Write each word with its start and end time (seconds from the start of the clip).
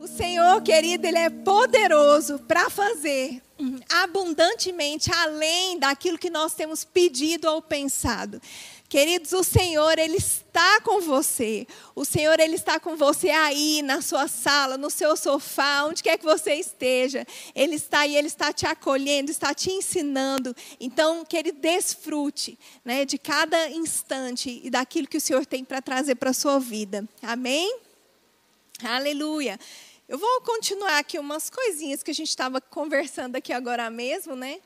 O 0.00 0.08
Senhor, 0.08 0.62
querido, 0.62 1.06
Ele 1.06 1.18
é 1.18 1.28
poderoso 1.28 2.38
para 2.48 2.70
fazer 2.70 3.42
abundantemente 3.90 5.12
além 5.12 5.78
daquilo 5.78 6.16
que 6.16 6.30
nós 6.30 6.54
temos 6.54 6.84
pedido 6.84 7.46
ou 7.46 7.60
pensado. 7.60 8.40
Queridos, 8.88 9.34
o 9.34 9.44
Senhor, 9.44 9.98
Ele 9.98 10.16
está 10.16 10.80
com 10.80 11.02
você. 11.02 11.66
O 11.94 12.06
Senhor, 12.06 12.40
Ele 12.40 12.54
está 12.54 12.80
com 12.80 12.96
você 12.96 13.28
aí, 13.28 13.82
na 13.82 14.00
sua 14.00 14.26
sala, 14.26 14.78
no 14.78 14.88
seu 14.88 15.14
sofá, 15.18 15.84
onde 15.84 16.02
quer 16.02 16.16
que 16.16 16.24
você 16.24 16.54
esteja. 16.54 17.26
Ele 17.54 17.74
está 17.74 18.00
aí, 18.00 18.16
Ele 18.16 18.28
está 18.28 18.54
te 18.54 18.64
acolhendo, 18.64 19.30
está 19.30 19.52
te 19.52 19.70
ensinando. 19.70 20.56
Então, 20.80 21.26
que 21.26 21.36
Ele 21.36 21.52
desfrute 21.52 22.58
né, 22.82 23.04
de 23.04 23.18
cada 23.18 23.68
instante 23.68 24.62
e 24.64 24.70
daquilo 24.70 25.06
que 25.06 25.18
o 25.18 25.20
Senhor 25.20 25.44
tem 25.44 25.62
para 25.62 25.82
trazer 25.82 26.14
para 26.14 26.30
a 26.30 26.34
sua 26.34 26.58
vida. 26.58 27.06
Amém? 27.22 27.78
Aleluia. 28.82 29.60
Eu 30.10 30.18
vou 30.18 30.40
continuar 30.40 30.98
aqui 30.98 31.20
umas 31.20 31.48
coisinhas 31.48 32.02
que 32.02 32.10
a 32.10 32.14
gente 32.14 32.30
estava 32.30 32.60
conversando 32.60 33.36
aqui 33.36 33.52
agora 33.52 33.88
mesmo, 33.88 34.34
né? 34.34 34.58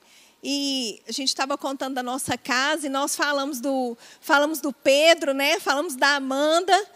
E 0.42 1.02
a 1.06 1.12
gente 1.12 1.28
estava 1.28 1.58
contando 1.58 1.96
da 1.96 2.02
nossa 2.02 2.38
casa 2.38 2.86
e 2.86 2.88
nós 2.88 3.14
falamos 3.14 3.60
do, 3.60 3.94
falamos 4.22 4.62
do 4.62 4.72
Pedro, 4.72 5.34
né? 5.34 5.60
Falamos 5.60 5.96
da 5.96 6.16
Amanda 6.16 6.90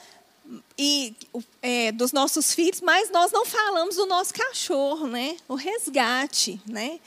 e 0.78 1.14
é, 1.60 1.92
dos 1.92 2.10
nossos 2.10 2.54
filhos, 2.54 2.80
mas 2.80 3.10
nós 3.10 3.30
não 3.30 3.44
falamos 3.44 3.96
do 3.96 4.06
nosso 4.06 4.32
cachorro, 4.32 5.06
né? 5.06 5.36
O 5.46 5.54
resgate, 5.54 6.58
né? 6.66 7.00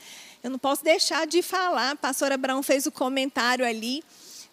Eu 0.44 0.50
não 0.50 0.60
posso 0.60 0.84
deixar 0.84 1.26
de 1.26 1.42
falar. 1.42 1.90
A 1.90 1.96
pastora 1.96 2.36
Abraão 2.36 2.62
fez 2.62 2.86
o 2.86 2.92
comentário 2.92 3.66
ali 3.66 4.04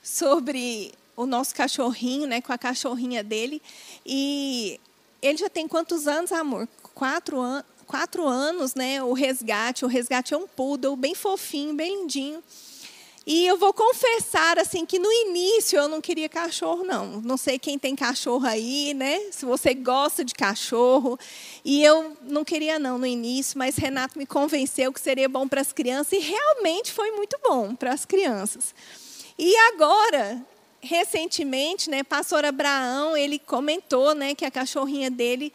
sobre 0.02 0.92
o 1.16 1.28
nosso 1.28 1.53
cachorrinho, 1.53 2.26
né? 2.26 2.42
Com 2.42 2.52
a 2.52 2.58
cachorrinha 2.58 3.23
dele 3.23 3.62
e 4.03 4.80
ele 5.22 5.38
já 5.38 5.50
tem 5.50 5.68
quantos 5.68 6.08
anos, 6.08 6.32
amor? 6.32 6.68
quatro, 7.00 7.40
an 7.40 7.64
quatro 7.88 8.28
anos, 8.28 8.76
né? 8.76 9.02
O 9.02 9.14
resgate. 9.14 9.86
O 9.86 9.88
resgate 9.88 10.34
é 10.34 10.38
um 10.38 10.48
poodle 10.48 10.95
bem 10.95 11.16
fofinho, 11.16 11.73
bem 11.73 12.02
lindinho. 12.02 12.44
E 13.25 13.47
eu 13.47 13.58
vou 13.58 13.73
confessar 13.73 14.59
assim 14.59 14.86
que 14.86 15.00
no 15.00 15.12
início 15.12 15.78
eu 15.78 15.88
não 15.88 16.02
queria 16.02 16.28
cachorro 16.28 16.84
não. 16.84 17.22
Não 17.22 17.38
sei 17.38 17.58
quem 17.58 17.80
tem 17.80 17.95
cachorro 17.95 18.45
aí, 18.45 18.94
né? 18.94 19.31
Se 19.31 19.45
você 19.45 19.73
gosta 19.73 20.23
de 20.25 20.34
cachorro. 20.34 21.17
E 21.64 21.84
eu 21.84 22.17
não 22.22 22.44
queria 22.44 22.78
não 22.78 22.97
no 22.97 23.08
início, 23.08 23.58
mas 23.58 23.75
Renato 23.78 24.17
me 24.17 24.25
convenceu 24.25 24.92
que 24.92 25.00
seria 25.00 25.30
bom 25.30 25.47
para 25.47 25.62
as 25.62 25.72
crianças 25.72 26.14
e 26.14 26.20
realmente 26.20 26.92
foi 26.92 27.12
muito 27.12 27.38
bom 27.44 27.75
para 27.75 27.94
as 27.94 28.06
crianças. 28.06 28.73
E 29.38 29.56
agora, 29.73 30.45
recentemente, 30.81 31.89
né, 31.89 32.03
pastor 32.03 32.45
Abraão, 32.45 33.16
ele 33.16 33.39
comentou, 33.39 34.16
né, 34.16 34.33
que 34.35 34.45
a 34.45 34.52
cachorrinha 34.52 35.11
dele 35.11 35.53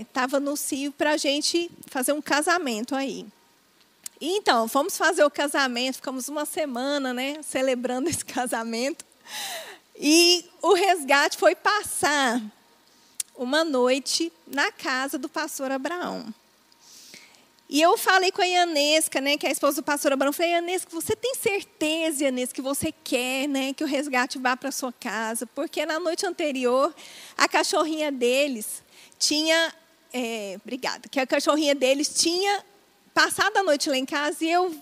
estava 0.00 0.36
é, 0.36 0.40
no 0.40 0.56
cio 0.56 0.92
para 0.92 1.12
a 1.12 1.16
gente 1.16 1.70
fazer 1.86 2.12
um 2.12 2.22
casamento 2.22 2.94
aí. 2.94 3.26
Então, 4.20 4.68
fomos 4.68 4.96
fazer 4.96 5.24
o 5.24 5.30
casamento, 5.30 5.96
ficamos 5.96 6.28
uma 6.28 6.46
semana 6.46 7.12
né, 7.12 7.42
celebrando 7.42 8.08
esse 8.10 8.24
casamento. 8.24 9.04
E 9.96 10.44
o 10.62 10.74
resgate 10.74 11.36
foi 11.36 11.54
passar 11.54 12.40
uma 13.36 13.64
noite 13.64 14.32
na 14.46 14.70
casa 14.70 15.18
do 15.18 15.28
pastor 15.28 15.70
Abraão. 15.70 16.32
E 17.74 17.82
eu 17.82 17.98
falei 17.98 18.30
com 18.30 18.40
a 18.40 18.46
Ianesca, 18.46 19.20
né, 19.20 19.36
que 19.36 19.46
é 19.46 19.48
a 19.48 19.52
esposa 19.52 19.82
do 19.82 19.84
pastor 19.84 20.12
Abraão, 20.12 20.32
falei, 20.32 20.52
Ianesca, 20.52 20.88
você 20.92 21.16
tem 21.16 21.34
certeza, 21.34 22.22
Ianesca, 22.22 22.54
que 22.54 22.62
você 22.62 22.94
quer 23.02 23.48
né, 23.48 23.72
que 23.72 23.82
o 23.82 23.86
resgate 23.88 24.38
vá 24.38 24.56
para 24.56 24.70
sua 24.70 24.92
casa? 24.92 25.44
Porque 25.44 25.84
na 25.84 25.98
noite 25.98 26.24
anterior, 26.24 26.94
a 27.36 27.48
cachorrinha 27.48 28.12
deles 28.12 28.80
tinha, 29.18 29.74
é, 30.12 30.56
obrigada, 30.62 31.08
que 31.08 31.18
a 31.18 31.26
cachorrinha 31.26 31.74
deles 31.74 32.14
tinha 32.14 32.64
passado 33.12 33.56
a 33.56 33.64
noite 33.64 33.90
lá 33.90 33.96
em 33.96 34.06
casa 34.06 34.44
e 34.44 34.52
eu, 34.52 34.72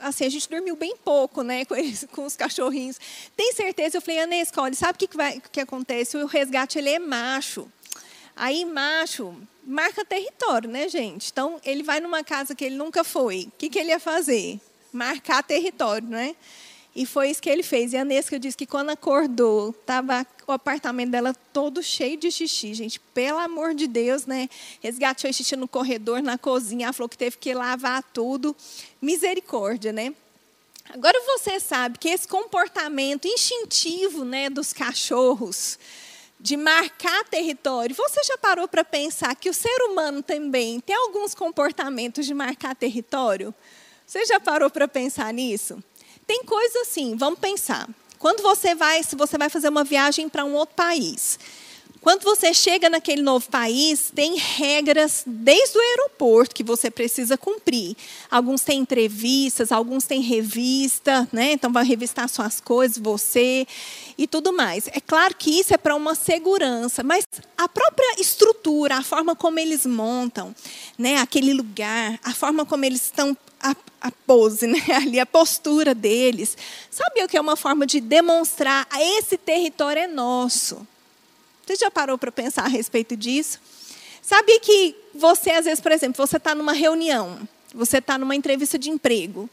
assim, 0.00 0.24
a 0.24 0.30
gente 0.30 0.48
dormiu 0.48 0.76
bem 0.76 0.96
pouco, 0.96 1.42
né, 1.42 1.64
com, 1.64 1.74
eles, 1.74 2.06
com 2.14 2.24
os 2.24 2.36
cachorrinhos. 2.36 3.00
Tem 3.36 3.52
certeza? 3.52 3.96
Eu 3.96 4.00
falei, 4.00 4.20
Ana, 4.20 4.36
escolhe, 4.36 4.76
sabe 4.76 4.94
o 4.94 4.98
que, 5.00 5.08
que, 5.08 5.16
vai, 5.16 5.42
que 5.50 5.60
acontece? 5.60 6.16
O 6.16 6.26
resgate, 6.26 6.78
ele 6.78 6.90
é 6.90 7.00
macho. 7.00 7.68
Aí, 8.34 8.64
macho, 8.64 9.34
marca 9.64 10.04
território, 10.04 10.68
né, 10.68 10.88
gente? 10.88 11.30
Então, 11.30 11.60
ele 11.64 11.82
vai 11.82 12.00
numa 12.00 12.24
casa 12.24 12.54
que 12.54 12.64
ele 12.64 12.76
nunca 12.76 13.04
foi. 13.04 13.48
O 13.48 13.52
que, 13.58 13.68
que 13.68 13.78
ele 13.78 13.90
ia 13.90 14.00
fazer? 14.00 14.60
Marcar 14.92 15.42
território, 15.42 16.08
né? 16.08 16.34
E 16.94 17.06
foi 17.06 17.30
isso 17.30 17.40
que 17.40 17.48
ele 17.48 17.62
fez. 17.62 17.92
E 17.92 17.96
a 17.96 18.04
Nesca 18.04 18.38
disse 18.38 18.56
que 18.56 18.66
quando 18.66 18.90
acordou, 18.90 19.70
estava 19.70 20.26
o 20.46 20.52
apartamento 20.52 21.10
dela 21.10 21.34
todo 21.52 21.82
cheio 21.82 22.18
de 22.18 22.30
xixi, 22.30 22.74
gente. 22.74 23.00
Pelo 23.00 23.38
amor 23.38 23.74
de 23.74 23.86
Deus, 23.86 24.26
né? 24.26 24.48
Resgatou 24.80 25.32
xixi 25.32 25.56
no 25.56 25.66
corredor, 25.66 26.22
na 26.22 26.36
cozinha. 26.36 26.86
Ela 26.86 26.92
falou 26.92 27.08
que 27.08 27.16
teve 27.16 27.38
que 27.38 27.54
lavar 27.54 28.02
tudo. 28.12 28.54
Misericórdia, 29.00 29.90
né? 29.90 30.14
Agora 30.90 31.18
você 31.26 31.58
sabe 31.58 31.98
que 31.98 32.08
esse 32.08 32.28
comportamento 32.28 33.26
instintivo 33.26 34.24
né, 34.24 34.50
dos 34.50 34.72
cachorros, 34.72 35.78
de 36.42 36.56
marcar 36.56 37.22
território, 37.26 37.94
você 37.94 38.20
já 38.24 38.36
parou 38.36 38.66
para 38.66 38.82
pensar 38.82 39.32
que 39.36 39.48
o 39.48 39.54
ser 39.54 39.80
humano 39.88 40.24
também 40.24 40.80
tem 40.80 40.96
alguns 40.96 41.36
comportamentos 41.36 42.26
de 42.26 42.34
marcar 42.34 42.74
território? 42.74 43.54
Você 44.04 44.24
já 44.26 44.40
parou 44.40 44.68
para 44.68 44.88
pensar 44.88 45.32
nisso? 45.32 45.80
Tem 46.26 46.42
coisa 46.42 46.80
assim, 46.80 47.16
vamos 47.16 47.38
pensar. 47.38 47.88
Quando 48.18 48.42
você 48.42 48.74
vai, 48.74 49.04
se 49.04 49.14
você 49.14 49.38
vai 49.38 49.48
fazer 49.48 49.68
uma 49.68 49.84
viagem 49.84 50.28
para 50.28 50.44
um 50.44 50.54
outro 50.54 50.74
país, 50.74 51.38
quando 52.02 52.24
você 52.24 52.52
chega 52.52 52.90
naquele 52.90 53.22
novo 53.22 53.48
país, 53.48 54.10
tem 54.12 54.36
regras 54.36 55.22
desde 55.24 55.78
o 55.78 55.80
aeroporto 55.80 56.52
que 56.52 56.64
você 56.64 56.90
precisa 56.90 57.38
cumprir. 57.38 57.96
Alguns 58.28 58.62
têm 58.62 58.80
entrevistas, 58.80 59.70
alguns 59.70 60.04
têm 60.04 60.20
revista, 60.20 61.28
né? 61.32 61.52
Então 61.52 61.72
vai 61.72 61.84
revistar 61.84 62.28
suas 62.28 62.60
coisas, 62.60 62.98
você 62.98 63.66
e 64.18 64.26
tudo 64.26 64.52
mais. 64.52 64.88
É 64.88 65.00
claro 65.00 65.32
que 65.36 65.60
isso 65.60 65.72
é 65.72 65.76
para 65.76 65.94
uma 65.94 66.16
segurança, 66.16 67.04
mas 67.04 67.24
a 67.56 67.68
própria 67.68 68.20
estrutura, 68.20 68.96
a 68.96 69.02
forma 69.02 69.36
como 69.36 69.60
eles 69.60 69.86
montam, 69.86 70.52
né, 70.98 71.18
aquele 71.18 71.54
lugar, 71.54 72.18
a 72.24 72.34
forma 72.34 72.66
como 72.66 72.84
eles 72.84 73.02
estão 73.02 73.36
a, 73.62 73.76
a 74.00 74.10
pose, 74.26 74.66
né? 74.68 74.80
ali 74.92 75.20
a 75.20 75.26
postura 75.26 75.94
deles. 75.94 76.56
Sabe 76.90 77.22
o 77.22 77.28
que 77.28 77.36
é 77.36 77.40
uma 77.40 77.56
forma 77.56 77.86
de 77.86 78.00
demonstrar 78.00 78.88
esse 78.98 79.38
território 79.38 80.02
é 80.02 80.08
nosso? 80.08 80.84
Você 81.64 81.76
já 81.76 81.90
parou 81.90 82.18
para 82.18 82.32
pensar 82.32 82.64
a 82.64 82.68
respeito 82.68 83.16
disso? 83.16 83.60
Sabe 84.20 84.58
que 84.60 84.94
você, 85.14 85.50
às 85.50 85.64
vezes, 85.64 85.80
por 85.80 85.92
exemplo, 85.92 86.26
você 86.26 86.36
está 86.36 86.54
numa 86.54 86.72
reunião, 86.72 87.46
você 87.74 87.98
está 87.98 88.16
numa 88.16 88.36
entrevista 88.36 88.78
de 88.78 88.90
emprego. 88.90 89.48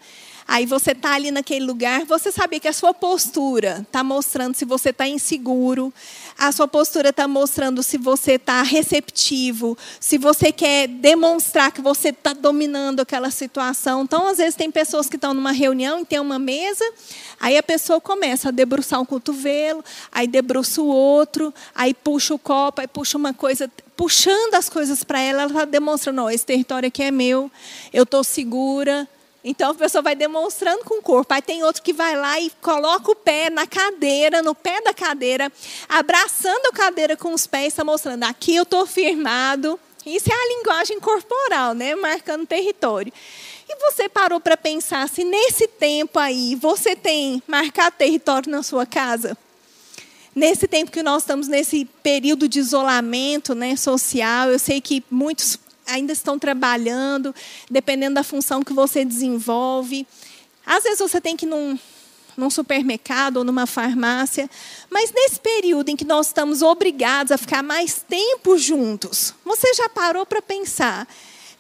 Aí 0.52 0.66
você 0.66 0.94
está 0.94 1.14
ali 1.14 1.30
naquele 1.30 1.64
lugar, 1.64 2.06
você 2.06 2.32
sabe 2.32 2.60
que 2.60 2.68
a 2.68 2.74
sua 2.74 2.92
postura 2.92 3.86
está 3.88 4.04
mostrando 4.04 4.56
se 4.56 4.66
você 4.66 4.90
está 4.90 5.08
inseguro, 5.08 5.94
a 6.36 6.52
sua 6.52 6.68
postura 6.68 7.10
está 7.10 7.28
mostrando 7.28 7.84
se 7.84 8.00
você 8.00 8.32
está 8.32 8.64
receptivo, 8.64 9.78
se 10.00 10.18
você 10.18 10.52
quer 10.52 10.88
demonstrar 10.88 11.72
que 11.72 11.84
você 11.84 12.10
está 12.10 12.34
dominando 12.34 13.00
aquela 13.00 13.30
situação. 13.30 14.02
Então, 14.02 14.28
às 14.28 14.40
vezes, 14.40 14.56
tem 14.56 14.72
pessoas 14.72 15.08
que 15.08 15.18
estão 15.18 15.36
numa 15.36 15.52
reunião 15.52 16.00
e 16.00 16.06
tem 16.06 16.20
uma 16.20 16.40
mesa, 16.40 16.84
aí 17.40 17.56
a 17.56 17.62
pessoa 17.62 18.02
começa 18.02 18.50
a 18.50 18.52
debruçar 18.52 19.00
um 19.00 19.06
cotovelo, 19.06 19.86
aí 20.12 20.26
debruça 20.26 20.82
o 20.82 20.88
outro, 20.88 21.54
aí 21.76 21.94
puxa 21.94 22.34
o 22.34 22.40
copo, 22.40 22.82
aí 22.82 22.88
puxa 22.88 23.20
uma 23.20 23.36
coisa, 23.36 23.70
puxando 23.96 24.56
as 24.56 24.68
coisas 24.68 25.04
para 25.04 25.20
ela, 25.20 25.44
ela 25.44 25.52
está 25.52 25.66
demonstrando: 25.66 26.24
oh, 26.24 26.30
esse 26.32 26.44
território 26.44 26.88
aqui 26.88 27.04
é 27.04 27.12
meu, 27.12 27.52
eu 27.94 28.02
estou 28.02 28.24
segura 28.24 29.08
então 29.44 29.72
a 29.72 29.76
pessoa 29.76 30.02
vai 30.02 30.16
demonstrando 30.16 30.84
com 30.84 31.00
o 31.00 31.02
corpo. 31.02 31.34
Aí 31.34 31.42
tem 31.42 31.64
outro 31.64 31.82
que 31.82 31.94
vai 31.94 32.16
lá 32.16 32.40
e 32.40 32.50
coloca 32.62 33.12
o 33.12 33.16
pé 33.16 33.50
na 33.50 33.66
cadeira, 33.66 34.42
no 34.42 34.54
pé 34.54 34.82
da 34.82 34.94
cadeira, 34.94 35.52
abraçando 35.88 36.68
a 36.68 36.74
cadeira 36.74 37.16
com 37.16 37.34
os 37.34 37.48
pés, 37.48 37.68
está 37.68 37.84
mostrando 37.84 38.24
aqui 38.24 38.56
eu 38.56 38.64
estou 38.64 38.86
firmado. 38.86 39.80
Isso 40.06 40.30
é 40.32 40.34
a 40.34 40.58
linguagem 40.58 41.00
corporal, 41.00 41.74
né? 41.74 41.96
Marcando 41.96 42.46
território. 42.46 43.14
E 43.68 43.76
você 43.76 44.10
parou 44.10 44.40
para 44.40 44.58
pensar 44.58 45.08
se 45.08 45.24
nesse 45.24 45.68
tempo 45.68 46.18
aí 46.18 46.56
você 46.56 46.96
tem 46.96 47.42
marcado 47.48 47.96
território 47.98 48.50
na 48.50 48.64
sua 48.64 48.86
casa? 48.86 49.38
Nesse 50.34 50.68
tempo 50.68 50.92
que 50.92 51.04
nós 51.04 51.24
estamos 51.24 51.48
nesse 51.48 51.86
período 52.02 52.48
de 52.48 52.60
isolamento 52.60 53.54
né, 53.54 53.76
social, 53.76 54.50
eu 54.50 54.60
sei 54.60 54.80
que 54.80 55.04
muitos 55.10 55.60
ainda 55.90 56.14
estão 56.14 56.38
trabalhando, 56.38 57.34
dependendo 57.70 58.16
da 58.16 58.24
função 58.24 58.64
que 58.64 58.74
você 58.74 59.04
desenvolve. 59.04 60.08
Às 60.66 60.84
vezes 60.84 61.00
você 61.00 61.20
tem 61.20 61.36
que 61.36 61.46
ir 61.46 61.50
num, 61.50 61.78
num 62.38 62.50
supermercado 62.50 63.38
ou 63.38 63.44
numa 63.44 63.66
farmácia, 63.66 64.50
mas 64.90 65.12
nesse 65.12 65.40
período 65.40 65.90
em 65.90 65.96
que 65.96 66.06
nós 66.06 66.28
estamos 66.28 66.62
obrigados 66.62 67.32
a 67.32 67.38
ficar 67.38 67.64
mais 67.64 68.04
tempo 68.08 68.58
juntos, 68.58 69.34
você 69.44 69.74
já 69.74 69.90
parou 69.90 70.26
para 70.26 70.42
pensar 70.42 71.08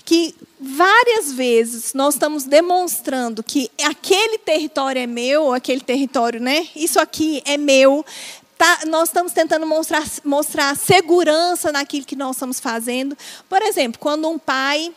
que 0.05 0.33
várias 0.59 1.31
vezes 1.33 1.93
nós 1.93 2.15
estamos 2.15 2.43
demonstrando 2.43 3.43
que 3.43 3.69
aquele 3.83 4.39
território 4.39 4.99
é 4.99 5.05
meu, 5.05 5.53
aquele 5.53 5.81
território, 5.81 6.39
né? 6.39 6.67
Isso 6.75 6.99
aqui 6.99 7.43
é 7.45 7.57
meu, 7.57 8.03
tá, 8.59 8.81
nós 8.85 9.09
estamos 9.09 9.31
tentando 9.31 9.65
mostrar, 9.65 10.03
mostrar 10.23 10.75
segurança 10.75 11.71
naquilo 11.71 12.05
que 12.05 12.15
nós 12.15 12.35
estamos 12.35 12.59
fazendo. 12.59 13.17
Por 13.47 13.61
exemplo, 13.63 13.99
quando 13.99 14.29
um 14.29 14.37
pai 14.37 14.93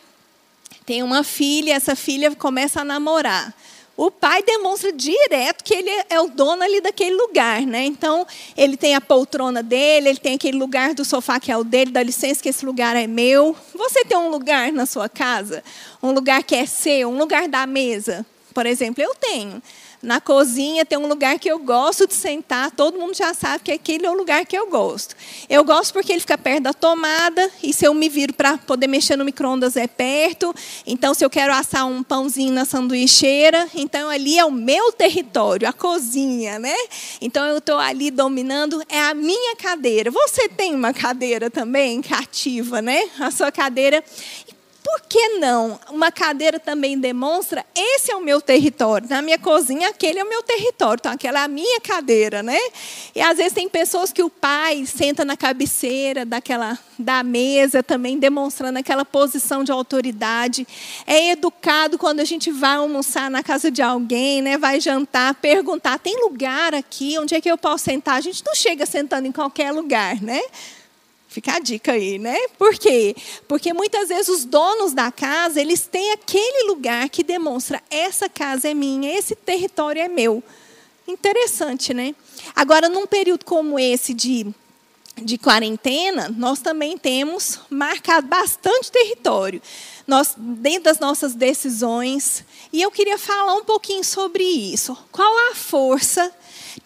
tem 0.85 1.01
uma 1.01 1.23
filha, 1.23 1.73
essa 1.73 1.95
filha 1.95 2.35
começa 2.35 2.81
a 2.81 2.85
namorar 2.85 3.55
o 3.95 4.09
pai 4.09 4.41
demonstra 4.41 4.91
direto 4.91 5.63
que 5.63 5.73
ele 5.73 5.89
é 6.09 6.19
o 6.19 6.27
dono 6.27 6.63
ali 6.63 6.81
daquele 6.81 7.15
lugar, 7.15 7.61
né? 7.61 7.85
Então, 7.85 8.25
ele 8.57 8.75
tem 8.75 8.95
a 8.95 9.01
poltrona 9.01 9.61
dele, 9.61 10.09
ele 10.09 10.17
tem 10.17 10.33
aquele 10.33 10.57
lugar 10.57 10.95
do 10.95 11.05
sofá 11.05 11.39
que 11.39 11.51
é 11.51 11.57
o 11.57 11.63
dele, 11.63 11.91
dá 11.91 12.01
licença 12.01 12.41
que 12.41 12.49
esse 12.49 12.65
lugar 12.65 12.95
é 12.95 13.05
meu. 13.05 13.55
Você 13.75 14.03
tem 14.03 14.17
um 14.17 14.29
lugar 14.29 14.71
na 14.71 14.87
sua 14.87 15.07
casa? 15.07 15.63
Um 16.01 16.11
lugar 16.11 16.43
que 16.43 16.55
é 16.55 16.65
seu, 16.65 17.09
um 17.09 17.17
lugar 17.19 17.47
da 17.47 17.67
mesa, 17.67 18.25
por 18.51 18.65
exemplo, 18.65 19.03
eu 19.03 19.13
tenho. 19.13 19.61
Na 20.03 20.19
cozinha 20.19 20.85
tem 20.85 20.97
um 20.97 21.07
lugar 21.07 21.39
que 21.39 21.49
eu 21.49 21.57
gosto 21.57 22.05
de 22.05 22.13
sentar, 22.13 22.69
todo 22.71 22.99
mundo 22.99 23.15
já 23.15 23.33
sabe 23.33 23.63
que 23.63 23.71
aquele 23.71 24.05
é 24.05 24.11
o 24.11 24.13
lugar 24.13 24.45
que 24.45 24.53
eu 24.53 24.69
gosto. 24.69 25.15
Eu 25.49 25.63
gosto 25.63 25.93
porque 25.93 26.11
ele 26.11 26.19
fica 26.19 26.37
perto 26.37 26.63
da 26.63 26.73
tomada, 26.73 27.49
e 27.63 27.71
se 27.71 27.87
eu 27.87 27.93
me 27.93 28.09
viro 28.09 28.33
para 28.33 28.57
poder 28.57 28.87
mexer 28.87 29.15
no 29.15 29.23
micro-ondas 29.23 29.77
é 29.77 29.87
perto. 29.87 30.53
Então, 30.85 31.13
se 31.13 31.23
eu 31.23 31.29
quero 31.29 31.53
assar 31.53 31.87
um 31.87 32.03
pãozinho 32.03 32.51
na 32.51 32.65
sanduicheira, 32.65 33.69
então 33.73 34.09
ali 34.09 34.37
é 34.37 34.43
o 34.43 34.51
meu 34.51 34.91
território, 34.91 35.69
a 35.69 35.71
cozinha, 35.71 36.59
né? 36.59 36.75
Então, 37.21 37.45
eu 37.45 37.59
estou 37.59 37.77
ali 37.77 38.11
dominando, 38.11 38.83
é 38.89 38.99
a 38.99 39.13
minha 39.13 39.55
cadeira. 39.55 40.11
Você 40.11 40.49
tem 40.49 40.75
uma 40.75 40.91
cadeira 40.91 41.49
também 41.49 42.01
cativa, 42.01 42.81
né? 42.81 43.09
A 43.21 43.31
sua 43.31 43.53
cadeira. 43.53 44.03
Por 44.83 45.01
que 45.07 45.29
não? 45.39 45.79
Uma 45.89 46.11
cadeira 46.11 46.59
também 46.59 46.99
demonstra: 46.99 47.65
esse 47.73 48.11
é 48.11 48.15
o 48.15 48.21
meu 48.21 48.41
território. 48.41 49.07
Na 49.07 49.21
minha 49.21 49.39
cozinha, 49.39 49.87
aquele 49.87 50.19
é 50.19 50.23
o 50.23 50.29
meu 50.29 50.43
território. 50.43 50.99
Então, 50.99 51.11
aquela 51.13 51.39
é 51.39 51.43
a 51.43 51.47
minha 51.47 51.79
cadeira, 51.79 52.43
né? 52.43 52.59
E 53.15 53.21
às 53.21 53.37
vezes 53.37 53.53
tem 53.53 53.69
pessoas 53.69 54.11
que 54.11 54.21
o 54.21 54.29
pai 54.29 54.85
senta 54.85 55.23
na 55.23 55.37
cabeceira 55.37 56.25
daquela 56.25 56.77
da 56.99 57.23
mesa, 57.23 57.81
também 57.81 58.19
demonstrando 58.19 58.77
aquela 58.77 59.05
posição 59.05 59.63
de 59.63 59.71
autoridade. 59.71 60.67
É 61.07 61.31
educado 61.31 61.97
quando 61.97 62.19
a 62.19 62.25
gente 62.25 62.51
vai 62.51 62.75
almoçar 62.75 63.31
na 63.31 63.41
casa 63.41 63.71
de 63.71 63.81
alguém, 63.81 64.41
né? 64.41 64.57
Vai 64.57 64.81
jantar, 64.81 65.33
perguntar: 65.35 65.97
tem 65.97 66.19
lugar 66.21 66.75
aqui? 66.75 67.17
Onde 67.17 67.35
é 67.35 67.41
que 67.41 67.49
eu 67.49 67.57
posso 67.57 67.85
sentar? 67.85 68.15
A 68.15 68.21
gente 68.21 68.43
não 68.45 68.53
chega 68.53 68.85
sentando 68.85 69.27
em 69.27 69.31
qualquer 69.31 69.71
lugar, 69.71 70.21
né? 70.21 70.41
Fica 71.33 71.55
a 71.55 71.59
dica 71.59 71.93
aí, 71.93 72.19
né? 72.19 72.37
Por 72.59 72.75
quê? 72.75 73.15
Porque 73.47 73.73
muitas 73.73 74.09
vezes 74.09 74.29
os 74.29 74.45
donos 74.45 74.93
da 74.93 75.11
casa, 75.11 75.59
eles 75.59 75.87
têm 75.87 76.11
aquele 76.11 76.67
lugar 76.67 77.09
que 77.09 77.23
demonstra 77.23 77.81
essa 77.89 78.29
casa 78.29 78.69
é 78.69 78.73
minha, 78.75 79.17
esse 79.17 79.35
território 79.35 79.99
é 79.99 80.07
meu. 80.07 80.43
Interessante, 81.07 81.91
né? 81.91 82.13
Agora, 82.55 82.87
num 82.87 83.07
período 83.07 83.45
como 83.45 83.79
esse 83.79 84.13
de, 84.13 84.45
de 85.23 85.39
quarentena, 85.39 86.29
nós 86.37 86.59
também 86.59 86.99
temos 86.99 87.61
marcado 87.67 88.27
bastante 88.27 88.91
território. 88.91 89.59
Nós, 90.05 90.35
dentro 90.37 90.83
das 90.83 90.99
nossas 90.99 91.33
decisões. 91.33 92.45
E 92.71 92.79
eu 92.79 92.91
queria 92.91 93.17
falar 93.17 93.55
um 93.55 93.63
pouquinho 93.63 94.03
sobre 94.03 94.43
isso. 94.43 94.95
Qual 95.11 95.51
a 95.51 95.55
força 95.55 96.31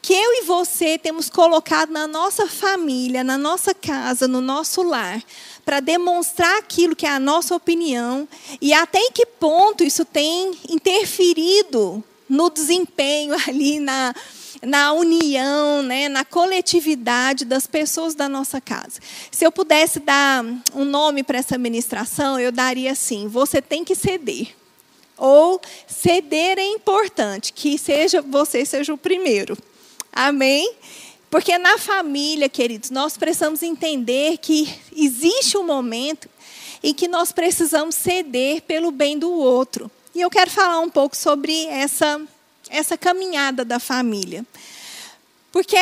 que 0.01 0.13
eu 0.13 0.33
e 0.33 0.41
você 0.43 0.97
temos 0.97 1.29
colocado 1.29 1.91
na 1.91 2.07
nossa 2.07 2.47
família, 2.47 3.23
na 3.23 3.37
nossa 3.37 3.73
casa, 3.73 4.27
no 4.27 4.41
nosso 4.41 4.81
lar, 4.81 5.21
para 5.65 5.79
demonstrar 5.79 6.57
aquilo 6.57 6.95
que 6.95 7.05
é 7.05 7.09
a 7.09 7.19
nossa 7.19 7.55
opinião 7.55 8.27
e 8.61 8.73
até 8.73 8.99
em 8.99 9.11
que 9.11 9.25
ponto 9.25 9.83
isso 9.83 10.05
tem 10.05 10.51
interferido 10.69 12.03
no 12.29 12.49
desempenho 12.49 13.35
ali 13.47 13.79
na 13.79 14.13
na 14.61 14.91
união, 14.91 15.83
né, 15.83 16.09
na 16.09 16.25
coletividade 16.25 17.45
das 17.45 17.67
pessoas 17.67 18.15
da 18.15 18.27
nossa 18.27 18.59
casa. 18.59 18.99
Se 19.29 19.45
eu 19.45 19.51
pudesse 19.51 19.99
dar 19.99 20.43
um 20.73 20.83
nome 20.83 21.21
para 21.21 21.37
essa 21.37 21.57
ministração, 21.57 22.39
eu 22.39 22.51
daria 22.51 22.91
assim: 22.91 23.27
você 23.27 23.61
tem 23.61 23.83
que 23.83 23.95
ceder. 23.95 24.55
Ou 25.17 25.59
ceder 25.87 26.59
é 26.59 26.65
importante, 26.65 27.51
que 27.51 27.77
seja 27.77 28.21
você 28.21 28.65
seja 28.65 28.93
o 28.93 28.97
primeiro. 28.97 29.57
Amém? 30.11 30.73
Porque 31.29 31.57
na 31.57 31.77
família, 31.77 32.47
queridos, 32.47 32.89
nós 32.89 33.17
precisamos 33.17 33.61
entender 33.61 34.37
que 34.37 34.73
existe 34.95 35.57
um 35.57 35.65
momento 35.65 36.29
em 36.81 36.93
que 36.93 37.07
nós 37.07 37.31
precisamos 37.31 37.95
ceder 37.95 38.61
pelo 38.61 38.91
bem 38.91 39.19
do 39.19 39.31
outro. 39.31 39.91
E 40.15 40.21
eu 40.21 40.29
quero 40.29 40.49
falar 40.49 40.79
um 40.79 40.89
pouco 40.89 41.15
sobre 41.15 41.65
essa, 41.65 42.21
essa 42.69 42.97
caminhada 42.97 43.65
da 43.65 43.79
família. 43.79 44.45
Porque 45.51 45.77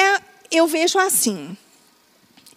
eu 0.52 0.68
vejo 0.68 0.98
assim. 0.98 1.56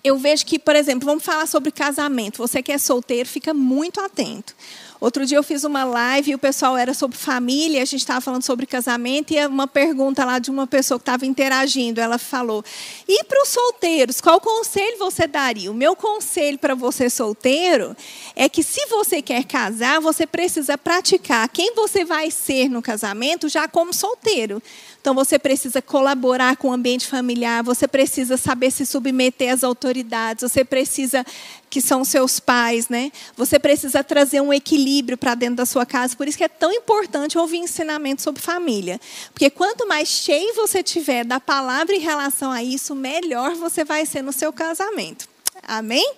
Eu 0.02 0.16
vejo 0.16 0.46
que, 0.46 0.58
por 0.58 0.74
exemplo, 0.76 1.06
vamos 1.06 1.24
falar 1.24 1.46
sobre 1.46 1.70
casamento. 1.70 2.38
Você 2.38 2.62
que 2.62 2.72
é 2.72 2.78
solteiro, 2.78 3.28
fica 3.28 3.52
muito 3.52 4.00
atento. 4.00 4.54
Outro 5.00 5.24
dia 5.24 5.38
eu 5.38 5.44
fiz 5.44 5.62
uma 5.62 5.84
live 5.84 6.32
e 6.32 6.34
o 6.34 6.38
pessoal 6.38 6.76
era 6.76 6.92
sobre 6.92 7.16
família, 7.16 7.80
a 7.80 7.84
gente 7.84 8.00
estava 8.00 8.20
falando 8.20 8.42
sobre 8.42 8.66
casamento 8.66 9.32
e 9.32 9.46
uma 9.46 9.68
pergunta 9.68 10.24
lá 10.24 10.40
de 10.40 10.50
uma 10.50 10.66
pessoa 10.66 10.98
que 10.98 11.02
estava 11.02 11.24
interagindo. 11.24 12.00
Ela 12.00 12.18
falou: 12.18 12.64
E 13.06 13.22
para 13.22 13.40
os 13.42 13.48
solteiros, 13.48 14.20
qual 14.20 14.40
conselho 14.40 14.98
você 14.98 15.28
daria? 15.28 15.70
O 15.70 15.74
meu 15.74 15.94
conselho 15.94 16.58
para 16.58 16.74
você 16.74 17.08
solteiro 17.08 17.96
é 18.34 18.48
que 18.48 18.62
se 18.64 18.86
você 18.86 19.22
quer 19.22 19.44
casar, 19.44 20.00
você 20.00 20.26
precisa 20.26 20.76
praticar 20.76 21.48
quem 21.48 21.74
você 21.76 22.04
vai 22.04 22.28
ser 22.32 22.68
no 22.68 22.82
casamento 22.82 23.48
já 23.48 23.68
como 23.68 23.94
solteiro. 23.94 24.60
Então 25.00 25.14
você 25.14 25.38
precisa 25.38 25.80
colaborar 25.80 26.56
com 26.56 26.68
o 26.68 26.72
ambiente 26.72 27.06
familiar, 27.06 27.62
você 27.62 27.86
precisa 27.86 28.36
saber 28.36 28.72
se 28.72 28.84
submeter 28.84 29.52
às 29.52 29.62
autoridades, 29.62 30.42
você 30.42 30.64
precisa 30.64 31.24
que 31.70 31.80
são 31.80 32.04
seus 32.04 32.40
pais, 32.40 32.88
né? 32.88 33.12
Você 33.36 33.58
precisa 33.58 34.02
trazer 34.02 34.40
um 34.40 34.52
equilíbrio 34.52 35.18
para 35.18 35.34
dentro 35.34 35.56
da 35.56 35.66
sua 35.66 35.84
casa. 35.84 36.16
Por 36.16 36.26
isso 36.26 36.38
que 36.38 36.44
é 36.44 36.48
tão 36.48 36.72
importante 36.72 37.38
ouvir 37.38 37.58
ensinamento 37.58 38.22
sobre 38.22 38.40
família. 38.40 39.00
Porque 39.32 39.50
quanto 39.50 39.86
mais 39.86 40.08
cheio 40.08 40.54
você 40.54 40.82
tiver 40.82 41.24
da 41.24 41.38
palavra 41.38 41.94
em 41.94 42.00
relação 42.00 42.50
a 42.50 42.62
isso, 42.62 42.94
melhor 42.94 43.54
você 43.54 43.84
vai 43.84 44.06
ser 44.06 44.22
no 44.22 44.32
seu 44.32 44.52
casamento. 44.52 45.28
Amém? 45.62 46.14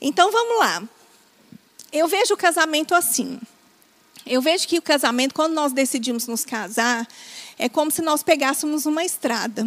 Então 0.00 0.30
vamos 0.30 0.58
lá. 0.58 0.82
Eu 1.92 2.06
vejo 2.06 2.34
o 2.34 2.36
casamento 2.36 2.94
assim. 2.94 3.40
Eu 4.24 4.42
vejo 4.42 4.66
que 4.66 4.78
o 4.78 4.82
casamento, 4.82 5.34
quando 5.34 5.54
nós 5.54 5.72
decidimos 5.72 6.26
nos 6.26 6.44
casar, 6.44 7.06
é 7.58 7.68
como 7.68 7.90
se 7.90 8.02
nós 8.02 8.22
pegássemos 8.22 8.84
uma 8.84 9.04
estrada. 9.04 9.66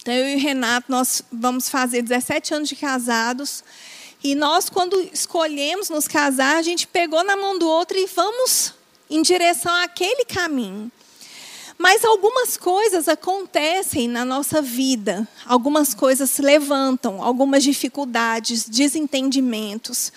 Então, 0.00 0.14
eu 0.14 0.28
e 0.30 0.36
o 0.36 0.38
Renato, 0.38 0.90
nós 0.90 1.22
vamos 1.30 1.68
fazer 1.68 2.00
17 2.00 2.54
anos 2.54 2.68
de 2.68 2.76
casados. 2.76 3.62
E 4.24 4.34
nós, 4.34 4.70
quando 4.70 4.98
escolhemos 5.12 5.90
nos 5.90 6.08
casar, 6.08 6.56
a 6.56 6.62
gente 6.62 6.86
pegou 6.86 7.22
na 7.22 7.36
mão 7.36 7.58
do 7.58 7.68
outro 7.68 7.98
e 7.98 8.06
vamos 8.06 8.74
em 9.10 9.20
direção 9.20 9.74
àquele 9.74 10.24
caminho. 10.24 10.90
Mas 11.76 12.04
algumas 12.04 12.56
coisas 12.56 13.08
acontecem 13.08 14.08
na 14.08 14.24
nossa 14.24 14.60
vida, 14.60 15.26
algumas 15.46 15.94
coisas 15.94 16.30
se 16.30 16.42
levantam, 16.42 17.22
algumas 17.22 17.62
dificuldades, 17.62 18.68
desentendimentos 18.68 20.12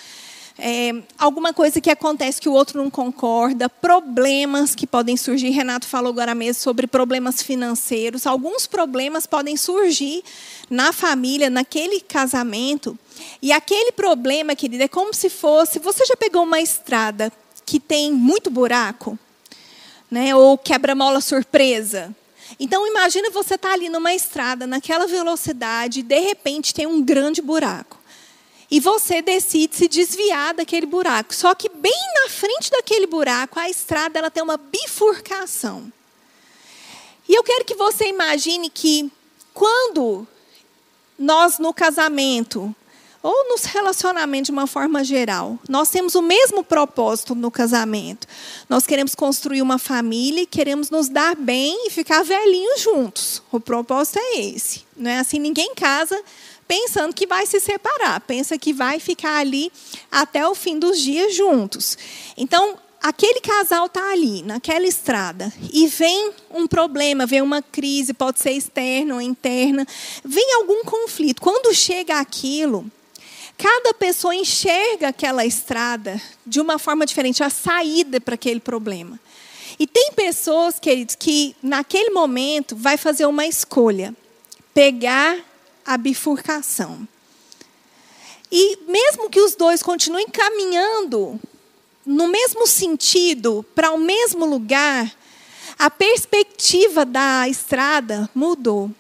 é, 0.58 0.94
alguma 1.18 1.52
coisa 1.52 1.82
que 1.82 1.90
acontece 1.90 2.40
que 2.40 2.48
o 2.48 2.54
outro 2.54 2.82
não 2.82 2.90
concorda, 2.90 3.68
problemas 3.68 4.76
que 4.76 4.86
podem 4.86 5.18
surgir. 5.18 5.50
Renato 5.50 5.88
falou 5.88 6.12
agora 6.12 6.36
mesmo 6.36 6.62
sobre 6.62 6.86
problemas 6.86 7.42
financeiros. 7.42 8.28
Alguns 8.28 8.68
problemas 8.68 9.26
podem 9.26 9.58
surgir 9.58 10.24
na 10.70 10.94
família, 10.94 11.50
naquele 11.50 12.00
casamento. 12.00 12.98
E 13.42 13.52
aquele 13.52 13.92
problema, 13.92 14.56
querida, 14.56 14.84
é 14.84 14.88
como 14.88 15.14
se 15.14 15.30
fosse. 15.30 15.80
Você 15.80 16.06
já 16.06 16.16
pegou 16.16 16.44
uma 16.44 16.62
estrada 16.62 17.32
que 17.66 17.80
tem 17.80 18.12
muito 18.12 18.52
buraco? 18.52 19.18
Né? 20.10 20.36
Ou 20.36 20.56
quebra-mola 20.56 21.20
surpresa? 21.20 22.16
Então 22.60 22.88
imagina 22.88 23.32
você 23.32 23.56
estar 23.56 23.70
tá 23.70 23.74
ali 23.74 23.90
numa 23.90 24.14
estrada, 24.14 24.68
naquela 24.68 25.08
velocidade, 25.08 26.02
e 26.02 26.04
de 26.04 26.20
repente 26.20 26.72
tem 26.74 26.86
um 26.86 27.02
grande 27.02 27.42
buraco 27.42 28.03
e 28.70 28.80
você 28.80 29.22
decide 29.22 29.76
se 29.76 29.88
desviar 29.88 30.54
daquele 30.54 30.86
buraco. 30.86 31.34
Só 31.34 31.54
que 31.54 31.70
bem 31.70 32.00
na 32.24 32.30
frente 32.30 32.72
daquele 32.72 33.08
buraco, 33.08 33.60
a 33.60 33.70
estrada 33.70 34.20
ela 34.20 34.32
tem 34.32 34.44
uma 34.44 34.58
bifurcação. 34.58 35.92
E 37.28 37.34
eu 37.34 37.44
quero 37.44 37.66
que 37.66 37.76
você 37.76 38.08
imagine 38.08 38.70
que 38.70 39.12
quando 39.54 40.28
nós 41.18 41.60
no 41.60 41.74
casamento 41.74 42.76
ou 43.22 43.48
nos 43.48 43.64
relacionamentos 43.64 44.48
de 44.48 44.52
uma 44.52 44.68
forma 44.68 45.02
geral, 45.02 45.58
nós 45.70 45.90
temos 45.90 46.14
o 46.14 46.22
mesmo 46.22 46.62
propósito 46.62 47.34
no 47.34 47.50
casamento. 47.50 48.28
Nós 48.68 48.86
queremos 48.86 49.16
construir 49.16 49.62
uma 49.62 49.80
família, 49.80 50.46
queremos 50.46 50.90
nos 50.90 51.08
dar 51.08 51.34
bem 51.34 51.88
e 51.88 51.90
ficar 51.90 52.22
velhinhos 52.24 52.82
juntos. 52.82 53.42
O 53.50 53.62
propósito 53.62 54.20
é 54.20 54.42
esse. 54.42 54.84
Não 54.98 55.10
é 55.10 55.20
assim, 55.20 55.40
ninguém 55.40 55.74
casa 55.74 56.22
pensando 56.68 57.14
que 57.14 57.28
vai 57.28 57.46
se 57.46 57.60
separar, 57.60 58.20
pensa 58.22 58.58
que 58.58 58.74
vai 58.74 59.00
ficar 59.00 59.38
ali 59.38 59.72
até 60.12 60.48
o 60.48 60.56
fim 60.56 60.80
dos 60.80 61.00
dias 61.00 61.36
juntos. 61.36 61.98
Então, 62.38 62.78
aquele 63.02 63.42
casal 63.42 63.88
está 63.88 64.12
ali, 64.12 64.42
naquela 64.44 64.88
estrada, 64.88 65.52
e 65.74 65.88
vem 65.88 66.32
um 66.50 66.66
problema, 66.66 67.26
vem 67.26 67.42
uma 67.42 67.62
crise, 67.62 68.14
pode 68.14 68.40
ser 68.40 68.52
externa 68.52 69.16
ou 69.16 69.22
interna, 69.22 69.86
vem 70.24 70.54
algum 70.56 70.84
conflito. 70.84 71.42
Quando 71.42 71.74
chega 71.74 72.20
aquilo, 72.20 72.90
cada 73.58 73.94
pessoa 73.94 74.34
enxerga 74.34 75.10
aquela 75.10 75.46
estrada 75.46 76.20
de 76.46 76.62
uma 76.62 76.80
forma 76.80 77.06
diferente, 77.06 77.44
a 77.44 77.50
saída 77.50 78.22
para 78.22 78.36
aquele 78.36 78.62
problema. 78.62 79.20
E 79.78 79.88
tem 79.88 80.12
pessoas, 80.14 80.80
queridos, 80.80 81.16
que 81.16 81.56
naquele 81.62 82.12
momento 82.12 82.76
vai 82.76 82.96
fazer 82.96 83.26
uma 83.26 83.46
escolha: 83.46 84.16
pegar 84.74 85.38
a 85.86 85.98
bifurcação. 85.98 87.08
E 88.52 88.78
mesmo 88.88 89.30
que 89.30 89.42
os 89.42 89.56
dois 89.56 89.82
continuem 89.82 90.28
caminhando 90.28 91.40
no 92.06 92.28
mesmo 92.28 92.68
sentido, 92.68 93.66
para 93.74 93.92
o 93.92 93.98
mesmo 93.98 94.46
lugar, 94.46 95.12
a 95.80 95.90
perspectiva 95.90 97.06
da 97.06 97.48
estrada 97.48 98.30
mudou. 98.36 98.92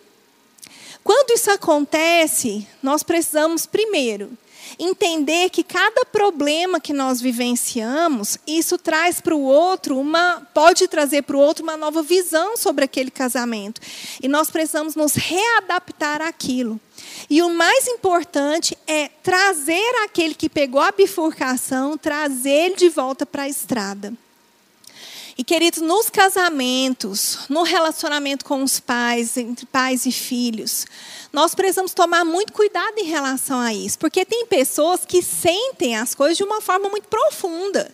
Quando 1.03 1.31
isso 1.31 1.51
acontece, 1.51 2.65
nós 2.81 3.03
precisamos, 3.03 3.65
primeiro, 3.65 4.37
entender 4.79 5.49
que 5.49 5.63
cada 5.63 6.05
problema 6.05 6.79
que 6.79 6.93
nós 6.93 7.21
vivenciamos, 7.21 8.37
isso 8.47 8.77
traz 8.77 9.21
para 9.21 9.35
o 9.35 9.41
outro 9.41 9.97
uma 9.97 10.47
pode 10.53 10.87
trazer 10.87 11.23
para 11.23 11.37
o 11.37 11.39
outro 11.39 11.63
uma 11.63 11.77
nova 11.77 12.01
visão 12.01 12.57
sobre 12.57 12.85
aquele 12.85 13.11
casamento. 13.11 13.81
E 14.21 14.27
nós 14.27 14.49
precisamos 14.49 14.95
nos 14.95 15.13
readaptar 15.13 16.21
àquilo. 16.21 16.79
E 17.29 17.41
o 17.41 17.49
mais 17.49 17.87
importante 17.87 18.77
é 18.87 19.09
trazer 19.21 20.03
aquele 20.03 20.33
que 20.35 20.49
pegou 20.49 20.81
a 20.81 20.91
bifurcação, 20.91 21.97
trazer 21.97 22.49
ele 22.49 22.75
de 22.75 22.89
volta 22.89 23.25
para 23.25 23.43
a 23.43 23.49
estrada. 23.49 24.13
E, 25.35 25.43
queridos, 25.43 25.81
nos 25.81 26.11
casamentos, 26.11 27.39
no 27.49 27.63
relacionamento 27.63 28.45
com 28.45 28.61
os 28.61 28.79
pais, 28.79 29.35
entre 29.35 29.65
pais 29.65 30.05
e 30.05 30.11
filhos, 30.11 30.85
nós 31.33 31.55
precisamos 31.55 31.95
tomar 31.95 32.23
muito 32.23 32.53
cuidado 32.53 32.99
em 32.99 33.05
relação 33.05 33.59
a 33.59 33.73
isso, 33.73 33.97
porque 33.97 34.23
tem 34.23 34.45
pessoas 34.45 35.03
que 35.03 35.23
sentem 35.23 35.95
as 35.95 36.13
coisas 36.13 36.37
de 36.37 36.43
uma 36.43 36.61
forma 36.61 36.87
muito 36.89 37.07
profunda. 37.07 37.91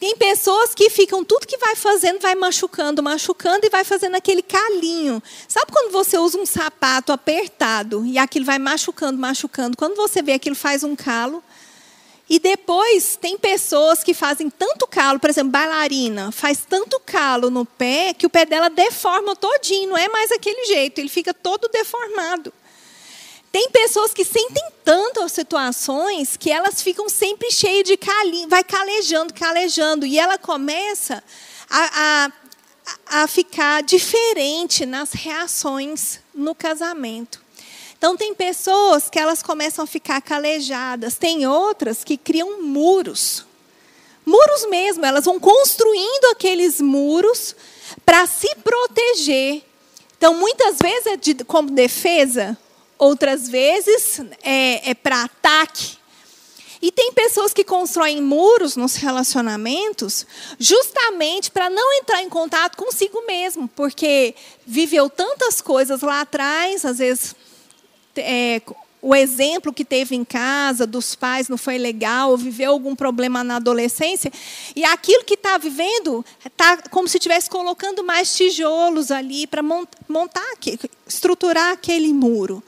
Tem 0.00 0.16
pessoas 0.16 0.74
que 0.74 0.90
ficam, 0.90 1.24
tudo 1.24 1.46
que 1.46 1.56
vai 1.56 1.76
fazendo, 1.76 2.18
vai 2.18 2.34
machucando, 2.34 3.00
machucando 3.00 3.64
e 3.64 3.70
vai 3.70 3.84
fazendo 3.84 4.16
aquele 4.16 4.42
calinho. 4.42 5.22
Sabe 5.46 5.70
quando 5.70 5.92
você 5.92 6.18
usa 6.18 6.36
um 6.36 6.44
sapato 6.44 7.12
apertado 7.12 8.04
e 8.04 8.18
aquilo 8.18 8.44
vai 8.44 8.58
machucando, 8.58 9.16
machucando? 9.16 9.76
Quando 9.76 9.94
você 9.94 10.20
vê 10.20 10.32
aquilo 10.32 10.56
faz 10.56 10.82
um 10.82 10.96
calo, 10.96 11.44
e 12.28 12.40
depois 12.40 13.16
tem 13.20 13.38
pessoas 13.38 14.02
que 14.02 14.14
fazem 14.14 14.50
tanto 14.50 14.86
calo, 14.88 15.20
por 15.20 15.30
exemplo, 15.30 15.52
bailarina, 15.52 16.32
faz 16.32 16.64
tanto 16.68 17.00
calo 17.06 17.50
no 17.50 17.64
pé 17.64 18.14
que 18.14 18.26
o 18.26 18.30
pé 18.30 18.44
dela 18.44 18.68
deforma 18.68 19.36
todinho, 19.36 19.90
não 19.90 19.96
é 19.96 20.08
mais 20.08 20.32
aquele 20.32 20.64
jeito, 20.64 20.98
ele 20.98 21.08
fica 21.08 21.32
todo 21.32 21.68
deformado. 21.68 22.52
Tem 23.52 23.68
pessoas 23.70 24.14
que 24.14 24.24
sentem 24.24 24.62
tanto 24.84 25.20
as 25.20 25.32
situações 25.32 26.36
que 26.36 26.50
elas 26.50 26.82
ficam 26.82 27.08
sempre 27.08 27.50
cheias 27.50 27.84
de 27.84 27.96
calinho, 27.96 28.48
vai 28.48 28.62
calejando, 28.62 29.34
calejando, 29.34 30.06
e 30.06 30.18
ela 30.18 30.38
começa 30.38 31.22
a, 31.68 32.30
a, 33.06 33.22
a 33.22 33.26
ficar 33.26 33.82
diferente 33.82 34.86
nas 34.86 35.12
reações 35.12 36.20
no 36.32 36.54
casamento. 36.54 37.40
Então, 37.98 38.16
tem 38.16 38.34
pessoas 38.34 39.10
que 39.10 39.18
elas 39.18 39.42
começam 39.42 39.84
a 39.84 39.86
ficar 39.86 40.22
calejadas, 40.22 41.18
tem 41.18 41.46
outras 41.46 42.02
que 42.02 42.16
criam 42.16 42.62
muros. 42.62 43.44
Muros 44.24 44.66
mesmo, 44.70 45.04
elas 45.04 45.24
vão 45.24 45.40
construindo 45.40 46.30
aqueles 46.30 46.80
muros 46.80 47.54
para 48.06 48.26
se 48.26 48.54
proteger. 48.56 49.62
Então, 50.16 50.34
muitas 50.34 50.78
vezes 50.78 51.06
é 51.06 51.16
de, 51.16 51.34
como 51.44 51.70
defesa, 51.70 52.56
outras 53.00 53.48
vezes 53.48 54.20
é, 54.42 54.90
é 54.90 54.94
para 54.94 55.24
ataque. 55.24 55.98
E 56.82 56.92
tem 56.92 57.12
pessoas 57.12 57.52
que 57.52 57.64
constroem 57.64 58.22
muros 58.22 58.76
nos 58.76 58.94
relacionamentos 58.94 60.26
justamente 60.58 61.50
para 61.50 61.68
não 61.68 61.92
entrar 61.94 62.22
em 62.22 62.28
contato 62.28 62.76
consigo 62.76 63.26
mesmo, 63.26 63.68
porque 63.68 64.34
viveu 64.66 65.10
tantas 65.10 65.60
coisas 65.60 66.00
lá 66.00 66.22
atrás, 66.22 66.84
às 66.84 66.98
vezes 66.98 67.34
é, 68.16 68.62
o 69.02 69.14
exemplo 69.14 69.74
que 69.74 69.84
teve 69.84 70.14
em 70.14 70.24
casa 70.24 70.86
dos 70.86 71.14
pais 71.14 71.48
não 71.48 71.58
foi 71.58 71.76
legal, 71.76 72.30
ou 72.30 72.36
viveu 72.38 72.72
algum 72.72 72.96
problema 72.96 73.44
na 73.44 73.56
adolescência, 73.56 74.32
e 74.74 74.82
aquilo 74.82 75.24
que 75.24 75.34
está 75.34 75.58
vivendo 75.58 76.24
está 76.44 76.78
como 76.88 77.06
se 77.08 77.18
estivesse 77.18 77.50
colocando 77.50 78.02
mais 78.02 78.34
tijolos 78.34 79.10
ali 79.10 79.46
para 79.46 79.62
montar, 79.62 80.50
estruturar 81.06 81.72
aquele 81.72 82.12
muro. 82.12 82.62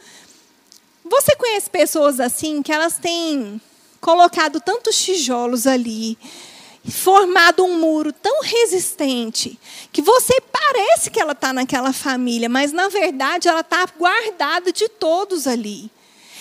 Você 1.13 1.37
conhece 1.37 1.69
pessoas 1.69 2.19
assim 2.19 2.63
que 2.63 2.73
elas 2.73 2.97
têm 2.97 3.61
colocado 4.01 4.63
tantos 4.63 4.97
tijolos 4.97 5.67
ali, 5.67 6.17
formado 6.91 7.63
um 7.63 7.79
muro 7.79 8.15
tão 8.15 8.41
resistente 8.41 9.59
que 9.93 10.01
você 10.01 10.41
parece 10.41 11.11
que 11.11 11.21
ela 11.21 11.33
está 11.33 11.53
naquela 11.53 11.93
família, 11.93 12.49
mas 12.49 12.73
na 12.73 12.89
verdade 12.89 13.47
ela 13.47 13.61
está 13.61 13.87
guardada 13.99 14.73
de 14.73 14.89
todos 14.89 15.47
ali. 15.47 15.91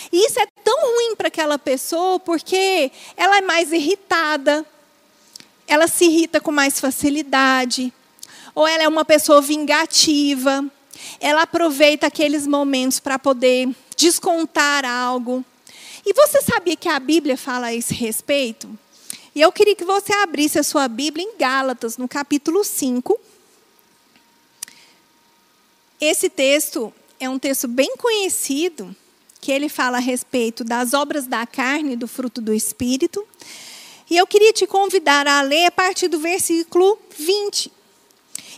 E 0.09 0.25
isso 0.25 0.39
é 0.39 0.47
tão 0.63 0.95
ruim 0.95 1.17
para 1.17 1.27
aquela 1.27 1.59
pessoa 1.59 2.17
porque 2.17 2.93
ela 3.17 3.39
é 3.39 3.41
mais 3.41 3.73
irritada, 3.73 4.65
ela 5.67 5.89
se 5.89 6.05
irrita 6.05 6.39
com 6.39 6.49
mais 6.49 6.79
facilidade, 6.79 7.91
ou 8.55 8.65
ela 8.65 8.83
é 8.83 8.87
uma 8.87 9.03
pessoa 9.03 9.41
vingativa, 9.41 10.63
ela 11.19 11.43
aproveita 11.43 12.07
aqueles 12.07 12.47
momentos 12.47 12.99
para 12.99 13.19
poder 13.19 13.69
descontar 13.95 14.85
algo. 14.85 15.43
E 16.05 16.13
você 16.13 16.41
sabia 16.41 16.75
que 16.75 16.89
a 16.89 16.99
Bíblia 16.99 17.37
fala 17.37 17.67
a 17.67 17.73
esse 17.73 17.93
respeito? 17.93 18.67
E 19.33 19.41
eu 19.41 19.51
queria 19.51 19.75
que 19.75 19.85
você 19.85 20.13
abrisse 20.13 20.59
a 20.59 20.63
sua 20.63 20.87
Bíblia 20.87 21.23
em 21.23 21.37
Gálatas, 21.37 21.97
no 21.97 22.07
capítulo 22.07 22.63
5. 22.63 23.19
Esse 25.99 26.29
texto 26.29 26.93
é 27.19 27.29
um 27.29 27.39
texto 27.39 27.67
bem 27.67 27.95
conhecido, 27.95 28.93
que 29.39 29.51
ele 29.51 29.69
fala 29.69 29.97
a 29.97 30.01
respeito 30.01 30.63
das 30.63 30.93
obras 30.93 31.27
da 31.27 31.45
carne 31.45 31.93
e 31.93 31.95
do 31.95 32.07
fruto 32.07 32.41
do 32.41 32.53
Espírito. 32.53 33.25
E 34.09 34.17
eu 34.17 34.27
queria 34.27 34.51
te 34.51 34.67
convidar 34.67 35.27
a 35.27 35.41
ler 35.41 35.67
a 35.67 35.71
partir 35.71 36.07
do 36.07 36.19
versículo 36.19 36.99
20. 37.17 37.71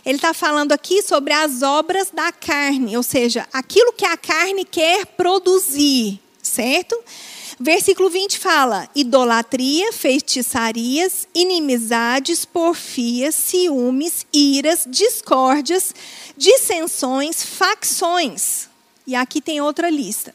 Ele 0.04 0.16
está 0.16 0.34
falando 0.34 0.72
aqui 0.72 1.02
sobre 1.02 1.32
as 1.32 1.62
obras 1.62 2.10
da 2.12 2.30
carne, 2.30 2.96
ou 2.96 3.02
seja, 3.02 3.48
aquilo 3.52 3.92
que 3.92 4.04
a 4.04 4.16
carne 4.16 4.64
quer 4.64 5.06
produzir, 5.06 6.20
certo? 6.42 6.96
Versículo 7.58 8.10
20 8.10 8.38
fala: 8.38 8.88
idolatria, 8.94 9.92
feitiçarias, 9.92 11.26
inimizades, 11.34 12.44
porfias, 12.44 13.34
ciúmes, 13.34 14.26
iras, 14.32 14.84
discórdias, 14.86 15.94
dissensões, 16.36 17.42
facções. 17.42 18.68
E 19.06 19.14
aqui 19.14 19.40
tem 19.40 19.60
outra 19.60 19.88
lista. 19.88 20.34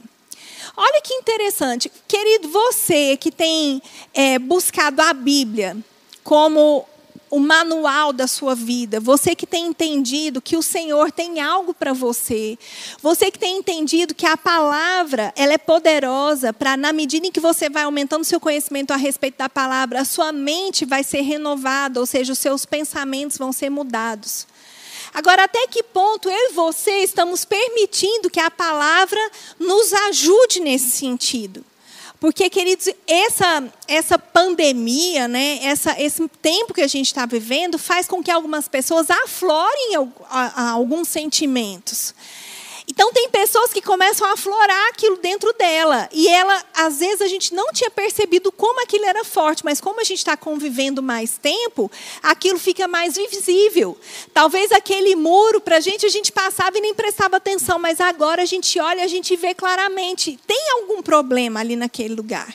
Olha 0.75 1.01
que 1.01 1.13
interessante. 1.13 1.91
Querido, 2.07 2.49
você 2.49 3.17
que 3.17 3.31
tem 3.31 3.81
é, 4.13 4.39
buscado 4.39 5.01
a 5.01 5.13
Bíblia 5.13 5.77
como 6.23 6.87
o 7.29 7.39
manual 7.39 8.11
da 8.11 8.27
sua 8.27 8.55
vida, 8.55 8.99
você 8.99 9.35
que 9.35 9.45
tem 9.45 9.67
entendido 9.67 10.41
que 10.41 10.57
o 10.57 10.63
Senhor 10.63 11.11
tem 11.11 11.39
algo 11.39 11.73
para 11.73 11.93
você, 11.93 12.57
você 13.01 13.29
que 13.29 13.37
tem 13.37 13.57
entendido 13.57 14.15
que 14.15 14.25
a 14.25 14.35
palavra 14.35 15.31
ela 15.35 15.53
é 15.53 15.57
poderosa 15.57 16.51
para 16.51 16.75
na 16.75 16.91
medida 16.91 17.27
em 17.27 17.31
que 17.31 17.39
você 17.39 17.69
vai 17.69 17.83
aumentando 17.83 18.23
seu 18.23 18.39
conhecimento 18.39 18.91
a 18.91 18.95
respeito 18.95 19.37
da 19.37 19.49
palavra, 19.49 20.01
a 20.01 20.05
sua 20.05 20.31
mente 20.31 20.85
vai 20.85 21.03
ser 21.03 21.21
renovada, 21.21 21.99
ou 21.99 22.05
seja, 22.05 22.33
os 22.33 22.39
seus 22.39 22.65
pensamentos 22.65 23.37
vão 23.37 23.51
ser 23.51 23.69
mudados. 23.69 24.47
Agora, 25.13 25.43
até 25.43 25.67
que 25.67 25.83
ponto 25.83 26.29
eu 26.29 26.51
e 26.51 26.53
você 26.53 27.03
estamos 27.03 27.43
permitindo 27.43 28.29
que 28.29 28.39
a 28.39 28.51
palavra 28.51 29.19
nos 29.59 29.91
ajude 29.91 30.59
nesse 30.59 30.91
sentido? 30.91 31.65
Porque, 32.19 32.49
queridos, 32.49 32.89
essa, 33.07 33.63
essa 33.87 34.19
pandemia, 34.19 35.27
né, 35.27 35.59
essa, 35.63 35.99
esse 36.01 36.27
tempo 36.41 36.73
que 36.73 36.81
a 36.81 36.87
gente 36.87 37.07
está 37.07 37.25
vivendo, 37.25 37.79
faz 37.79 38.07
com 38.07 38.21
que 38.21 38.29
algumas 38.29 38.67
pessoas 38.67 39.09
aflorem 39.09 39.95
alguns 40.29 41.07
sentimentos. 41.07 42.13
Então 42.89 43.13
tem 43.13 43.29
pessoas 43.29 43.71
que 43.71 43.83
começam 43.83 44.27
a 44.27 44.33
aflorar 44.33 44.87
aquilo 44.89 45.17
dentro 45.17 45.53
dela. 45.53 46.09
E 46.11 46.27
ela, 46.27 46.63
às 46.73 46.99
vezes, 46.99 47.21
a 47.21 47.27
gente 47.27 47.53
não 47.53 47.71
tinha 47.71 47.91
percebido 47.91 48.51
como 48.51 48.81
aquilo 48.81 49.05
era 49.05 49.23
forte, 49.23 49.63
mas 49.63 49.79
como 49.79 50.01
a 50.01 50.03
gente 50.03 50.17
está 50.17 50.35
convivendo 50.35 51.01
mais 51.03 51.37
tempo, 51.37 51.91
aquilo 52.23 52.57
fica 52.57 52.87
mais 52.87 53.15
visível. 53.15 53.95
Talvez 54.33 54.71
aquele 54.71 55.15
muro, 55.15 55.61
para 55.61 55.77
a 55.77 55.79
gente, 55.79 56.03
a 56.03 56.09
gente 56.09 56.31
passava 56.31 56.79
e 56.79 56.81
nem 56.81 56.95
prestava 56.95 57.37
atenção, 57.37 57.77
mas 57.77 58.01
agora 58.01 58.41
a 58.41 58.45
gente 58.45 58.79
olha 58.79 59.03
a 59.03 59.07
gente 59.07 59.35
vê 59.35 59.53
claramente. 59.53 60.39
Tem 60.47 60.71
algum 60.71 61.03
problema 61.03 61.59
ali 61.59 61.75
naquele 61.75 62.15
lugar. 62.15 62.51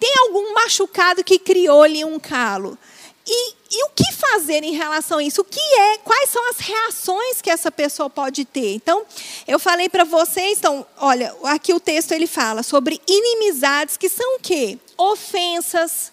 Tem 0.00 0.12
algum 0.20 0.54
machucado 0.54 1.22
que 1.22 1.38
criou 1.38 1.82
ali 1.82 2.04
um 2.04 2.18
calo. 2.18 2.78
E, 3.26 3.54
e, 3.70 3.84
o 3.84 3.88
que 3.94 4.12
fazer 4.12 4.62
em 4.62 4.72
relação 4.72 5.18
a 5.18 5.22
isso? 5.22 5.40
O 5.40 5.44
que 5.44 5.58
é? 5.58 5.98
Quais 5.98 6.28
são 6.28 6.50
as 6.50 6.58
reações 6.58 7.40
que 7.40 7.48
essa 7.48 7.72
pessoa 7.72 8.10
pode 8.10 8.44
ter? 8.44 8.74
Então, 8.74 9.04
eu 9.48 9.58
falei 9.58 9.88
para 9.88 10.04
vocês, 10.04 10.58
então, 10.58 10.86
olha, 10.98 11.34
aqui 11.44 11.72
o 11.72 11.80
texto 11.80 12.12
ele 12.12 12.26
fala 12.26 12.62
sobre 12.62 13.00
inimizades 13.08 13.96
que 13.96 14.10
são 14.10 14.36
o 14.36 14.40
quê? 14.40 14.78
Ofensas. 14.98 16.12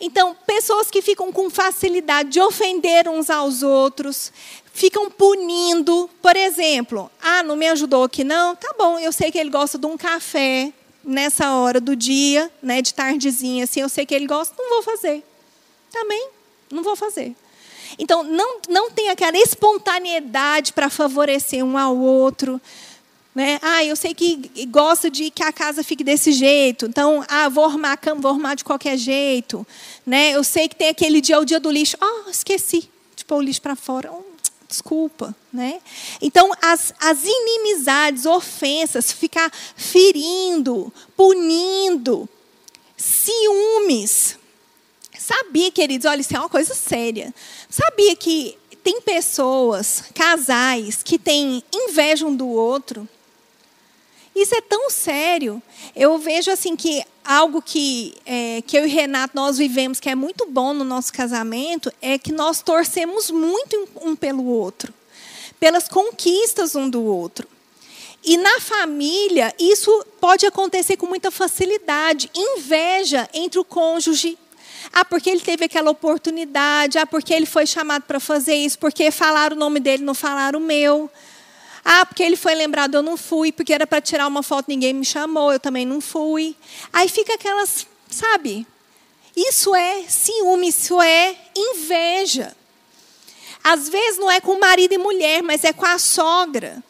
Então, 0.00 0.36
pessoas 0.46 0.88
que 0.88 1.02
ficam 1.02 1.32
com 1.32 1.50
facilidade 1.50 2.28
de 2.28 2.40
ofender 2.40 3.08
uns 3.08 3.28
aos 3.28 3.62
outros, 3.62 4.30
ficam 4.72 5.10
punindo, 5.10 6.08
por 6.22 6.36
exemplo, 6.36 7.10
ah, 7.20 7.42
não 7.42 7.56
me 7.56 7.66
ajudou 7.68 8.04
aqui 8.04 8.22
não? 8.22 8.54
Tá 8.54 8.74
bom, 8.78 8.98
eu 8.98 9.10
sei 9.10 9.32
que 9.32 9.38
ele 9.38 9.50
gosta 9.50 9.78
de 9.78 9.86
um 9.86 9.96
café 9.96 10.72
nessa 11.02 11.54
hora 11.54 11.80
do 11.80 11.96
dia, 11.96 12.50
né, 12.62 12.82
de 12.82 12.92
tardezinha 12.92 13.64
assim, 13.64 13.80
eu 13.80 13.88
sei 13.88 14.04
que 14.04 14.14
ele 14.14 14.26
gosta, 14.26 14.54
não 14.58 14.68
vou 14.68 14.82
fazer. 14.82 15.24
Também 15.90 16.35
não 16.70 16.82
vou 16.82 16.96
fazer. 16.96 17.34
Então, 17.98 18.22
não, 18.22 18.60
não 18.68 18.90
tem 18.90 19.08
aquela 19.10 19.38
espontaneidade 19.38 20.72
para 20.72 20.90
favorecer 20.90 21.64
um 21.64 21.78
ao 21.78 21.96
outro. 21.96 22.60
Né? 23.34 23.58
Ah, 23.62 23.84
eu 23.84 23.94
sei 23.94 24.14
que 24.14 24.66
gosta 24.66 25.10
de 25.10 25.30
que 25.30 25.42
a 25.42 25.52
casa 25.52 25.84
fique 25.84 26.02
desse 26.02 26.32
jeito. 26.32 26.86
Então, 26.86 27.24
ah, 27.28 27.48
vou 27.48 27.64
arrumar 27.64 27.92
a 27.92 27.96
cama, 27.96 28.20
vou 28.20 28.30
arrumar 28.30 28.54
de 28.54 28.64
qualquer 28.64 28.96
jeito. 28.96 29.66
Né? 30.04 30.30
Eu 30.30 30.42
sei 30.42 30.68
que 30.68 30.74
tem 30.74 30.88
aquele 30.88 31.20
dia, 31.20 31.38
o 31.38 31.44
dia 31.44 31.60
do 31.60 31.70
lixo. 31.70 31.96
Ah, 32.00 32.24
oh, 32.26 32.30
esqueci 32.30 32.88
de 33.14 33.24
pôr 33.24 33.36
o 33.36 33.42
lixo 33.42 33.62
para 33.62 33.76
fora. 33.76 34.10
Oh, 34.10 34.22
desculpa. 34.66 35.36
Né? 35.52 35.80
Então, 36.20 36.50
as, 36.62 36.94
as 36.98 37.24
inimizades, 37.24 38.26
ofensas, 38.26 39.12
ficar 39.12 39.52
ferindo, 39.76 40.92
punindo, 41.14 42.28
ciúmes, 42.96 44.38
Sabia, 45.26 45.72
queridos, 45.72 46.04
olha, 46.04 46.20
isso 46.20 46.36
é 46.36 46.38
uma 46.38 46.48
coisa 46.48 46.72
séria. 46.72 47.34
Sabia 47.68 48.14
que 48.14 48.56
tem 48.84 49.00
pessoas, 49.00 50.04
casais, 50.14 51.02
que 51.02 51.18
têm 51.18 51.64
inveja 51.74 52.24
um 52.24 52.36
do 52.36 52.46
outro? 52.46 53.08
Isso 54.36 54.54
é 54.54 54.60
tão 54.60 54.88
sério. 54.88 55.60
Eu 55.96 56.16
vejo 56.16 56.48
assim 56.52 56.76
que 56.76 57.04
algo 57.24 57.60
que, 57.60 58.14
é, 58.24 58.62
que 58.64 58.78
eu 58.78 58.86
e 58.86 58.88
Renato 58.88 59.34
nós 59.34 59.58
vivemos 59.58 59.98
que 59.98 60.08
é 60.08 60.14
muito 60.14 60.46
bom 60.46 60.72
no 60.72 60.84
nosso 60.84 61.12
casamento 61.12 61.92
é 62.00 62.16
que 62.16 62.30
nós 62.30 62.62
torcemos 62.62 63.28
muito 63.28 63.88
um 64.02 64.14
pelo 64.14 64.44
outro, 64.44 64.94
pelas 65.58 65.88
conquistas 65.88 66.76
um 66.76 66.88
do 66.88 67.02
outro. 67.02 67.48
E 68.22 68.36
na 68.36 68.60
família, 68.60 69.52
isso 69.58 70.06
pode 70.20 70.46
acontecer 70.46 70.96
com 70.96 71.06
muita 71.06 71.32
facilidade. 71.32 72.30
Inveja 72.32 73.28
entre 73.34 73.58
o 73.58 73.64
cônjuge 73.64 74.38
ah, 74.98 75.04
porque 75.04 75.28
ele 75.28 75.42
teve 75.42 75.66
aquela 75.66 75.90
oportunidade. 75.90 76.96
Ah, 76.96 77.06
porque 77.06 77.34
ele 77.34 77.44
foi 77.44 77.66
chamado 77.66 78.04
para 78.04 78.18
fazer 78.18 78.54
isso. 78.54 78.78
Porque 78.78 79.10
falaram 79.10 79.54
o 79.54 79.58
nome 79.58 79.78
dele, 79.78 80.02
não 80.02 80.14
falaram 80.14 80.58
o 80.58 80.62
meu. 80.62 81.10
Ah, 81.84 82.06
porque 82.06 82.22
ele 82.22 82.34
foi 82.34 82.54
lembrado, 82.54 82.94
eu 82.94 83.02
não 83.02 83.14
fui. 83.14 83.52
Porque 83.52 83.74
era 83.74 83.86
para 83.86 84.00
tirar 84.00 84.26
uma 84.26 84.42
foto, 84.42 84.68
ninguém 84.68 84.94
me 84.94 85.04
chamou, 85.04 85.52
eu 85.52 85.60
também 85.60 85.84
não 85.84 86.00
fui. 86.00 86.56
Aí 86.94 87.10
fica 87.10 87.34
aquelas, 87.34 87.86
sabe? 88.10 88.66
Isso 89.36 89.74
é 89.74 90.04
ciúme, 90.08 90.68
isso 90.68 90.98
é 91.02 91.36
inveja. 91.54 92.56
Às 93.62 93.90
vezes 93.90 94.18
não 94.18 94.30
é 94.30 94.40
com 94.40 94.58
marido 94.58 94.94
e 94.94 94.98
mulher, 94.98 95.42
mas 95.42 95.62
é 95.62 95.74
com 95.74 95.84
a 95.84 95.98
sogra. 95.98 96.82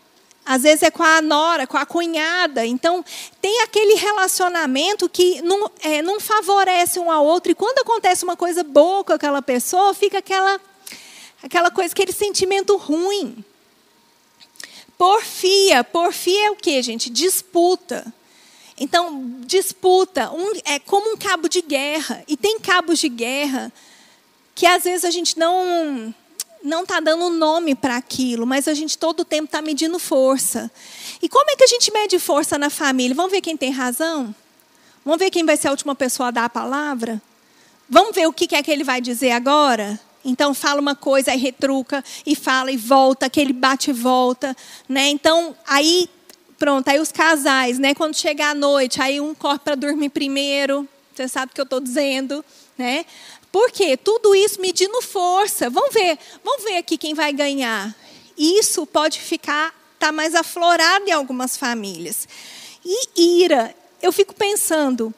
Às 0.47 0.63
vezes 0.63 0.85
é 0.85 0.93
com 0.93 1.03
a 1.03 1.21
nora, 1.21 1.67
com 1.67 1.77
a 1.77 1.85
cunhada. 1.85 2.65
Então, 2.65 3.05
tem 3.43 3.63
aquele 3.63 3.95
relacionamento 3.95 5.09
que 5.09 5.43
não, 5.43 5.69
é, 5.83 6.01
não 6.03 6.21
favorece 6.21 7.01
um 7.01 7.11
ao 7.11 7.27
outro. 7.27 7.51
E 7.51 7.55
quando 7.55 7.81
acontece 7.81 8.23
uma 8.23 8.37
coisa 8.37 8.63
boa 8.63 9.03
com 9.03 9.13
aquela 9.13 9.43
pessoa, 9.43 9.93
fica 9.93 10.19
aquela, 10.19 10.61
aquela 11.43 11.69
coisa, 11.69 11.93
aquele 11.93 12.13
sentimento 12.13 12.77
ruim. 12.77 13.45
Porfia. 14.97 15.83
Porfia 15.83 16.47
é 16.47 16.51
o 16.53 16.57
que, 16.57 16.81
gente? 16.81 17.11
Disputa. 17.11 18.07
Então, 18.79 19.41
disputa 19.41 20.31
um, 20.31 20.53
é 20.65 20.79
como 20.79 21.13
um 21.13 21.17
cabo 21.17 21.49
de 21.49 21.61
guerra. 21.61 22.23
E 22.29 22.37
tem 22.37 22.61
cabos 22.61 23.01
de 23.01 23.09
guerra 23.09 23.73
que 24.55 24.65
às 24.65 24.85
vezes 24.85 25.05
a 25.05 25.11
gente 25.11 25.37
não 25.37 26.15
não 26.67 26.83
está 26.83 26.99
dando 26.99 27.31
nome 27.31 27.75
para 27.77 27.97
aquilo, 27.97 28.45
mas 28.45 28.67
a 28.67 28.75
gente 28.75 28.99
todo 28.99 29.21
o 29.21 29.25
tempo 29.25 29.45
está 29.45 29.63
medindo 29.63 29.99
força. 29.99 30.71
E 31.23 31.29
como 31.29 31.49
é 31.51 31.57
que 31.57 31.63
a 31.63 31.69
gente 31.69 31.93
mede 31.93 32.19
força 32.19 32.59
na 32.59 32.69
família? 32.69 33.15
Vamos 33.15 33.31
ver 33.31 33.41
quem 33.41 33.57
tem 33.57 33.71
razão? 33.71 34.35
Vamos 35.05 35.21
ver 35.21 35.31
quem 35.31 35.45
vai 35.45 35.57
ser 35.57 35.69
a 35.69 35.71
última 35.71 35.95
pessoa 35.95 36.29
a 36.29 36.31
dar 36.33 36.45
a 36.47 36.51
palavra? 36.51 37.23
Vamos 37.89 38.15
ver 38.15 38.27
o 38.27 38.33
que 38.33 38.55
é 38.57 38.63
que 38.65 38.71
ele 38.71 38.83
vai 38.83 39.01
dizer 39.01 39.31
agora? 39.31 39.99
Então 40.25 40.53
fala 40.53 40.81
uma 40.81 40.97
coisa, 40.97 41.31
aí 41.31 41.39
retruca, 41.39 42.05
e 42.27 42.35
fala 42.35 42.73
e 42.73 42.77
volta, 42.77 43.27
aquele 43.27 43.53
bate 43.53 43.91
e 43.91 43.93
volta. 43.93 44.57
Né? 44.89 45.09
Então, 45.11 45.57
aí, 45.65 46.11
pronto, 46.59 46.89
aí 46.89 46.99
os 46.99 47.13
casais, 47.13 47.79
né? 47.79 47.95
Quando 47.95 48.17
chegar 48.17 48.51
a 48.51 48.55
noite, 48.55 49.01
aí 49.01 49.21
um 49.21 49.33
corre 49.33 49.61
para 49.61 49.77
dormir 49.77 50.09
primeiro. 50.09 50.89
Você 51.15 51.29
sabe 51.29 51.53
o 51.53 51.55
que 51.55 51.61
eu 51.61 51.65
estou 51.65 51.81
dizendo, 51.81 52.45
né? 52.77 53.07
Por 53.57 53.71
quê? 53.71 53.97
Tudo 53.97 54.35
isso 54.35 54.61
medindo 54.61 55.01
força. 55.01 55.71
Vamos 55.71 55.95
ver, 55.95 56.19
vamos 56.45 56.63
ver 56.63 56.77
aqui 56.77 56.99
quem 56.99 57.15
vai 57.15 57.33
ganhar. 57.33 57.97
Isso 58.37 58.85
pode 58.85 59.19
ficar 59.19 59.75
tá 59.99 60.13
mais 60.13 60.35
aflorado 60.35 61.09
em 61.09 61.13
algumas 61.13 61.57
famílias. 61.57 62.29
E 62.85 63.43
ira, 63.43 63.75
eu 64.03 64.13
fico 64.13 64.35
pensando, 64.35 65.11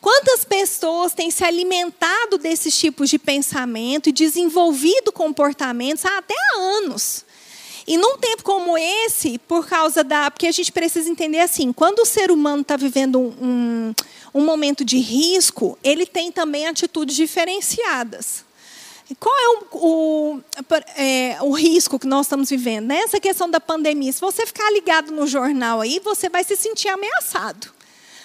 quantas 0.00 0.44
pessoas 0.44 1.14
têm 1.14 1.30
se 1.30 1.44
alimentado 1.44 2.36
desses 2.36 2.76
tipos 2.76 3.08
de 3.08 3.16
pensamento 3.16 4.08
e 4.08 4.12
desenvolvido 4.12 5.12
comportamentos 5.12 6.04
há 6.04 6.18
até 6.18 6.34
anos? 6.56 7.24
E 7.86 7.96
num 7.96 8.16
tempo 8.16 8.42
como 8.42 8.78
esse, 8.78 9.38
por 9.38 9.66
causa 9.66 10.02
da. 10.02 10.30
Porque 10.30 10.46
a 10.46 10.52
gente 10.52 10.72
precisa 10.72 11.08
entender 11.08 11.40
assim: 11.40 11.72
quando 11.72 12.00
o 12.00 12.06
ser 12.06 12.30
humano 12.30 12.62
está 12.62 12.76
vivendo 12.76 13.20
um, 13.20 13.94
um 14.32 14.44
momento 14.44 14.84
de 14.84 14.98
risco, 14.98 15.78
ele 15.84 16.06
tem 16.06 16.32
também 16.32 16.66
atitudes 16.66 17.14
diferenciadas. 17.14 18.44
Qual 19.20 19.34
é 19.36 19.48
o, 19.48 19.66
o, 19.76 20.40
é, 20.96 21.36
o, 21.42 21.52
risco 21.52 21.98
que 21.98 22.06
nós 22.06 22.24
estamos 22.24 22.48
vivendo? 22.48 22.86
Nessa 22.86 23.20
questão 23.20 23.50
da 23.50 23.60
pandemia, 23.60 24.10
se 24.10 24.20
você 24.20 24.46
ficar 24.46 24.70
ligado 24.72 25.12
no 25.12 25.26
jornal 25.26 25.82
aí, 25.82 26.00
você 26.02 26.30
vai 26.30 26.42
se 26.42 26.56
sentir 26.56 26.88
ameaçado. 26.88 27.73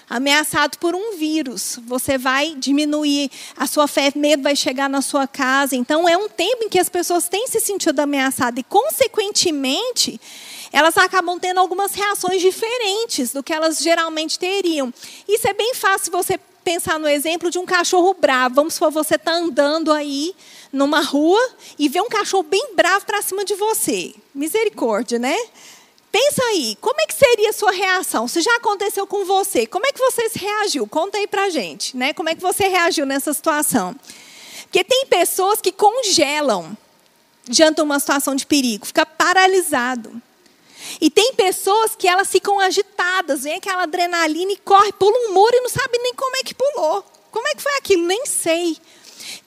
Ameaçado 0.09 0.79
por 0.79 0.95
um 0.95 1.15
vírus. 1.17 1.79
Você 1.85 2.17
vai 2.17 2.55
diminuir 2.55 3.29
a 3.55 3.67
sua 3.67 3.87
fé, 3.87 4.11
medo 4.15 4.41
vai 4.41 4.55
chegar 4.55 4.89
na 4.89 5.01
sua 5.01 5.27
casa. 5.27 5.75
Então, 5.75 6.09
é 6.09 6.17
um 6.17 6.27
tempo 6.27 6.63
em 6.63 6.69
que 6.69 6.79
as 6.79 6.89
pessoas 6.89 7.29
têm 7.29 7.45
se 7.47 7.59
sentido 7.59 7.99
ameaçadas. 7.99 8.59
E, 8.59 8.63
consequentemente, 8.63 10.19
elas 10.71 10.97
acabam 10.97 11.39
tendo 11.39 11.59
algumas 11.59 11.93
reações 11.93 12.41
diferentes 12.41 13.31
do 13.31 13.43
que 13.43 13.53
elas 13.53 13.79
geralmente 13.79 14.39
teriam. 14.39 14.91
Isso 15.27 15.47
é 15.47 15.53
bem 15.53 15.75
fácil 15.75 16.11
você 16.11 16.39
pensar 16.63 16.99
no 16.99 17.07
exemplo 17.07 17.49
de 17.49 17.59
um 17.59 17.65
cachorro 17.65 18.15
bravo. 18.19 18.55
Vamos 18.55 18.73
supor, 18.75 18.91
você 18.91 19.15
está 19.15 19.33
andando 19.33 19.91
aí 19.91 20.35
numa 20.71 21.01
rua 21.01 21.39
e 21.77 21.87
vê 21.87 22.01
um 22.01 22.09
cachorro 22.09 22.43
bem 22.43 22.75
bravo 22.75 23.05
para 23.05 23.21
cima 23.21 23.45
de 23.45 23.55
você. 23.55 24.13
Misericórdia, 24.33 25.19
né? 25.19 25.35
Pensa 26.11 26.43
aí, 26.45 26.75
como 26.81 26.99
é 27.01 27.05
que 27.05 27.13
seria 27.13 27.49
a 27.49 27.53
sua 27.53 27.71
reação? 27.71 28.27
Se 28.27 28.41
já 28.41 28.55
aconteceu 28.55 29.05
com 29.05 29.25
você, 29.25 29.67
como 29.67 29.85
é 29.85 29.91
que 29.91 29.99
você 29.99 30.29
reagiu? 30.33 30.87
Conta 30.87 31.17
aí 31.17 31.27
pra 31.27 31.49
gente, 31.49 31.95
né? 31.95 32.13
Como 32.13 32.29
é 32.29 32.35
que 32.35 32.41
você 32.41 32.67
reagiu 32.67 33.05
nessa 33.05 33.31
situação? 33.31 33.95
Porque 34.63 34.83
tem 34.83 35.05
pessoas 35.05 35.61
que 35.61 35.71
congelam 35.71 36.75
diante 37.47 37.77
de 37.77 37.81
uma 37.81 37.99
situação 37.99 38.35
de 38.35 38.45
perigo, 38.45 38.85
fica 38.85 39.05
paralisado. 39.05 40.21
E 40.99 41.09
tem 41.09 41.33
pessoas 41.33 41.95
que 41.95 42.07
elas 42.07 42.29
ficam 42.29 42.59
agitadas, 42.59 43.43
vem 43.43 43.55
aquela 43.55 43.83
adrenalina 43.83 44.51
e 44.51 44.57
corre, 44.57 44.91
pula 44.93 45.17
um 45.27 45.33
muro 45.33 45.55
e 45.55 45.61
não 45.61 45.69
sabe 45.69 45.97
nem 45.99 46.13
como 46.13 46.35
é 46.37 46.43
que 46.43 46.55
pulou. 46.55 47.03
Como 47.31 47.47
é 47.47 47.55
que 47.55 47.61
foi 47.61 47.75
aquilo? 47.77 48.03
Nem 48.05 48.25
sei. 48.25 48.77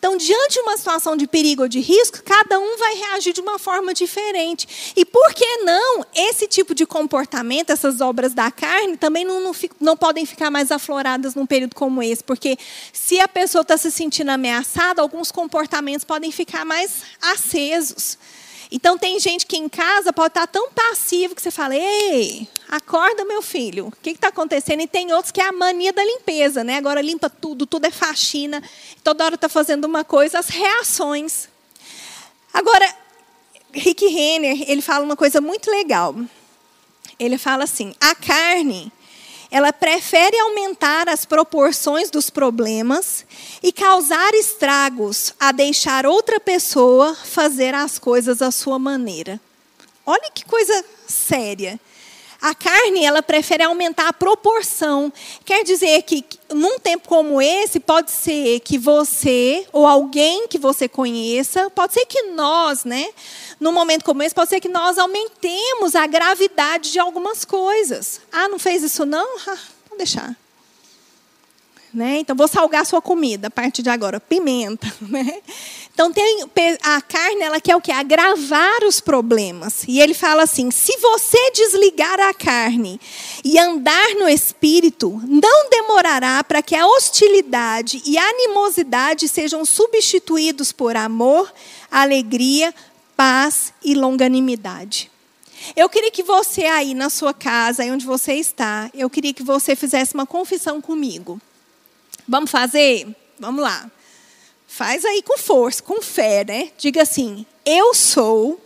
Então, 0.03 0.17
diante 0.17 0.55
de 0.55 0.61
uma 0.63 0.77
situação 0.77 1.17
de 1.17 1.29
perigo 1.29 1.63
ou 1.63 1.69
de 1.69 1.79
risco, 1.79 2.25
cada 2.25 2.59
um 2.59 2.77
vai 2.77 2.93
reagir 2.97 3.33
de 3.33 3.41
uma 3.41 3.57
forma 3.57 3.95
diferente. 3.95 4.93
E 4.97 5.05
por 5.05 5.33
que 5.33 5.59
não 5.59 6.05
esse 6.13 6.49
tipo 6.49 6.75
de 6.75 6.85
comportamento, 6.85 7.71
essas 7.71 8.01
obras 8.01 8.35
da 8.35 8.51
carne, 8.51 8.97
também 8.97 9.25
não, 9.25 9.39
não, 9.39 9.53
não 9.81 9.97
podem 9.97 10.27
ficar 10.27 10.51
mais 10.51 10.73
afloradas 10.73 11.37
num 11.37 11.47
período 11.47 11.77
como 11.77 12.03
esse? 12.03 12.25
Porque 12.25 12.59
se 12.93 13.21
a 13.21 13.29
pessoa 13.29 13.63
está 13.63 13.77
se 13.77 13.93
sentindo 13.93 14.31
ameaçada, 14.31 15.01
alguns 15.01 15.31
comportamentos 15.31 16.05
podem 16.05 16.33
ficar 16.33 16.65
mais 16.65 17.03
acesos. 17.21 18.19
Então 18.75 18.97
tem 18.97 19.21
gente 19.21 19.45
que 19.45 19.59
em 19.59 19.69
casa 19.69 20.15
pode 20.15 20.29
estar 20.29 20.47
tão 20.47 20.71
passivo 20.71 21.35
que 21.35 21.43
você 21.43 21.51
fala, 21.51 21.77
ei, 21.77 22.49
acorda 22.71 23.23
meu 23.23 23.43
filho, 23.43 23.89
o 23.89 23.91
que 23.91 24.11
está 24.11 24.29
acontecendo? 24.29 24.81
E 24.81 24.87
tem 24.87 25.13
outros 25.13 25.31
que 25.31 25.43
é 25.43 25.47
a 25.47 25.53
mania 25.53 25.93
da 25.93 26.03
limpeza, 26.03 26.65
né? 26.65 26.79
Agora 26.79 27.03
limpa 27.03 27.29
tudo, 27.29 27.67
tudo 27.67 27.85
é 27.85 27.91
faxina, 27.91 28.63
toda 29.05 29.27
hora 29.27 29.35
está 29.35 29.47
fazendo 29.47 29.85
uma 29.85 30.05
coisa, 30.05 30.39
as 30.39 30.49
reações. 30.49 31.51
Agora, 32.51 32.97
Rick 33.75 34.07
Renner, 34.07 34.65
ele 34.67 34.81
fala 34.81 35.05
uma 35.05 35.17
coisa 35.17 35.39
muito 35.39 35.71
legal. 35.71 36.17
Ele 37.19 37.37
fala 37.37 37.65
assim, 37.65 37.95
a 38.01 38.15
carne, 38.15 38.91
ela 39.53 39.71
prefere 39.71 40.39
aumentar 40.41 41.11
as 41.11 41.27
proporções 41.27 42.11
dos 42.11 42.31
problemas 42.31 43.27
e 43.63 43.71
causar 43.71 44.33
estragos 44.33 45.35
a 45.39 45.53
deixar 45.53 46.07
outra 46.07 46.41
pessoa 46.41 47.15
fazer 47.15 47.75
as 47.75 47.99
coisas 47.99 48.41
à 48.41 48.51
sua 48.51 48.79
maneira. 48.79 49.39
Olha 50.07 50.31
que 50.35 50.47
coisa 50.47 50.83
séria. 51.07 51.79
A 52.41 52.55
carne, 52.55 53.05
ela 53.05 53.23
prefere 53.23 53.63
aumentar 53.63 54.09
a 54.09 54.13
proporção. 54.13 55.13
Quer 55.45 55.63
dizer 55.63 56.03
que, 56.03 56.25
num 56.53 56.79
tempo 56.79 57.07
como 57.07 57.41
esse, 57.41 57.79
pode 57.79 58.11
ser 58.11 58.59
que 58.61 58.79
você, 58.79 59.65
ou 59.71 59.87
alguém 59.87 60.49
que 60.49 60.59
você 60.59 60.89
conheça, 60.89 61.71
pode 61.71 61.93
ser 61.93 62.07
que 62.07 62.23
nós, 62.33 62.85
né? 62.85 63.07
Num 63.63 63.71
momento 63.71 64.05
como 64.05 64.25
esse, 64.25 64.35
pode 64.35 64.51
ser 64.51 64.59
que 64.59 64.69
nós 64.69 64.99
aumentemos 64.99 65.95
a 65.95 66.05
gravidade 66.05 66.91
de 66.91 66.99
algumas 66.99 67.45
coisas. 67.45 68.21
Ah, 68.33 68.49
não 68.49 68.59
fez 68.59 68.83
isso 68.83 69.07
não? 69.07 69.39
Ah, 69.47 69.59
vou 69.89 69.99
deixar. 69.99 70.35
Né? 71.95 72.19
Então, 72.19 72.35
vou 72.35 72.49
salgar 72.49 72.83
a 72.83 72.85
sua 72.85 73.01
comida 73.01 73.47
a 73.47 73.51
partir 73.51 73.83
de 73.83 73.91
agora. 73.91 74.19
Pimenta. 74.19 74.93
Né? 75.03 75.41
Então, 75.95 76.11
tem, 76.11 76.45
a 76.83 77.01
carne 77.03 77.43
ela 77.43 77.61
quer 77.61 77.77
o 77.77 77.81
quê? 77.81 77.93
Agravar 77.93 78.83
os 78.83 78.99
problemas. 78.99 79.85
E 79.87 80.01
ele 80.01 80.15
fala 80.15 80.43
assim: 80.43 80.71
se 80.71 80.97
você 80.97 81.51
desligar 81.53 82.19
a 82.19 82.33
carne 82.33 82.99
e 83.45 83.59
andar 83.59 84.15
no 84.15 84.27
espírito, 84.27 85.21
não 85.25 85.69
demorará 85.69 86.43
para 86.43 86.63
que 86.63 86.75
a 86.75 86.87
hostilidade 86.87 88.03
e 88.07 88.17
a 88.17 88.27
animosidade 88.27 89.29
sejam 89.29 89.65
substituídos 89.67 90.73
por 90.73 90.97
amor, 90.97 91.53
alegria, 91.91 92.75
paz 93.17 93.73
e 93.83 93.95
longanimidade. 93.95 95.11
Eu 95.77 95.89
queria 95.89 96.11
que 96.11 96.23
você 96.23 96.65
aí 96.65 96.95
na 96.95 97.09
sua 97.09 97.33
casa, 97.33 97.83
aí 97.83 97.91
onde 97.91 98.05
você 98.05 98.35
está, 98.35 98.91
eu 98.93 99.09
queria 99.09 99.33
que 99.33 99.43
você 99.43 99.77
fizesse 99.77 100.15
uma 100.15 100.27
confissão 100.27 100.81
comigo. 100.81 101.41
Vamos 102.27 102.51
fazer? 102.51 103.07
Vamos 103.39 103.63
lá. 103.63 103.91
Faz 104.67 105.05
aí 105.05 105.23
com 105.23 105.39
força, 105.39 105.83
com 105.83 106.01
fé, 106.01 106.45
né? 106.45 106.73
Diga 106.79 107.03
assim: 107.03 107.47
Eu 107.65 107.95
sou 107.95 108.61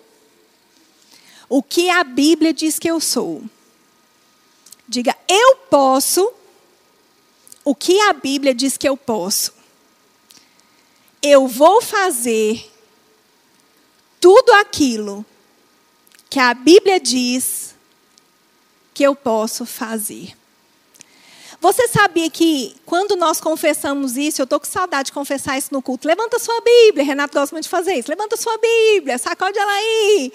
o 1.48 1.62
que 1.62 1.90
a 1.90 2.04
Bíblia 2.04 2.52
diz 2.52 2.78
que 2.78 2.88
eu 2.88 3.00
sou. 3.00 3.42
Diga: 4.88 5.16
Eu 5.28 5.56
posso 5.68 6.32
o 7.64 7.74
que 7.74 8.00
a 8.02 8.12
Bíblia 8.12 8.54
diz 8.54 8.76
que 8.76 8.88
eu 8.88 8.96
posso. 8.96 9.52
Eu 11.20 11.48
vou 11.48 11.82
fazer 11.82 12.70
tudo 14.20 14.52
aquilo 14.52 15.24
que 16.28 16.38
a 16.38 16.52
Bíblia 16.54 16.98
diz 16.98 17.74
que 18.92 19.02
eu 19.02 19.14
posso 19.14 19.64
fazer. 19.66 20.34
Você 21.60 21.88
sabia 21.88 22.30
que 22.30 22.76
quando 22.84 23.16
nós 23.16 23.40
confessamos 23.40 24.16
isso, 24.16 24.40
eu 24.40 24.44
estou 24.44 24.60
com 24.60 24.66
saudade 24.66 25.06
de 25.06 25.12
confessar 25.12 25.56
isso 25.56 25.72
no 25.72 25.80
culto. 25.82 26.06
Levanta 26.06 26.38
sua 26.38 26.60
Bíblia, 26.60 27.04
Renato 27.04 27.34
gosta 27.34 27.54
muito 27.54 27.64
de 27.64 27.70
fazer 27.70 27.94
isso. 27.94 28.10
Levanta 28.10 28.36
sua 28.36 28.56
Bíblia, 28.58 29.18
sacode 29.18 29.58
ela 29.58 29.72
aí. 29.72 30.32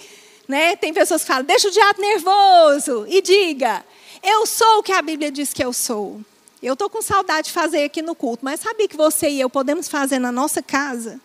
Né? 0.48 0.76
Tem 0.76 0.92
pessoas 0.92 1.22
que 1.22 1.28
falam, 1.28 1.44
deixa 1.44 1.68
o 1.68 1.70
diabo 1.70 2.00
nervoso 2.00 3.06
e 3.08 3.22
diga, 3.22 3.84
eu 4.22 4.46
sou 4.46 4.78
o 4.78 4.82
que 4.82 4.92
a 4.92 5.00
Bíblia 5.00 5.30
diz 5.30 5.52
que 5.52 5.64
eu 5.64 5.72
sou. 5.72 6.20
Eu 6.62 6.74
estou 6.74 6.90
com 6.90 7.00
saudade 7.00 7.48
de 7.48 7.52
fazer 7.52 7.84
aqui 7.84 8.02
no 8.02 8.14
culto, 8.14 8.44
mas 8.44 8.60
sabia 8.60 8.86
que 8.86 8.96
você 8.96 9.28
e 9.28 9.40
eu 9.40 9.50
podemos 9.50 9.88
fazer 9.88 10.18
na 10.18 10.30
nossa 10.30 10.62
casa? 10.62 11.20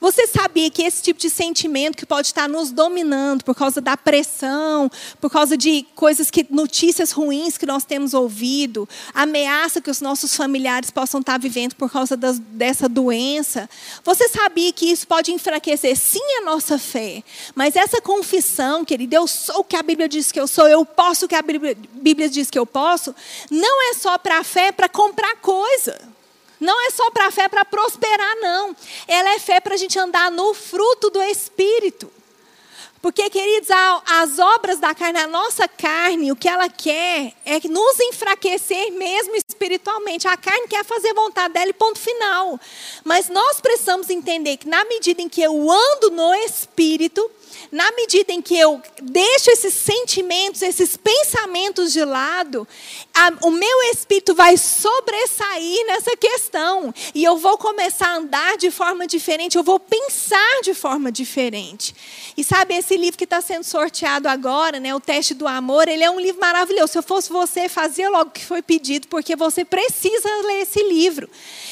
Você 0.00 0.26
sabia 0.26 0.70
que 0.70 0.82
esse 0.82 1.02
tipo 1.02 1.18
de 1.18 1.30
sentimento 1.30 1.96
que 1.96 2.06
pode 2.06 2.28
estar 2.28 2.48
nos 2.48 2.70
dominando 2.70 3.44
por 3.44 3.54
causa 3.54 3.80
da 3.80 3.96
pressão, 3.96 4.90
por 5.20 5.30
causa 5.30 5.56
de 5.56 5.86
coisas 5.94 6.30
que 6.30 6.46
notícias 6.50 7.12
ruins 7.12 7.56
que 7.56 7.66
nós 7.66 7.84
temos 7.84 8.14
ouvido, 8.14 8.88
ameaça 9.14 9.80
que 9.80 9.90
os 9.90 10.00
nossos 10.00 10.36
familiares 10.36 10.90
possam 10.90 11.20
estar 11.20 11.38
vivendo 11.38 11.74
por 11.74 11.90
causa 11.90 12.16
das, 12.16 12.38
dessa 12.38 12.88
doença? 12.88 13.68
Você 14.04 14.28
sabia 14.28 14.72
que 14.72 14.86
isso 14.86 15.06
pode 15.06 15.32
enfraquecer 15.32 15.96
sim 15.96 16.36
a 16.38 16.44
nossa 16.44 16.78
fé, 16.78 17.22
mas 17.54 17.76
essa 17.76 18.00
confissão, 18.00 18.84
querido, 18.84 19.14
eu 19.14 19.26
sou 19.26 19.60
o 19.60 19.64
que 19.64 19.76
a 19.76 19.82
Bíblia 19.82 20.08
diz 20.08 20.30
que 20.30 20.40
eu 20.40 20.46
sou, 20.46 20.68
eu 20.68 20.84
posso 20.84 21.26
o 21.26 21.28
que 21.28 21.34
a 21.34 21.42
Bíblia, 21.42 21.76
Bíblia 21.94 22.28
diz 22.28 22.50
que 22.50 22.58
eu 22.58 22.66
posso, 22.66 23.14
não 23.50 23.90
é 23.90 23.94
só 23.94 24.18
para 24.18 24.38
a 24.38 24.44
fé, 24.44 24.66
é 24.68 24.72
para 24.72 24.88
comprar 24.88 25.36
coisa. 25.36 26.15
Não 26.58 26.86
é 26.86 26.90
só 26.90 27.10
para 27.10 27.26
a 27.26 27.30
fé 27.30 27.48
para 27.48 27.64
prosperar, 27.64 28.36
não. 28.36 28.74
Ela 29.06 29.30
é 29.34 29.38
fé 29.38 29.60
para 29.60 29.74
a 29.74 29.76
gente 29.76 29.98
andar 29.98 30.30
no 30.30 30.54
fruto 30.54 31.10
do 31.10 31.22
Espírito. 31.22 32.10
Porque, 33.06 33.30
queridos, 33.30 33.68
as 33.70 34.38
obras 34.38 34.80
da 34.80 34.92
carne, 34.92 35.20
a 35.20 35.28
nossa 35.28 35.68
carne, 35.68 36.32
o 36.32 36.36
que 36.36 36.48
ela 36.48 36.68
quer 36.68 37.34
é 37.44 37.60
nos 37.68 38.00
enfraquecer 38.00 38.90
mesmo 38.92 39.36
espiritualmente. 39.36 40.26
A 40.26 40.36
carne 40.36 40.66
quer 40.66 40.84
fazer 40.84 41.14
vontade 41.14 41.54
dela 41.54 41.70
e 41.70 41.72
ponto 41.72 42.00
final. 42.00 42.58
Mas 43.04 43.28
nós 43.28 43.60
precisamos 43.60 44.10
entender 44.10 44.56
que, 44.56 44.66
na 44.66 44.84
medida 44.86 45.22
em 45.22 45.28
que 45.28 45.40
eu 45.40 45.70
ando 45.70 46.10
no 46.10 46.34
Espírito, 46.34 47.30
na 47.70 47.90
medida 47.92 48.32
em 48.32 48.40
que 48.40 48.56
eu 48.56 48.80
deixo 49.02 49.50
esses 49.50 49.74
sentimentos, 49.74 50.62
esses 50.62 50.96
pensamentos 50.96 51.92
de 51.92 52.04
lado, 52.04 52.66
a, 53.14 53.32
o 53.46 53.50
meu 53.50 53.82
espírito 53.92 54.34
vai 54.34 54.56
sobressair 54.56 55.86
nessa 55.86 56.16
questão. 56.16 56.94
E 57.14 57.24
eu 57.24 57.36
vou 57.36 57.58
começar 57.58 58.08
a 58.08 58.16
andar 58.16 58.56
de 58.56 58.70
forma 58.70 59.06
diferente, 59.06 59.56
eu 59.56 59.62
vou 59.62 59.80
pensar 59.80 60.60
de 60.62 60.74
forma 60.74 61.10
diferente. 61.10 61.94
E 62.36 62.44
sabe, 62.44 62.74
esse 62.74 62.96
livro 62.96 63.18
que 63.18 63.24
está 63.24 63.40
sendo 63.40 63.64
sorteado 63.64 64.28
agora, 64.28 64.78
né, 64.78 64.94
O 64.94 65.00
Teste 65.00 65.34
do 65.34 65.46
Amor, 65.46 65.88
ele 65.88 66.04
é 66.04 66.10
um 66.10 66.20
livro 66.20 66.40
maravilhoso. 66.40 66.92
Se 66.92 66.98
eu 66.98 67.02
fosse 67.02 67.30
você, 67.30 67.68
fazia 67.68 68.08
logo 68.10 68.30
o 68.30 68.32
que 68.32 68.44
foi 68.44 68.62
pedido, 68.62 69.08
porque 69.08 69.34
você 69.34 69.64
precisa 69.64 70.28
ler 70.44 70.62
esse 70.62 70.82
livro. 70.82 71.28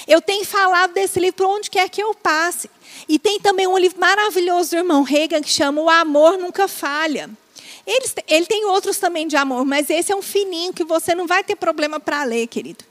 Eu 0.07 0.21
tenho 0.21 0.45
falado 0.45 0.93
desse 0.93 1.21
livro 1.21 1.37
para 1.37 1.49
onde 1.49 1.71
quer 1.71 1.89
que 1.89 2.03
eu 2.03 2.15
passe. 2.15 2.69
E 3.09 3.19
tem 3.19 3.39
também 3.41 3.67
um 3.67 3.79
livro 3.79 4.01
maravilhoso 4.01 4.71
do 4.71 4.77
irmão 4.77 5.03
Reagan 5.03 5.41
que 5.41 5.51
chama 5.51 5.81
O 5.81 5.91
Amor 5.91 6.39
Nunca 6.39 6.67
Falha. 6.69 7.31
Ele, 7.87 8.07
ele 8.29 8.47
tem 8.47 8.65
outros 8.65 8.99
também 8.99 9.29
de 9.29 9.37
amor, 9.37 9.65
mas 9.65 9.91
esse 9.91 10.11
é 10.11 10.17
um 10.17 10.23
fininho 10.23 10.73
que 10.73 10.85
você 10.85 11.15
não 11.15 11.27
vai 11.27 11.45
ter 11.45 11.57
problema 11.57 12.01
para 12.01 12.25
ler, 12.25 12.47
querido. 12.47 12.85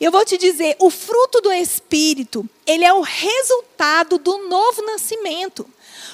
Eu 0.00 0.12
vou 0.12 0.24
te 0.24 0.38
dizer, 0.38 0.76
o 0.78 0.90
fruto 0.90 1.40
do 1.40 1.52
Espírito, 1.52 2.48
ele 2.64 2.84
é 2.84 2.92
o 2.92 3.00
resultado 3.00 4.16
do 4.16 4.48
novo 4.48 4.80
nascimento. 4.82 5.68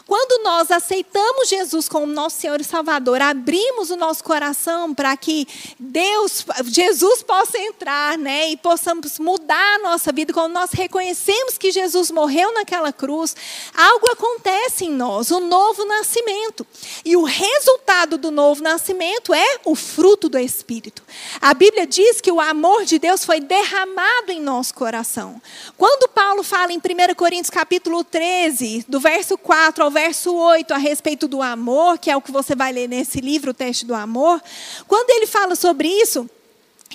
Quando 0.07 0.43
nós 0.43 0.71
aceitamos 0.71 1.49
Jesus 1.49 1.89
como 1.89 2.07
nosso 2.07 2.41
Senhor 2.41 2.61
e 2.61 2.65
Salvador, 2.65 3.21
abrimos 3.21 3.91
o 3.91 3.97
nosso 3.97 4.23
coração 4.25 4.95
para 4.95 5.17
que 5.17 5.47
Deus, 5.79 6.45
Jesus 6.65 7.23
possa 7.23 7.59
entrar, 7.59 8.19
né, 8.19 8.51
e 8.51 8.57
possamos 8.57 9.19
mudar 9.19 9.77
a 9.77 9.79
nossa 9.79 10.13
vida, 10.13 10.33
quando 10.33 10.53
nós 10.53 10.73
reconhecemos 10.73 11.57
que 11.59 11.71
Jesus 11.71 12.11
morreu 12.11 12.53
naquela 12.55 12.93
cruz, 12.93 13.35
algo 13.75 14.11
acontece 14.11 14.85
em 14.85 14.91
nós, 14.91 15.31
o 15.31 15.41
novo 15.41 15.85
nascimento. 15.85 16.67
E 17.05 17.17
o 17.17 17.25
resultado 17.25 18.19
do 18.19 18.31
novo 18.31 18.63
nascimento 18.63 19.33
é 19.33 19.61
o 19.65 19.75
fruto 19.75 20.29
do 20.29 20.39
Espírito. 20.39 21.03
A 21.41 21.55
Bíblia 21.55 21.87
diz 21.87 22.21
que 22.21 22.33
o 22.33 22.41
amor 22.41 22.85
de 22.85 22.99
Deus 22.99 23.25
foi 23.25 23.41
derramado 23.41 24.31
em 24.31 24.41
nosso 24.41 24.75
coração. 24.75 25.41
Quando 25.77 26.09
Paulo 26.09 26.43
fala 26.43 26.73
em 26.73 26.79
1 26.79 27.15
Coríntios 27.15 27.51
capítulo 27.51 28.05
13, 28.05 28.85
do 28.89 29.01
verso 29.01 29.37
4 29.37 29.84
ao 29.85 29.91
verso 29.91 30.35
8 30.35 30.73
a 30.73 30.79
respeito 30.79 31.29
do 31.29 31.43
amor, 31.43 31.99
que 31.99 32.11
é 32.11 32.17
o 32.17 32.23
que 32.23 32.33
você 32.33 32.55
vai 32.55 32.73
ler 32.73 32.89
nesse 32.89 33.21
livro, 33.21 33.51
o 33.51 33.55
teste 33.55 33.85
do 33.85 33.95
amor, 33.95 34.43
quando 34.89 35.11
ele 35.11 35.27
fala 35.27 35.55
sobre 35.55 35.89
isso, 35.89 36.29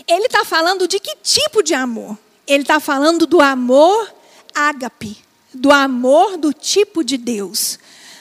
ele 0.07 0.25
está 0.25 0.43
falando 0.43 0.87
de 0.87 0.99
que 0.99 1.15
tipo 1.21 1.61
de 1.61 1.73
amor? 1.73 2.17
Ele 2.47 2.63
está 2.63 2.79
falando 2.79 3.27
do 3.27 3.39
amor 3.39 4.11
ágape, 4.53 5.17
do 5.53 5.71
amor 5.71 6.37
do 6.37 6.51
tipo 6.51 7.03
de 7.03 7.17
Deus. 7.17 7.77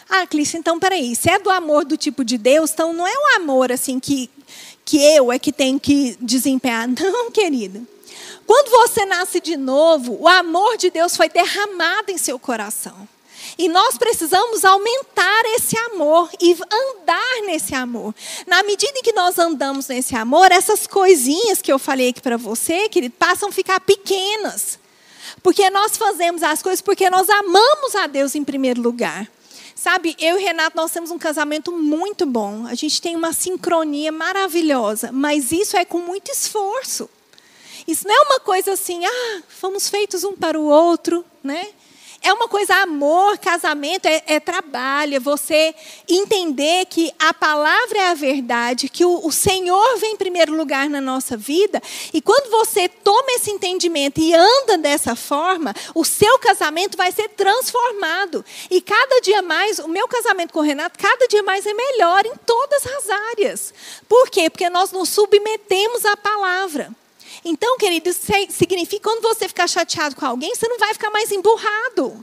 Ah, 0.09 0.27
Clícia, 0.27 0.59
então 0.59 0.79
peraí, 0.79 1.17
se 1.17 1.31
é 1.31 1.39
do 1.39 1.51
amor 1.51 1.85
do 1.85 1.97
tipo 1.97 2.25
de 2.25 2.37
Deus, 2.37 2.71
então 2.71 2.93
não 2.93 3.07
é 3.07 3.13
um 3.13 3.37
amor 3.37 3.73
assim 3.73 3.99
que, 3.99 4.31
que 4.85 4.99
eu 4.99 5.33
é 5.33 5.39
que 5.39 5.53
tenho 5.53 5.81
que 5.81 6.17
desempenhar. 6.21 6.89
Não, 7.01 7.31
querido. 7.31 7.87
Quando 8.47 8.71
você 8.71 9.05
nasce 9.05 9.41
de 9.41 9.57
novo, 9.57 10.17
o 10.21 10.27
amor 10.27 10.79
de 10.79 10.91
Deus 10.91 11.15
foi 11.15 11.29
derramado 11.29 12.11
em 12.11 12.17
seu 12.17 12.39
coração. 12.39 13.07
E 13.57 13.69
nós 13.69 13.97
precisamos 13.97 14.65
aumentar 14.65 15.43
esse 15.57 15.77
amor 15.79 16.29
e 16.41 16.53
andar 16.53 17.43
nesse 17.47 17.75
amor. 17.75 18.15
Na 18.47 18.63
medida 18.63 18.99
em 18.99 19.03
que 19.03 19.13
nós 19.13 19.39
andamos 19.39 19.89
nesse 19.89 20.15
amor, 20.15 20.51
essas 20.53 20.87
coisinhas 20.87 21.63
que 21.63 21.73
eu 21.73 21.79
falei 21.79 22.11
aqui 22.11 22.21
para 22.21 22.37
você, 22.37 22.89
querido, 22.89 23.15
passam 23.19 23.49
a 23.49 23.53
ficar 23.53 23.81
pequenas. 23.81 24.79
Porque 25.43 25.71
nós 25.71 25.97
fazemos 25.97 26.43
as 26.43 26.63
coisas 26.63 26.81
porque 26.81 27.09
nós 27.09 27.29
amamos 27.29 27.95
a 27.95 28.07
Deus 28.07 28.35
em 28.35 28.45
primeiro 28.45 28.83
lugar. 28.83 29.29
Sabe, 29.75 30.17
eu 30.19 30.39
e 30.39 30.43
Renato, 30.43 30.77
nós 30.77 30.91
temos 30.91 31.13
um 31.13 31.19
casamento 31.19 31.71
muito 31.71 32.27
bom. 32.27 32.67
A 32.67 32.75
gente 32.75 33.01
tem 33.01 33.15
uma 33.15 33.33
sincronia 33.33 34.11
maravilhosa. 34.11 35.11
Mas 35.13 35.53
isso 35.53 35.77
é 35.77 35.85
com 35.85 36.01
muito 36.01 36.33
esforço. 36.33 37.09
Isso 37.87 38.07
não 38.07 38.15
é 38.15 38.21
uma 38.27 38.41
coisa 38.41 38.73
assim, 38.73 39.07
ah, 39.07 39.43
fomos 39.49 39.89
feitos 39.89 40.25
um 40.25 40.35
para 40.35 40.61
o 40.61 40.65
outro, 40.65 41.25
né? 41.43 41.69
É 42.21 42.33
uma 42.33 42.49
coisa, 42.49 42.75
amor, 42.77 43.39
casamento 43.39 44.07
é, 44.07 44.23
é, 44.27 44.41
trabalho, 44.41 45.17
é 45.17 45.21
você 45.21 45.75
entender 46.09 46.87
que 46.87 47.13
a 47.19 47.33
palavra 47.33 47.99
é 47.99 48.11
a 48.11 48.15
verdade, 48.15 48.89
que 48.89 49.05
o, 49.05 49.27
o, 49.27 49.31
Senhor 49.31 49.99
vem 49.99 50.15
em 50.15 50.17
primeiro 50.17 50.57
lugar 50.57 50.91
na 50.91 51.01
nossa 51.01 51.37
vida. 51.37 51.81
E 52.13 52.21
quando 52.21 52.51
você 52.51 52.89
toma 52.89 53.33
esse 53.33 53.51
entendimento 53.51 54.21
e 54.21 54.35
anda 54.35 54.77
dessa 54.77 55.15
forma, 55.15 55.75
o 55.95 56.05
seu 56.05 56.39
casamento 56.39 56.97
vai 56.97 57.13
ser 57.13 57.29
transformado. 57.31 58.45
E 58.71 58.81
cada 58.81 59.21
dia 59.21 59.41
mais, 59.41 59.79
o 59.79 59.89
meu 59.89 60.09
casamento 60.09 60.53
com 60.53 60.61
o 60.61 60.63
Renato, 60.63 60.99
cada 60.99 61.27
dia 61.29 61.43
mais 61.43 61.67
é 61.67 61.73
melhor 61.73 62.27
em 62.27 62.35
todas 62.45 62.85
as 62.87 63.11
áreas. 63.11 63.73
Por 64.09 64.29
quê? 64.29 64.51
Porque 64.51 64.69
nós 64.69 64.91
nos 64.91 65.09
submetemos 65.09 66.05
à 66.05 66.17
palavra. 66.17 66.91
Então, 67.51 67.79
querido, 67.79 68.11
isso 68.11 68.21
significa 68.51 69.05
quando 69.05 69.23
você 69.23 69.49
ficar 69.49 69.67
chateado 69.67 70.15
com 70.15 70.27
alguém, 70.27 70.55
você 70.55 70.69
não 70.69 70.79
vai 70.79 70.93
ficar 70.93 71.11
mais 71.11 71.33
emburrado. 71.33 72.23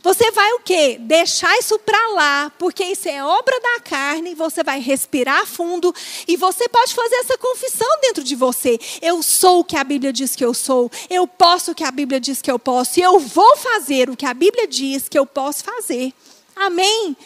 Você 0.00 0.30
vai 0.30 0.52
o 0.52 0.60
quê? 0.60 0.96
Deixar 1.00 1.58
isso 1.58 1.76
para 1.80 2.08
lá, 2.12 2.52
porque 2.56 2.84
isso 2.84 3.08
é 3.08 3.22
obra 3.22 3.58
da 3.60 3.80
carne, 3.80 4.32
você 4.32 4.62
vai 4.62 4.78
respirar 4.78 5.44
fundo 5.44 5.92
e 6.26 6.36
você 6.36 6.68
pode 6.68 6.94
fazer 6.94 7.16
essa 7.16 7.36
confissão 7.36 7.88
dentro 8.00 8.22
de 8.22 8.36
você. 8.36 8.78
Eu 9.02 9.22
sou 9.24 9.60
o 9.60 9.64
que 9.64 9.76
a 9.76 9.82
Bíblia 9.82 10.12
diz 10.12 10.36
que 10.36 10.44
eu 10.44 10.54
sou, 10.54 10.88
eu 11.10 11.26
posso 11.26 11.72
o 11.72 11.74
que 11.74 11.84
a 11.84 11.90
Bíblia 11.90 12.20
diz 12.20 12.40
que 12.40 12.50
eu 12.50 12.58
posso, 12.58 13.00
e 13.00 13.02
eu 13.02 13.18
vou 13.18 13.56
fazer 13.56 14.08
o 14.08 14.16
que 14.16 14.24
a 14.24 14.32
Bíblia 14.32 14.68
diz 14.68 15.08
que 15.08 15.18
eu 15.18 15.26
posso 15.26 15.64
fazer. 15.64 16.14
Amém? 16.54 17.16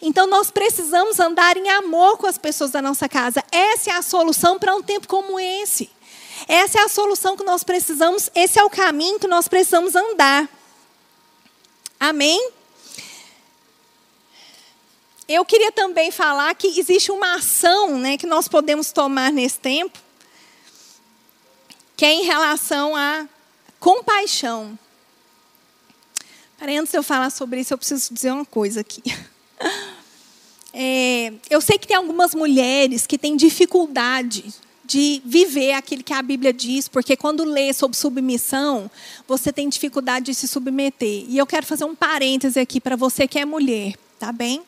Então 0.00 0.26
nós 0.26 0.50
precisamos 0.50 1.20
andar 1.20 1.58
em 1.58 1.68
amor 1.68 2.16
com 2.16 2.26
as 2.26 2.38
pessoas 2.38 2.70
da 2.70 2.80
nossa 2.80 3.06
casa. 3.06 3.44
Essa 3.52 3.90
é 3.90 3.92
a 3.92 4.02
solução 4.02 4.58
para 4.58 4.74
um 4.74 4.82
tempo 4.82 5.06
como 5.06 5.38
esse. 5.38 5.94
Essa 6.46 6.80
é 6.80 6.82
a 6.82 6.88
solução 6.88 7.36
que 7.36 7.44
nós 7.44 7.64
precisamos, 7.64 8.30
esse 8.34 8.58
é 8.58 8.64
o 8.64 8.70
caminho 8.70 9.18
que 9.18 9.26
nós 9.26 9.48
precisamos 9.48 9.94
andar. 9.94 10.48
Amém? 11.98 12.50
Eu 15.28 15.44
queria 15.44 15.72
também 15.72 16.10
falar 16.10 16.54
que 16.54 16.78
existe 16.78 17.10
uma 17.10 17.34
ação 17.34 17.98
né, 17.98 18.16
que 18.16 18.26
nós 18.26 18.46
podemos 18.46 18.92
tomar 18.92 19.32
nesse 19.32 19.58
tempo, 19.58 19.98
que 21.96 22.04
é 22.04 22.12
em 22.12 22.24
relação 22.24 22.94
à 22.94 23.26
compaixão. 23.80 24.78
Antes 26.60 26.92
de 26.92 26.98
eu 26.98 27.02
falar 27.02 27.30
sobre 27.30 27.60
isso, 27.60 27.74
eu 27.74 27.78
preciso 27.78 28.12
dizer 28.12 28.32
uma 28.32 28.44
coisa 28.44 28.80
aqui. 28.80 29.02
É, 30.78 31.32
eu 31.48 31.58
sei 31.62 31.78
que 31.78 31.88
tem 31.88 31.96
algumas 31.96 32.34
mulheres 32.34 33.06
que 33.06 33.16
têm 33.16 33.34
dificuldade 33.34 34.52
de 34.86 35.20
viver 35.24 35.72
aquilo 35.72 36.02
que 36.02 36.12
a 36.12 36.22
Bíblia 36.22 36.52
diz, 36.52 36.88
porque 36.88 37.16
quando 37.16 37.44
lê 37.44 37.72
sobre 37.72 37.96
submissão, 37.96 38.90
você 39.26 39.52
tem 39.52 39.68
dificuldade 39.68 40.26
de 40.26 40.34
se 40.34 40.46
submeter. 40.46 41.24
E 41.28 41.36
eu 41.36 41.46
quero 41.46 41.66
fazer 41.66 41.84
um 41.84 41.94
parêntese 41.94 42.60
aqui 42.60 42.80
para 42.80 42.96
você 42.96 43.26
que 43.26 43.38
é 43.38 43.44
mulher, 43.44 43.94
tá 44.18 44.32
bem? 44.32 44.62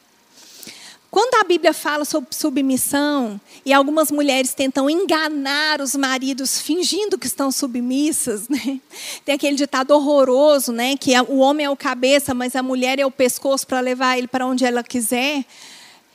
Quando 1.11 1.40
a 1.40 1.44
Bíblia 1.44 1.72
fala 1.72 2.04
sobre 2.04 2.35
submissão, 2.35 3.40
e 3.64 3.72
algumas 3.72 4.11
mulheres 4.11 4.52
tentam 4.52 4.90
enganar 4.90 5.81
os 5.81 5.94
maridos 5.94 6.61
fingindo 6.61 7.16
que 7.16 7.26
estão 7.26 7.50
submissas, 7.50 8.46
né? 8.48 8.78
tem 9.24 9.35
aquele 9.35 9.57
ditado 9.57 9.92
horroroso, 9.92 10.70
né? 10.70 10.96
que 10.96 11.12
o 11.28 11.38
homem 11.38 11.64
é 11.64 11.70
o 11.70 11.76
cabeça, 11.76 12.35
mas 12.35 12.54
a 12.54 12.62
mulher 12.62 12.98
é 12.98 13.07
o 13.07 13.11
pescoço 13.11 13.66
para 13.66 13.81
levar 13.81 14.18
ele 14.18 14.28
para 14.28 14.46
onde 14.46 14.66
ela 14.66 14.83
quiser. 14.83 15.44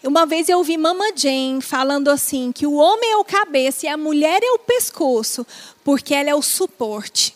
Uma 0.04 0.26
vez 0.26 0.50
eu 0.50 0.58
ouvi 0.58 0.78
Mama 0.78 1.16
Jane 1.16 1.62
falando 1.62 2.10
assim: 2.10 2.52
que 2.52 2.68
o 2.68 2.74
homem 2.74 3.12
é 3.12 3.18
o 3.18 3.24
cabeça 3.24 3.86
e 3.86 3.90
a 3.90 3.96
mulher 3.96 4.44
é 4.44 4.52
o 4.52 4.60
pescoço, 4.60 5.48
porque 5.82 6.14
ela 6.14 6.30
é 6.30 6.36
o 6.36 6.42
suporte. 6.42 7.34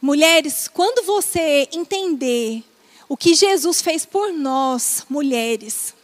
Mulheres, 0.00 0.68
quando 0.72 1.04
você 1.04 1.68
entender 1.70 2.64
o 3.08 3.16
que 3.16 3.34
Jesus 3.34 3.82
fez 3.82 4.06
por 4.06 4.32
nós, 4.32 5.04
mulheres, 5.08 5.94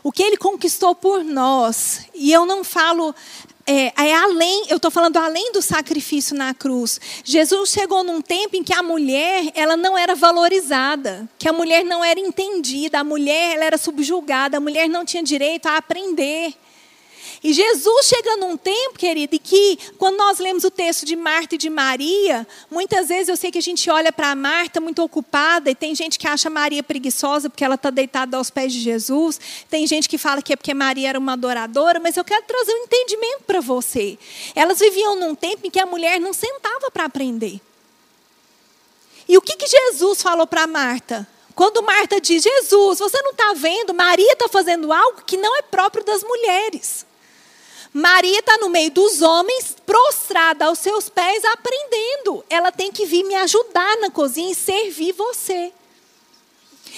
o 0.00 0.12
que 0.12 0.22
ele 0.22 0.36
conquistou 0.36 0.94
por 0.94 1.24
nós, 1.24 2.06
e 2.14 2.32
eu 2.32 2.46
não 2.46 2.62
falo 2.62 3.12
é, 3.66 3.92
é, 3.96 4.14
além, 4.14 4.66
eu 4.68 4.76
estou 4.76 4.90
falando 4.90 5.16
além 5.16 5.52
do 5.52 5.62
sacrifício 5.62 6.36
na 6.36 6.52
cruz. 6.52 7.00
Jesus 7.24 7.70
chegou 7.70 8.02
num 8.02 8.20
tempo 8.20 8.56
em 8.56 8.64
que 8.64 8.74
a 8.74 8.82
mulher 8.82 9.52
ela 9.54 9.76
não 9.76 9.96
era 9.96 10.14
valorizada, 10.14 11.28
que 11.38 11.48
a 11.48 11.52
mulher 11.52 11.84
não 11.84 12.04
era 12.04 12.18
entendida, 12.18 13.00
a 13.00 13.04
mulher 13.04 13.54
ela 13.54 13.64
era 13.64 13.78
subjugada, 13.78 14.56
a 14.56 14.60
mulher 14.60 14.88
não 14.88 15.04
tinha 15.04 15.22
direito 15.22 15.66
a 15.66 15.76
aprender. 15.76 16.54
E 17.44 17.52
Jesus 17.52 18.06
chega 18.06 18.36
num 18.36 18.56
tempo, 18.56 18.96
querido, 18.96 19.34
e 19.34 19.38
que 19.38 19.76
quando 19.98 20.16
nós 20.16 20.38
lemos 20.38 20.62
o 20.62 20.70
texto 20.70 21.04
de 21.04 21.16
Marta 21.16 21.56
e 21.56 21.58
de 21.58 21.68
Maria, 21.68 22.46
muitas 22.70 23.08
vezes 23.08 23.28
eu 23.28 23.36
sei 23.36 23.50
que 23.50 23.58
a 23.58 23.62
gente 23.62 23.90
olha 23.90 24.12
para 24.12 24.32
Marta 24.36 24.80
muito 24.80 25.02
ocupada, 25.02 25.68
e 25.68 25.74
tem 25.74 25.92
gente 25.92 26.20
que 26.20 26.28
acha 26.28 26.48
Maria 26.48 26.84
preguiçosa 26.84 27.50
porque 27.50 27.64
ela 27.64 27.74
está 27.74 27.90
deitada 27.90 28.36
aos 28.36 28.48
pés 28.48 28.72
de 28.72 28.78
Jesus, 28.78 29.40
tem 29.68 29.84
gente 29.88 30.08
que 30.08 30.18
fala 30.18 30.40
que 30.40 30.52
é 30.52 30.56
porque 30.56 30.72
Maria 30.72 31.08
era 31.08 31.18
uma 31.18 31.32
adoradora, 31.32 31.98
mas 31.98 32.16
eu 32.16 32.22
quero 32.22 32.44
trazer 32.46 32.72
um 32.74 32.84
entendimento 32.84 33.42
para 33.44 33.60
você. 33.60 34.16
Elas 34.54 34.78
viviam 34.78 35.16
num 35.16 35.34
tempo 35.34 35.66
em 35.66 35.70
que 35.70 35.80
a 35.80 35.86
mulher 35.86 36.20
não 36.20 36.32
sentava 36.32 36.92
para 36.92 37.06
aprender. 37.06 37.60
E 39.28 39.36
o 39.36 39.42
que, 39.42 39.56
que 39.56 39.66
Jesus 39.66 40.22
falou 40.22 40.46
para 40.46 40.68
Marta? 40.68 41.26
Quando 41.56 41.82
Marta 41.82 42.20
diz, 42.20 42.42
Jesus, 42.42 43.00
você 43.00 43.20
não 43.20 43.32
está 43.32 43.52
vendo? 43.54 43.92
Maria 43.92 44.32
está 44.32 44.48
fazendo 44.48 44.92
algo 44.92 45.22
que 45.26 45.36
não 45.36 45.56
é 45.58 45.62
próprio 45.62 46.04
das 46.04 46.22
mulheres. 46.22 47.04
Maria 47.92 48.38
está 48.38 48.56
no 48.56 48.70
meio 48.70 48.90
dos 48.90 49.20
homens, 49.20 49.76
prostrada 49.84 50.66
aos 50.66 50.78
seus 50.78 51.10
pés, 51.10 51.44
aprendendo. 51.44 52.44
Ela 52.48 52.72
tem 52.72 52.90
que 52.90 53.04
vir 53.04 53.22
me 53.24 53.34
ajudar 53.34 53.98
na 53.98 54.10
cozinha 54.10 54.52
e 54.52 54.54
servir 54.54 55.12
você. 55.12 55.72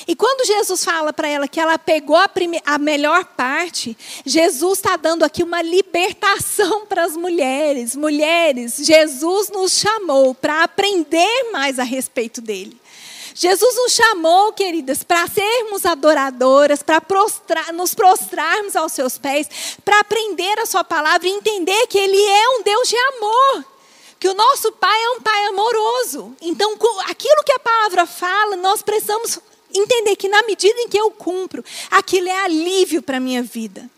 E 0.07 0.15
quando 0.17 0.47
Jesus 0.47 0.85
fala 0.85 1.13
para 1.13 1.29
ela 1.29 1.49
que 1.49 1.61
ela 1.61 1.79
pegou 1.79 2.17
a, 2.17 2.29
a 2.67 2.79
melhor 2.79 3.25
parte, 3.25 3.97
Jesus 4.25 4.79
está 4.79 4.97
dando 4.97 5.25
aqui 5.25 5.43
uma 5.43 5.63
libertação 5.63 6.85
para 6.87 7.05
as 7.05 7.17
mulheres. 7.17 7.95
Mulheres, 7.95 8.77
Jesus 8.79 9.51
nos 9.51 9.73
chamou 9.73 10.35
para 10.35 10.65
aprender 10.65 11.51
mais 11.53 11.79
a 11.79 11.85
respeito 11.85 12.41
dele. 12.41 12.81
Jesus 13.37 13.75
nos 13.75 13.93
chamou, 13.93 14.53
queridas, 14.53 15.03
para 15.03 15.27
sermos 15.27 15.85
adoradoras, 15.85 16.85
para 16.85 17.01
prostrar, 17.01 17.73
nos 17.73 17.93
prostrarmos 17.93 18.77
aos 18.77 18.93
seus 18.93 19.19
pés, 19.19 19.49
para 19.85 19.99
aprender 19.99 20.57
a 20.61 20.67
sua 20.67 20.85
palavra 20.85 21.27
e 21.27 21.33
entender 21.33 21.89
que 21.89 21.99
Ele 21.99 22.17
é 22.17 22.49
um 22.51 22.63
Deus 22.63 22.89
de 22.89 22.97
amor. 22.97 23.65
Que 24.21 24.29
o 24.29 24.35
nosso 24.35 24.71
Pai 24.73 25.03
é 25.03 25.11
um 25.11 25.21
Pai 25.21 25.47
amoroso. 25.47 26.37
Então, 26.41 26.75
aquilo 27.09 27.43
que 27.45 27.53
a 27.53 27.59
palavra 27.59 28.07
fala, 28.07 28.55
nós 28.55 28.83
precisamos 28.83 29.41
entender 29.75 30.15
que 30.15 30.29
na 30.29 30.45
medida 30.45 30.81
em 30.81 30.89
que 30.89 30.97
eu 30.97 31.11
cumpro, 31.11 31.65
aquilo 31.91 32.29
é 32.29 32.45
alívio 32.45 33.03
para 33.03 33.17
a 33.17 33.21
minha 33.21 33.43
vida. 33.43 33.91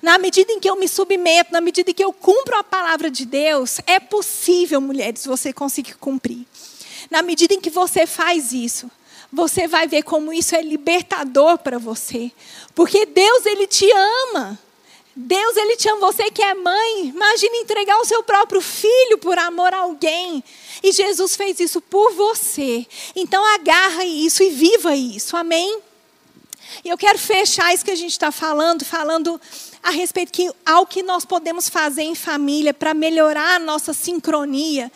Na 0.00 0.16
medida 0.18 0.52
em 0.52 0.60
que 0.60 0.70
eu 0.70 0.76
me 0.76 0.86
submeto, 0.86 1.52
na 1.52 1.60
medida 1.60 1.90
em 1.90 1.94
que 1.94 2.04
eu 2.04 2.12
cumpro 2.12 2.56
a 2.56 2.62
palavra 2.62 3.10
de 3.10 3.26
Deus, 3.26 3.80
é 3.88 3.98
possível, 3.98 4.80
mulheres, 4.80 5.26
você 5.26 5.52
conseguir 5.52 5.96
cumprir. 5.96 6.46
Na 7.10 7.22
medida 7.22 7.54
em 7.54 7.60
que 7.60 7.70
você 7.70 8.06
faz 8.06 8.52
isso, 8.52 8.90
você 9.32 9.66
vai 9.66 9.86
ver 9.86 10.02
como 10.02 10.32
isso 10.32 10.54
é 10.54 10.62
libertador 10.62 11.58
para 11.58 11.78
você. 11.78 12.32
Porque 12.74 13.06
Deus, 13.06 13.46
Ele 13.46 13.66
te 13.66 13.90
ama. 14.24 14.58
Deus, 15.14 15.56
Ele 15.56 15.76
te 15.76 15.88
ama. 15.88 16.00
Você 16.00 16.30
que 16.30 16.42
é 16.42 16.54
mãe, 16.54 17.08
imagine 17.08 17.58
entregar 17.58 17.98
o 17.98 18.04
seu 18.04 18.22
próprio 18.22 18.60
filho 18.60 19.18
por 19.18 19.38
amor 19.38 19.72
a 19.74 19.78
alguém. 19.78 20.42
E 20.82 20.92
Jesus 20.92 21.36
fez 21.36 21.60
isso 21.60 21.80
por 21.80 22.12
você. 22.12 22.86
Então 23.14 23.44
agarra 23.54 24.04
isso 24.04 24.42
e 24.42 24.50
viva 24.50 24.94
isso. 24.94 25.36
Amém? 25.36 25.80
E 26.84 26.88
eu 26.88 26.98
quero 26.98 27.18
fechar 27.18 27.74
isso 27.74 27.84
que 27.84 27.90
a 27.90 27.96
gente 27.96 28.12
está 28.12 28.30
falando, 28.30 28.84
falando 28.84 29.40
a 29.82 29.90
respeito 29.90 30.32
que 30.32 30.50
ao 30.64 30.86
que 30.86 31.02
nós 31.02 31.24
podemos 31.24 31.68
fazer 31.68 32.02
em 32.02 32.14
família 32.14 32.74
para 32.74 32.92
melhorar 32.94 33.56
a 33.56 33.58
nossa 33.58 33.92
sincronia 33.92 34.90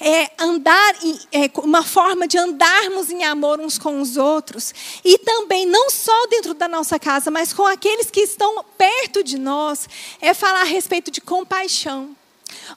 é, 0.00 0.30
andar, 0.38 0.94
é, 1.30 1.50
uma 1.60 1.82
forma 1.84 2.26
de 2.26 2.38
andarmos 2.38 3.10
em 3.10 3.22
amor 3.22 3.60
uns 3.60 3.78
com 3.78 4.00
os 4.00 4.16
outros. 4.16 4.72
E 5.04 5.18
também, 5.18 5.66
não 5.66 5.90
só 5.90 6.26
dentro 6.28 6.54
da 6.54 6.66
nossa 6.66 6.98
casa, 6.98 7.30
mas 7.30 7.52
com 7.52 7.66
aqueles 7.66 8.10
que 8.10 8.20
estão 8.20 8.64
perto 8.78 9.22
de 9.22 9.38
nós, 9.38 9.86
é 10.20 10.32
falar 10.32 10.62
a 10.62 10.64
respeito 10.64 11.10
de 11.10 11.20
compaixão. 11.20 12.16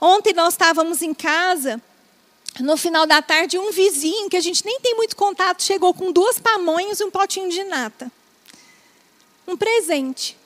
Ontem 0.01 0.33
nós 0.33 0.53
estávamos 0.53 1.01
em 1.01 1.13
casa, 1.13 1.81
no 2.59 2.75
final 2.75 3.07
da 3.07 3.21
tarde, 3.21 3.57
um 3.57 3.71
vizinho, 3.71 4.29
que 4.29 4.37
a 4.37 4.41
gente 4.41 4.65
nem 4.65 4.79
tem 4.81 4.95
muito 4.95 5.15
contato, 5.15 5.63
chegou 5.63 5.93
com 5.93 6.11
duas 6.11 6.37
pamonhas 6.37 6.99
e 6.99 7.03
um 7.05 7.09
potinho 7.09 7.49
de 7.49 7.63
nata. 7.63 8.11
Um 9.47 9.55
presente. 9.55 10.37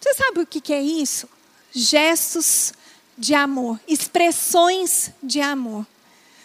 Você 0.00 0.14
sabe 0.14 0.40
o 0.40 0.46
que 0.46 0.72
é 0.72 0.82
isso? 0.82 1.28
Gestos 1.70 2.72
de 3.16 3.34
amor, 3.34 3.80
expressões 3.88 5.10
de 5.22 5.40
amor. 5.40 5.86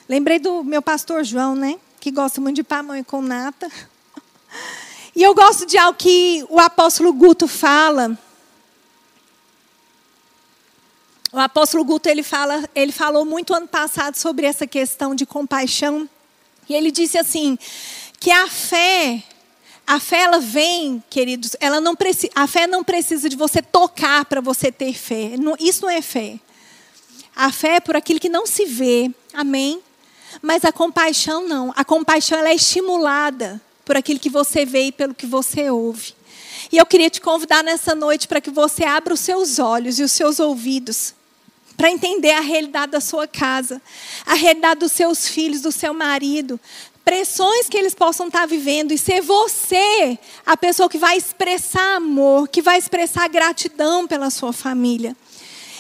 Lembrei 0.08 0.40
do 0.40 0.64
meu 0.64 0.82
pastor 0.82 1.24
João, 1.24 1.56
né? 1.56 1.80
Que 2.00 2.12
gosta 2.12 2.40
muito 2.42 2.56
de 2.56 2.64
pamonha 2.64 3.04
com 3.04 3.22
nata. 3.22 3.70
E 5.14 5.22
eu 5.22 5.36
gosto 5.36 5.66
de 5.66 5.78
algo 5.78 5.98
que 5.98 6.46
o 6.50 6.58
apóstolo 6.58 7.12
Guto 7.12 7.46
fala. 7.46 8.18
O 11.34 11.38
apóstolo 11.38 11.84
Guto 11.84 12.08
ele 12.08 12.24
fala, 12.24 12.64
ele 12.74 12.94
falou 12.94 13.26
muito 13.26 13.54
ano 13.54 13.68
passado 13.68 14.16
sobre 14.16 14.46
essa 14.46 14.66
questão 14.66 15.14
de 15.14 15.26
compaixão. 15.26 16.10
E 16.70 16.74
ele 16.74 16.92
disse 16.92 17.18
assim: 17.18 17.60
que 18.22 18.32
a 18.32 18.48
fé, 18.48 19.22
a 19.86 20.00
fé 20.00 20.22
ela 20.22 20.40
vem, 20.40 21.04
queridos, 21.10 21.58
ela 21.60 21.82
não 21.82 21.96
precisa, 21.96 22.32
a 22.34 22.48
fé 22.48 22.66
não 22.68 22.84
precisa 22.84 23.28
de 23.28 23.36
você 23.36 23.62
tocar 23.62 24.24
para 24.24 24.40
você 24.40 24.72
ter 24.72 24.94
fé. 24.94 25.32
isso 25.60 25.82
não 25.82 25.90
é 25.90 26.02
fé. 26.02 26.40
A 27.42 27.52
fé 27.52 27.78
é 27.78 27.80
por 27.80 27.96
aquilo 27.96 28.20
que 28.20 28.30
não 28.30 28.46
se 28.46 28.66
vê. 28.66 29.10
Amém? 29.34 29.82
Mas 30.44 30.64
a 30.64 30.72
compaixão 30.72 31.48
não. 31.48 31.74
A 31.76 31.84
compaixão 31.84 32.38
ela 32.38 32.50
é 32.50 32.54
estimulada 32.54 33.60
por 33.84 33.98
aquilo 33.98 34.20
que 34.20 34.30
você 34.30 34.64
vê 34.64 34.84
e 34.84 34.92
pelo 34.92 35.16
que 35.16 35.26
você 35.26 35.68
ouve. 35.72 36.14
E 36.72 36.78
eu 36.78 36.86
queria 36.86 37.10
te 37.10 37.20
convidar 37.20 37.64
nessa 37.64 37.96
noite 37.96 38.28
para 38.28 38.40
que 38.40 38.52
você 38.52 38.84
abra 38.84 39.16
os 39.16 39.22
seus 39.22 39.58
olhos 39.58 39.98
e 39.98 40.04
os 40.04 40.12
seus 40.12 40.40
ouvidos 40.40 41.16
para 41.76 41.90
entender 41.90 42.30
a 42.30 42.42
realidade 42.42 42.92
da 42.92 43.02
sua 43.02 43.28
casa, 43.28 43.82
a 44.24 44.36
realidade 44.36 44.82
dos 44.82 44.92
seus 44.92 45.28
filhos, 45.28 45.62
do 45.62 45.72
seu 45.72 45.96
marido, 45.96 46.60
pressões 47.04 47.68
que 47.68 47.76
eles 47.76 47.96
possam 47.96 48.28
estar 48.28 48.46
vivendo 48.46 48.92
e 48.92 49.00
ser 49.00 49.20
você 49.20 50.16
a 50.46 50.56
pessoa 50.56 50.88
que 50.88 51.00
vai 51.00 51.18
expressar 51.18 51.96
amor, 51.96 52.48
que 52.50 52.62
vai 52.62 52.78
expressar 52.78 53.28
gratidão 53.30 54.06
pela 54.08 54.30
sua 54.30 54.54
família. 54.54 55.18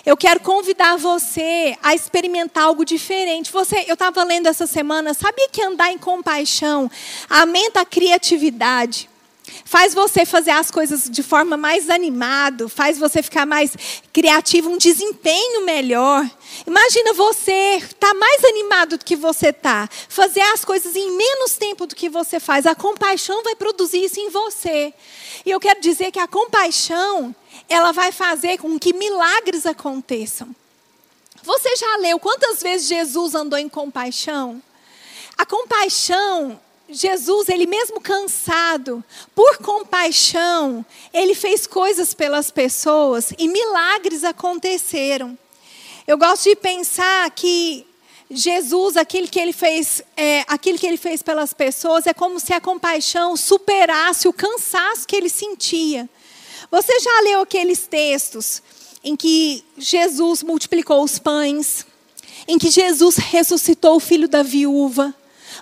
Eu 0.06 0.18
quero 0.18 0.40
convidar 0.40 0.98
você 0.98 1.78
a 1.84 1.94
experimentar 1.94 2.64
algo 2.64 2.84
diferente. 2.84 3.52
Você, 3.52 3.86
eu 3.88 3.94
estava 3.94 4.24
lendo 4.24 4.48
essa 4.48 4.66
semana, 4.66 5.14
sabia 5.14 5.48
que 5.50 5.62
andar 5.62 5.92
em 5.92 5.98
compaixão 5.98 6.90
aumenta 7.30 7.82
a 7.82 7.86
criatividade? 7.86 9.10
Faz 9.66 9.94
você 9.94 10.26
fazer 10.26 10.52
as 10.52 10.72
coisas 10.72 11.10
de 11.10 11.22
forma 11.22 11.56
mais 11.56 11.90
animada, 11.90 12.68
faz 12.68 12.98
você 12.98 13.22
ficar 13.22 13.46
mais 13.46 13.76
criativo, 14.12 14.70
um 14.70 14.78
desempenho 14.78 15.66
melhor. 15.66 16.30
Imagina 16.66 17.14
você 17.14 17.76
estar 17.76 18.08
tá 18.08 18.14
mais 18.14 18.44
animado 18.44 18.98
do 18.98 19.06
que 19.06 19.16
você 19.16 19.50
está, 19.50 19.90
fazer 20.10 20.42
as 20.42 20.66
coisas 20.66 20.96
em 20.96 21.16
menos 21.16 21.54
tempo 21.54 21.86
do 21.86 21.96
que 21.96 22.10
você 22.10 22.40
faz. 22.40 22.66
A 22.66 22.76
compaixão 22.76 23.44
vai 23.44 23.56
produzir 23.56 24.04
isso 24.04 24.20
em 24.20 24.30
você. 24.30 24.94
E 25.46 25.52
eu 25.52 25.60
quero 25.60 25.80
dizer 25.82 26.12
que 26.12 26.20
a 26.20 26.28
compaixão, 26.28 27.36
ela 27.70 27.92
vai 27.92 28.12
fazer 28.12 28.58
com 28.58 28.78
que 28.80 28.94
milagres 28.94 29.66
aconteçam. 29.66 30.54
Você 31.44 31.76
já 31.76 31.98
leu 31.98 32.20
quantas 32.20 32.62
vezes 32.62 32.88
Jesus 32.88 33.34
andou 33.34 33.58
em 33.58 33.68
compaixão? 33.68 34.62
A 35.38 35.46
compaixão 35.46 36.60
Jesus, 36.92 37.48
ele 37.48 37.66
mesmo 37.66 38.02
cansado, 38.02 39.04
por 39.34 39.58
compaixão, 39.60 40.86
ele 41.14 41.34
fez 41.34 41.66
coisas 41.66 42.14
pelas 42.14 42.52
pessoas 42.52 43.32
e 43.38 43.48
milagres 43.48 44.26
aconteceram. 44.26 45.38
Eu 46.06 46.18
gosto 46.18 46.50
de 46.50 46.56
pensar 46.56 47.30
que 47.32 47.88
Jesus, 48.30 48.98
aquilo 48.98 49.28
que 49.28 49.40
ele 49.40 49.54
fez, 49.54 50.04
é, 50.18 50.44
aquilo 50.48 50.78
que 50.78 50.86
ele 50.86 50.98
fez 50.98 51.22
pelas 51.22 51.54
pessoas, 51.54 52.06
é 52.06 52.14
como 52.14 52.40
se 52.40 52.54
a 52.54 52.60
compaixão 52.60 53.38
superasse 53.38 54.28
o 54.28 54.34
cansaço 54.34 55.08
que 55.08 55.16
ele 55.16 55.30
sentia. 55.30 56.10
Você 56.72 57.02
já 57.02 57.22
leu 57.26 57.42
aqueles 57.42 57.86
textos 57.86 58.64
em 59.04 59.14
que 59.14 59.62
Jesus 59.78 60.42
multiplicou 60.42 61.04
os 61.04 61.20
pães, 61.20 61.86
em 62.48 62.58
que 62.58 62.72
Jesus 62.72 63.18
ressuscitou 63.18 63.98
o 63.98 64.00
filho 64.00 64.30
da 64.30 64.42
viúva, 64.42 65.14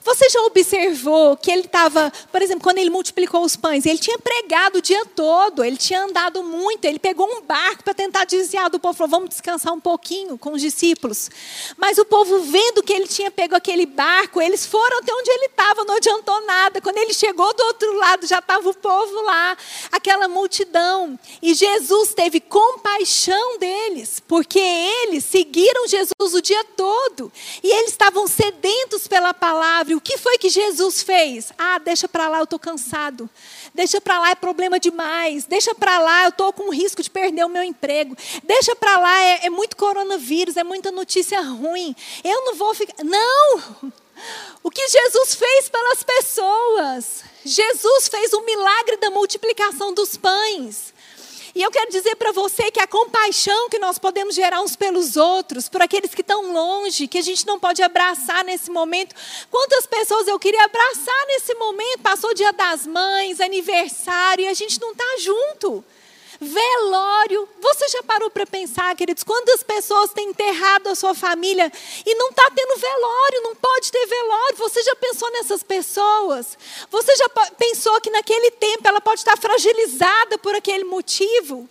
você 0.04 0.30
já 0.30 0.42
observou 0.44 1.36
que 1.36 1.52
ele 1.52 1.62
estava, 1.62 2.12
por 2.32 2.42
exemplo, 2.42 2.64
quando 2.64 2.78
ele 2.78 2.90
multiplicou 2.90 3.44
os 3.44 3.56
pães, 3.56 3.86
ele 3.86 3.98
tinha 3.98 4.18
pregado 4.18 4.78
o 4.78 4.82
dia 4.82 5.06
todo, 5.06 5.64
ele 5.64 5.78
tinha 5.78 6.04
andado 6.04 6.44
muito, 6.44 6.86
ele 6.86 7.00
pegou 7.00 7.28
um 7.28 7.42
barco 7.42 7.84
para 7.84 7.94
tentar 7.94 8.26
desviar 8.26 8.70
do 8.70 8.80
povo, 8.80 8.98
falou, 8.98 9.12
vamos 9.12 9.30
descansar 9.30 9.74
um 9.74 9.80
pouquinho 9.80 10.38
com 10.38 10.54
os 10.54 10.62
discípulos. 10.62 11.30
Mas 11.78 11.98
o 11.98 12.06
povo, 12.06 12.40
vendo 12.40 12.84
que 12.84 12.94
ele 12.94 13.08
tinha 13.08 13.30
pego 13.30 13.56
aquele 13.56 13.86
barco, 13.86 14.42
eles 14.42 14.66
foram 14.66 15.00
até 15.00 15.14
onde 15.14 15.30
ele 15.30 15.46
estava, 15.46 15.84
não 15.84 15.96
adiantou 15.96 16.46
nada. 16.46 16.82
Quando 16.82 16.98
ele 16.98 17.14
chegou 17.14 17.54
do 17.54 17.64
outro 17.64 17.98
lado, 17.98 18.26
já 18.26 18.40
estava 18.40 18.68
o 18.70 18.74
povo 18.74 19.22
lá, 19.22 19.58
aquela 19.92 20.28
multidão. 20.28 21.20
E 21.42 21.54
Jesus 21.54 22.14
teve 22.14 22.40
compaixão 22.40 23.58
deles, 23.58 24.22
porque 24.26 24.60
eles 24.60 25.26
seguiram 25.26 25.88
Jesus 25.88 26.34
o 26.34 26.42
dia 26.42 26.64
todo. 26.76 27.32
E 27.64 27.70
eles 27.70 27.92
estavam 27.92 28.28
sedentos 28.28 29.08
pela 29.08 29.34
palavra 29.34 29.89
o 29.96 30.02
que 30.02 30.18
foi 30.18 30.38
que 30.38 30.50
Jesus 30.50 31.02
fez? 31.02 31.52
Ah, 31.58 31.78
deixa 31.80 32.08
para 32.08 32.28
lá, 32.28 32.40
eu 32.40 32.44
estou 32.44 32.60
cansado. 32.60 33.30
Deixa 33.74 34.02
para 34.02 34.20
lá, 34.20 34.32
é 34.32 34.36
problema 34.36 34.80
demais. 34.80 35.46
Deixa 35.46 35.74
para 35.74 36.00
lá, 36.00 36.24
eu 36.24 36.30
estou 36.30 36.52
com 36.54 36.70
risco 36.70 37.02
de 37.02 37.10
perder 37.10 37.46
o 37.46 37.50
meu 37.50 37.64
emprego. 37.64 38.16
Deixa 38.44 38.76
para 38.76 38.98
lá, 38.98 39.22
é, 39.22 39.46
é 39.46 39.50
muito 39.50 39.76
coronavírus, 39.76 40.58
é 40.58 40.64
muita 40.64 40.92
notícia 40.92 41.42
ruim. 41.42 41.96
Eu 42.24 42.46
não 42.46 42.56
vou 42.56 42.74
ficar. 42.74 43.04
Não! 43.04 43.94
O 44.62 44.70
que 44.70 44.88
Jesus 44.90 45.36
fez 45.36 45.70
pelas 45.70 46.04
pessoas? 46.04 47.24
Jesus 47.46 48.10
fez 48.10 48.34
o 48.34 48.42
milagre 48.42 48.98
da 48.98 49.10
multiplicação 49.10 49.94
dos 49.94 50.18
pães. 50.18 50.94
E 51.56 51.62
eu 51.62 51.72
quero 51.72 51.92
dizer 51.92 52.16
para 52.16 52.32
você 52.32 52.72
que 52.72 52.80
a 52.80 52.88
compaixão 52.88 53.70
que 53.70 53.80
nós 53.80 53.98
podemos 53.98 54.36
gerar 54.36 54.62
uns 54.62 54.76
pelos 54.76 55.18
outros, 55.18 55.68
por 55.68 55.82
aqueles 55.82 56.14
que 56.14 56.22
estão 56.22 56.54
longe, 56.54 57.08
que 57.08 57.18
a 57.18 57.22
gente 57.22 57.46
não 57.46 57.60
pode 57.60 57.82
abraçar 57.82 58.44
nesse 58.44 58.70
momento. 58.70 59.16
Quantas 59.50 59.86
pessoas 59.88 60.28
eu 60.28 60.40
queria 60.40 60.64
abraçar 60.64 61.26
nesse 61.28 61.54
momento? 61.56 62.00
Passou 62.02 62.30
o 62.32 62.36
dia 62.36 62.54
das 62.54 62.86
mães, 62.86 63.42
aniversário, 63.42 64.46
e 64.46 64.48
a 64.48 64.54
gente 64.54 64.80
não 64.80 64.92
está 64.92 65.18
junto. 65.20 65.84
Velório. 66.42 67.50
Você 67.62 67.90
já 67.90 68.04
parou 68.04 68.30
para 68.30 68.46
pensar, 68.46 68.96
queridos, 68.96 69.24
quantas 69.24 69.62
pessoas 69.62 70.14
têm 70.14 70.30
enterrado 70.30 70.88
a 70.88 70.96
sua 70.96 71.14
família 71.14 71.72
e 72.06 72.16
não 72.16 72.30
está 72.30 72.50
tendo 72.56 72.80
velório, 72.80 73.44
não 73.44 73.56
pode 73.56 73.92
ter 73.92 74.06
velório. 74.06 74.56
Você 74.58 74.82
já 74.82 74.96
pensou 74.96 75.30
nessas 75.32 75.64
pessoas? 75.64 76.58
Você 76.90 77.16
já 77.18 77.30
pensou 77.58 78.00
que 78.00 78.10
naquele 78.10 78.52
tempo 78.52 78.88
ela 78.88 79.02
pode 79.02 79.20
estar 79.20 79.38
fragilizada 79.38 80.38
por 80.38 80.56
aquele 80.56 80.86
motivo? 80.86 81.70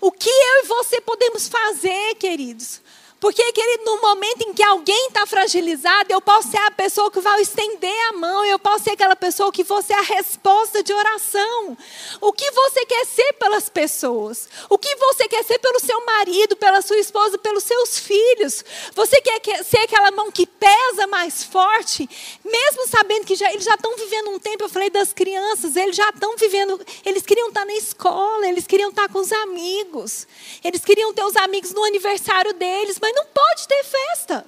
O 0.00 0.12
que 0.12 0.30
eu 0.30 0.64
e 0.64 0.66
você 0.66 1.00
podemos 1.00 1.48
fazer, 1.48 2.14
queridos? 2.16 2.80
Porque, 3.20 3.52
querido, 3.52 3.84
no 3.84 4.00
momento 4.00 4.48
em 4.48 4.54
que 4.54 4.62
alguém 4.62 5.08
está 5.08 5.26
fragilizado, 5.26 6.10
eu 6.10 6.22
posso 6.22 6.50
ser 6.50 6.56
a 6.56 6.70
pessoa 6.70 7.10
que 7.10 7.20
vai 7.20 7.42
estender 7.42 8.08
a 8.08 8.14
mão, 8.14 8.42
eu 8.46 8.58
posso 8.58 8.84
ser 8.84 8.92
aquela 8.92 9.14
pessoa 9.14 9.52
que 9.52 9.62
você 9.62 9.92
é 9.92 9.98
a 9.98 10.00
resposta 10.00 10.82
de 10.82 10.90
oração. 10.90 11.76
O 12.18 12.32
que 12.32 12.50
você 12.50 12.86
quer 12.86 13.04
ser 13.04 13.34
pelas 13.34 13.68
pessoas? 13.68 14.48
O 14.70 14.78
que 14.78 14.96
você 14.96 15.28
quer 15.28 15.44
ser 15.44 15.58
pelo 15.58 15.78
seu 15.80 16.02
marido, 16.06 16.56
pela 16.56 16.80
sua 16.80 16.98
esposa, 16.98 17.36
pelos 17.36 17.62
seus 17.64 17.98
filhos? 17.98 18.64
Você 18.94 19.20
quer 19.20 19.64
ser 19.64 19.80
aquela 19.80 20.10
mão 20.12 20.32
que 20.32 20.46
pesa 20.46 21.06
mais 21.06 21.44
forte, 21.44 22.08
mesmo 22.42 22.88
sabendo 22.88 23.26
que 23.26 23.36
já, 23.36 23.52
eles 23.52 23.64
já 23.64 23.74
estão 23.74 23.94
vivendo 23.96 24.30
um 24.30 24.38
tempo, 24.38 24.64
eu 24.64 24.68
falei 24.70 24.88
das 24.88 25.12
crianças, 25.12 25.76
eles 25.76 25.94
já 25.94 26.08
estão 26.08 26.36
vivendo, 26.36 26.80
eles 27.04 27.22
queriam 27.26 27.48
estar 27.48 27.66
na 27.66 27.74
escola, 27.74 28.48
eles 28.48 28.66
queriam 28.66 28.88
estar 28.88 29.10
com 29.10 29.18
os 29.18 29.30
amigos, 29.30 30.26
eles 30.64 30.82
queriam 30.82 31.12
ter 31.12 31.24
os 31.24 31.36
amigos 31.36 31.74
no 31.74 31.84
aniversário 31.84 32.54
deles, 32.54 32.98
mas 32.98 33.09
mas 33.10 33.14
não 33.14 33.26
pode 33.26 33.66
ter 33.66 33.84
festa. 33.84 34.44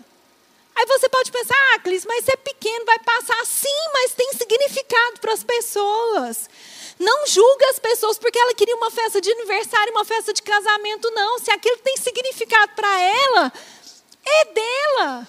Aí 0.74 0.86
você 0.86 1.08
pode 1.08 1.30
pensar, 1.30 1.54
ah, 1.74 1.80
Clis, 1.80 2.04
mas 2.06 2.26
é 2.28 2.36
pequeno, 2.36 2.84
vai 2.86 2.98
passar. 3.00 3.44
Sim, 3.44 3.68
mas 3.92 4.14
tem 4.14 4.32
significado 4.32 5.20
para 5.20 5.32
as 5.32 5.44
pessoas. 5.44 6.48
Não 6.98 7.26
julga 7.26 7.70
as 7.70 7.78
pessoas 7.78 8.18
porque 8.18 8.38
ela 8.38 8.54
queria 8.54 8.76
uma 8.76 8.90
festa 8.90 9.20
de 9.20 9.30
aniversário, 9.30 9.92
uma 9.92 10.04
festa 10.04 10.32
de 10.32 10.40
casamento, 10.42 11.10
não. 11.10 11.38
Se 11.38 11.50
aquilo 11.50 11.78
tem 11.78 11.96
significado 11.96 12.72
para 12.74 13.00
ela, 13.00 13.52
é 14.24 14.44
dela. 14.46 15.28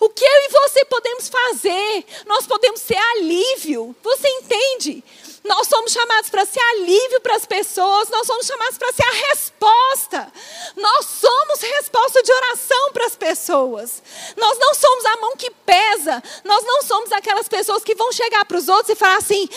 O 0.00 0.08
que 0.08 0.24
eu 0.24 0.28
e 0.28 0.48
você 0.48 0.84
podemos 0.86 1.28
fazer? 1.28 2.06
Nós 2.26 2.46
podemos 2.46 2.80
ser 2.80 2.96
alívio. 2.96 3.94
Você 4.02 4.28
entende? 4.28 5.04
Nós 5.42 5.68
somos 5.68 5.92
chamados 5.92 6.28
para 6.28 6.44
ser 6.44 6.60
alívio 6.60 7.20
para 7.20 7.34
as 7.34 7.46
pessoas, 7.46 8.08
nós 8.10 8.26
somos 8.26 8.46
chamados 8.46 8.76
para 8.76 8.92
ser 8.92 9.06
a 9.06 9.28
resposta. 9.30 10.32
Nós 10.76 11.06
somos 11.06 11.60
resposta 11.60 12.22
de 12.22 12.32
oração 12.32 12.92
para 12.92 13.06
as 13.06 13.16
pessoas. 13.16 14.02
Nós 14.36 14.58
não 14.58 14.74
somos 14.74 15.04
a 15.06 15.16
mão 15.16 15.36
que 15.36 15.50
pesa, 15.50 16.22
nós 16.44 16.64
não 16.64 16.82
somos 16.82 17.10
aquelas 17.12 17.48
pessoas 17.48 17.82
que 17.82 17.94
vão 17.94 18.12
chegar 18.12 18.44
para 18.44 18.58
os 18.58 18.68
outros 18.68 18.90
e 18.90 18.94
falar 18.94 19.16
assim: 19.16 19.48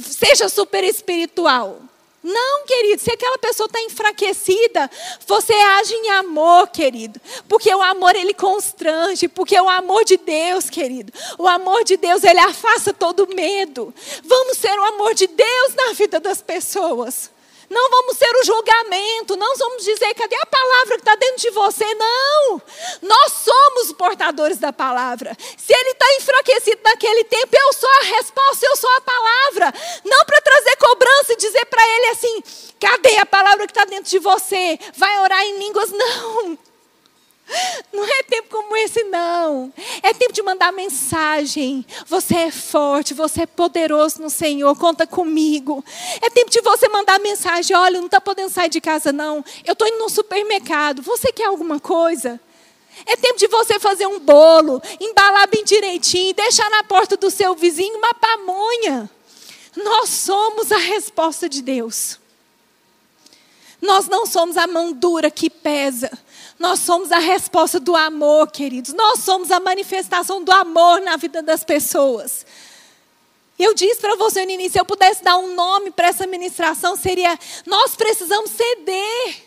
seja 0.00 0.48
super 0.48 0.84
espiritual. 0.84 1.80
Não, 2.28 2.66
querido, 2.66 3.00
se 3.00 3.12
aquela 3.12 3.38
pessoa 3.38 3.68
está 3.68 3.80
enfraquecida, 3.82 4.90
você 5.28 5.52
age 5.52 5.94
em 5.94 6.10
amor, 6.10 6.66
querido. 6.66 7.20
Porque 7.48 7.72
o 7.72 7.80
amor 7.80 8.16
ele 8.16 8.34
constrange, 8.34 9.28
porque 9.28 9.58
o 9.60 9.68
amor 9.68 10.04
de 10.04 10.16
Deus, 10.16 10.68
querido, 10.68 11.12
o 11.38 11.46
amor 11.46 11.84
de 11.84 11.96
Deus 11.96 12.24
ele 12.24 12.40
afasta 12.40 12.92
todo 12.92 13.32
medo. 13.32 13.94
Vamos 14.24 14.58
ser 14.58 14.76
o 14.76 14.84
amor 14.86 15.14
de 15.14 15.28
Deus 15.28 15.74
na 15.76 15.92
vida 15.92 16.18
das 16.18 16.42
pessoas. 16.42 17.30
Não 17.68 17.90
vamos 17.90 18.16
ser 18.16 18.30
o 18.36 18.44
julgamento, 18.44 19.36
não 19.36 19.56
vamos 19.56 19.84
dizer, 19.84 20.14
cadê 20.14 20.36
a 20.36 20.46
palavra 20.46 20.94
que 20.94 21.00
está 21.02 21.14
dentro 21.16 21.42
de 21.42 21.50
você? 21.50 21.94
Não! 21.94 22.62
Nós 23.02 23.32
somos 23.32 23.86
os 23.86 23.92
portadores 23.92 24.58
da 24.58 24.72
palavra. 24.72 25.36
Se 25.56 25.72
ele 25.72 25.90
está 25.90 26.14
enfraquecido 26.16 26.80
naquele 26.84 27.24
tempo, 27.24 27.56
eu 27.56 27.72
sou 27.72 27.90
a 27.90 28.04
resposta, 28.16 28.66
eu 28.66 28.76
sou 28.76 28.90
a 28.96 29.00
palavra. 29.00 29.74
Não 30.04 30.24
para 30.24 30.40
trazer 30.40 30.76
cobrança 30.76 31.32
e 31.32 31.36
dizer 31.36 31.66
para 31.66 31.82
ele 31.82 32.06
assim: 32.06 32.42
cadê 32.80 33.16
a 33.18 33.26
palavra 33.26 33.66
que 33.66 33.72
está 33.72 33.84
dentro 33.84 34.10
de 34.10 34.18
você? 34.18 34.78
Vai 34.96 35.18
orar 35.20 35.42
em 35.42 35.58
línguas? 35.58 35.90
Não! 35.90 36.58
Não 37.92 38.04
é 38.04 38.22
tempo 38.24 38.48
como 38.50 38.76
esse, 38.76 39.04
não. 39.04 39.72
É 40.02 40.12
tempo 40.12 40.32
de 40.32 40.42
mandar 40.42 40.72
mensagem. 40.72 41.86
Você 42.06 42.34
é 42.34 42.50
forte, 42.50 43.14
você 43.14 43.42
é 43.42 43.46
poderoso 43.46 44.20
no 44.20 44.28
Senhor, 44.28 44.76
conta 44.76 45.06
comigo. 45.06 45.84
É 46.20 46.28
tempo 46.28 46.50
de 46.50 46.60
você 46.60 46.88
mandar 46.88 47.20
mensagem: 47.20 47.76
olha, 47.76 47.98
não 47.98 48.06
está 48.06 48.20
podendo 48.20 48.50
sair 48.50 48.68
de 48.68 48.80
casa, 48.80 49.12
não. 49.12 49.44
Eu 49.64 49.72
estou 49.72 49.86
indo 49.86 49.98
no 49.98 50.10
supermercado. 50.10 51.02
Você 51.02 51.32
quer 51.32 51.46
alguma 51.46 51.78
coisa? 51.78 52.40
É 53.04 53.14
tempo 53.14 53.38
de 53.38 53.46
você 53.46 53.78
fazer 53.78 54.06
um 54.06 54.18
bolo, 54.18 54.80
embalar 54.98 55.48
bem 55.48 55.62
direitinho, 55.62 56.34
deixar 56.34 56.68
na 56.70 56.82
porta 56.82 57.16
do 57.16 57.30
seu 57.30 57.54
vizinho 57.54 57.98
uma 57.98 58.14
pamonha. 58.14 59.10
Nós 59.76 60.08
somos 60.08 60.72
a 60.72 60.78
resposta 60.78 61.48
de 61.48 61.60
Deus. 61.60 62.18
Nós 63.82 64.08
não 64.08 64.24
somos 64.24 64.56
a 64.56 64.66
mão 64.66 64.92
dura 64.92 65.30
que 65.30 65.50
pesa. 65.50 66.10
Nós 66.58 66.80
somos 66.80 67.12
a 67.12 67.18
resposta 67.18 67.78
do 67.78 67.94
amor, 67.94 68.50
queridos. 68.50 68.92
Nós 68.94 69.20
somos 69.20 69.50
a 69.50 69.60
manifestação 69.60 70.42
do 70.42 70.50
amor 70.52 71.00
na 71.00 71.16
vida 71.16 71.42
das 71.42 71.62
pessoas. 71.62 72.46
Eu 73.58 73.74
disse 73.74 74.00
para 74.00 74.16
você 74.16 74.44
no 74.44 74.50
início, 74.50 74.72
se 74.72 74.80
eu 74.80 74.84
pudesse 74.84 75.22
dar 75.22 75.38
um 75.38 75.54
nome 75.54 75.90
para 75.90 76.08
essa 76.08 76.26
ministração, 76.26 76.96
seria: 76.96 77.38
nós 77.64 77.94
precisamos 77.94 78.50
ceder. 78.50 79.46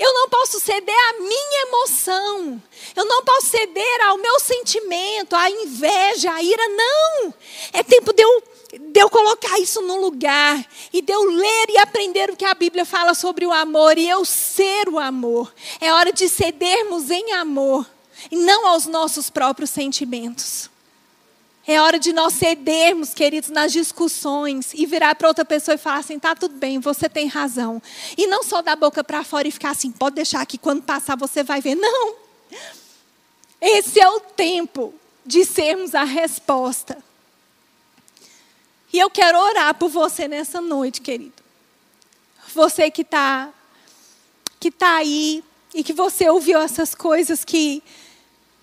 Eu 0.00 0.14
não 0.14 0.30
posso 0.30 0.58
ceder 0.58 0.96
à 1.10 1.12
minha 1.20 1.62
emoção. 1.66 2.62
Eu 2.96 3.04
não 3.04 3.22
posso 3.22 3.48
ceder 3.48 4.00
ao 4.06 4.16
meu 4.16 4.40
sentimento, 4.40 5.36
à 5.36 5.50
inveja, 5.50 6.32
à 6.32 6.42
ira. 6.42 6.68
Não! 6.68 7.34
É 7.74 7.80
eu 7.80 7.99
colocar 9.20 9.58
isso 9.58 9.82
no 9.82 10.00
lugar 10.00 10.64
e 10.90 11.02
de 11.02 11.12
eu 11.12 11.24
ler 11.24 11.66
e 11.68 11.78
aprender 11.78 12.30
o 12.30 12.36
que 12.36 12.44
a 12.44 12.54
Bíblia 12.54 12.86
fala 12.86 13.12
sobre 13.12 13.44
o 13.44 13.52
amor 13.52 13.98
e 13.98 14.08
eu 14.08 14.24
ser 14.24 14.88
o 14.88 14.98
amor. 14.98 15.52
É 15.78 15.92
hora 15.92 16.10
de 16.10 16.26
cedermos 16.26 17.10
em 17.10 17.32
amor 17.32 17.86
e 18.30 18.36
não 18.36 18.66
aos 18.66 18.86
nossos 18.86 19.28
próprios 19.28 19.68
sentimentos. 19.68 20.70
É 21.66 21.80
hora 21.80 21.98
de 21.98 22.14
nós 22.14 22.32
cedermos, 22.32 23.12
queridos, 23.12 23.50
nas 23.50 23.72
discussões 23.72 24.72
e 24.72 24.86
virar 24.86 25.14
para 25.14 25.28
outra 25.28 25.44
pessoa 25.44 25.74
e 25.74 25.78
falar 25.78 25.98
assim: 25.98 26.18
tá 26.18 26.34
tudo 26.34 26.54
bem, 26.56 26.80
você 26.80 27.06
tem 27.06 27.28
razão. 27.28 27.80
E 28.16 28.26
não 28.26 28.42
só 28.42 28.62
da 28.62 28.74
boca 28.74 29.04
para 29.04 29.22
fora 29.22 29.46
e 29.46 29.52
ficar 29.52 29.70
assim: 29.70 29.92
pode 29.92 30.16
deixar 30.16 30.44
que 30.46 30.56
quando 30.56 30.82
passar 30.82 31.16
você 31.16 31.42
vai 31.42 31.60
ver. 31.60 31.74
Não. 31.74 32.14
Esse 33.60 34.00
é 34.00 34.08
o 34.08 34.20
tempo 34.20 34.94
de 35.24 35.44
sermos 35.44 35.94
a 35.94 36.04
resposta. 36.04 37.09
E 38.92 38.98
eu 38.98 39.08
quero 39.08 39.38
orar 39.38 39.74
por 39.74 39.88
você 39.88 40.26
nessa 40.26 40.60
noite, 40.60 41.00
querido. 41.00 41.32
Você 42.54 42.90
que 42.90 43.02
está 43.02 43.50
que 44.58 44.70
tá 44.70 44.96
aí 44.96 45.42
e 45.74 45.82
que 45.82 45.92
você 45.92 46.28
ouviu 46.28 46.60
essas 46.60 46.94
coisas 46.94 47.44
que 47.44 47.82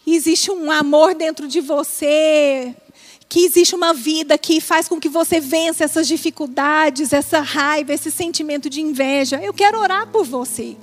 existe 0.06 0.52
um 0.52 0.70
amor 0.70 1.16
dentro 1.16 1.48
de 1.48 1.60
você, 1.60 2.76
que 3.28 3.44
existe 3.44 3.74
uma 3.74 3.94
vida 3.94 4.38
que 4.38 4.62
faz 4.62 4.88
com 4.88 5.00
que 5.00 5.10
você 5.10 5.40
vença 5.40 5.84
essas 5.84 6.08
dificuldades, 6.08 7.14
essa 7.14 7.40
raiva, 7.40 7.94
esse 7.94 8.12
sentimento 8.12 8.70
de 8.70 8.80
inveja. 8.80 9.42
Eu 9.42 9.54
quero 9.54 9.80
orar 9.80 10.08
por 10.08 10.24
você. 10.24 10.78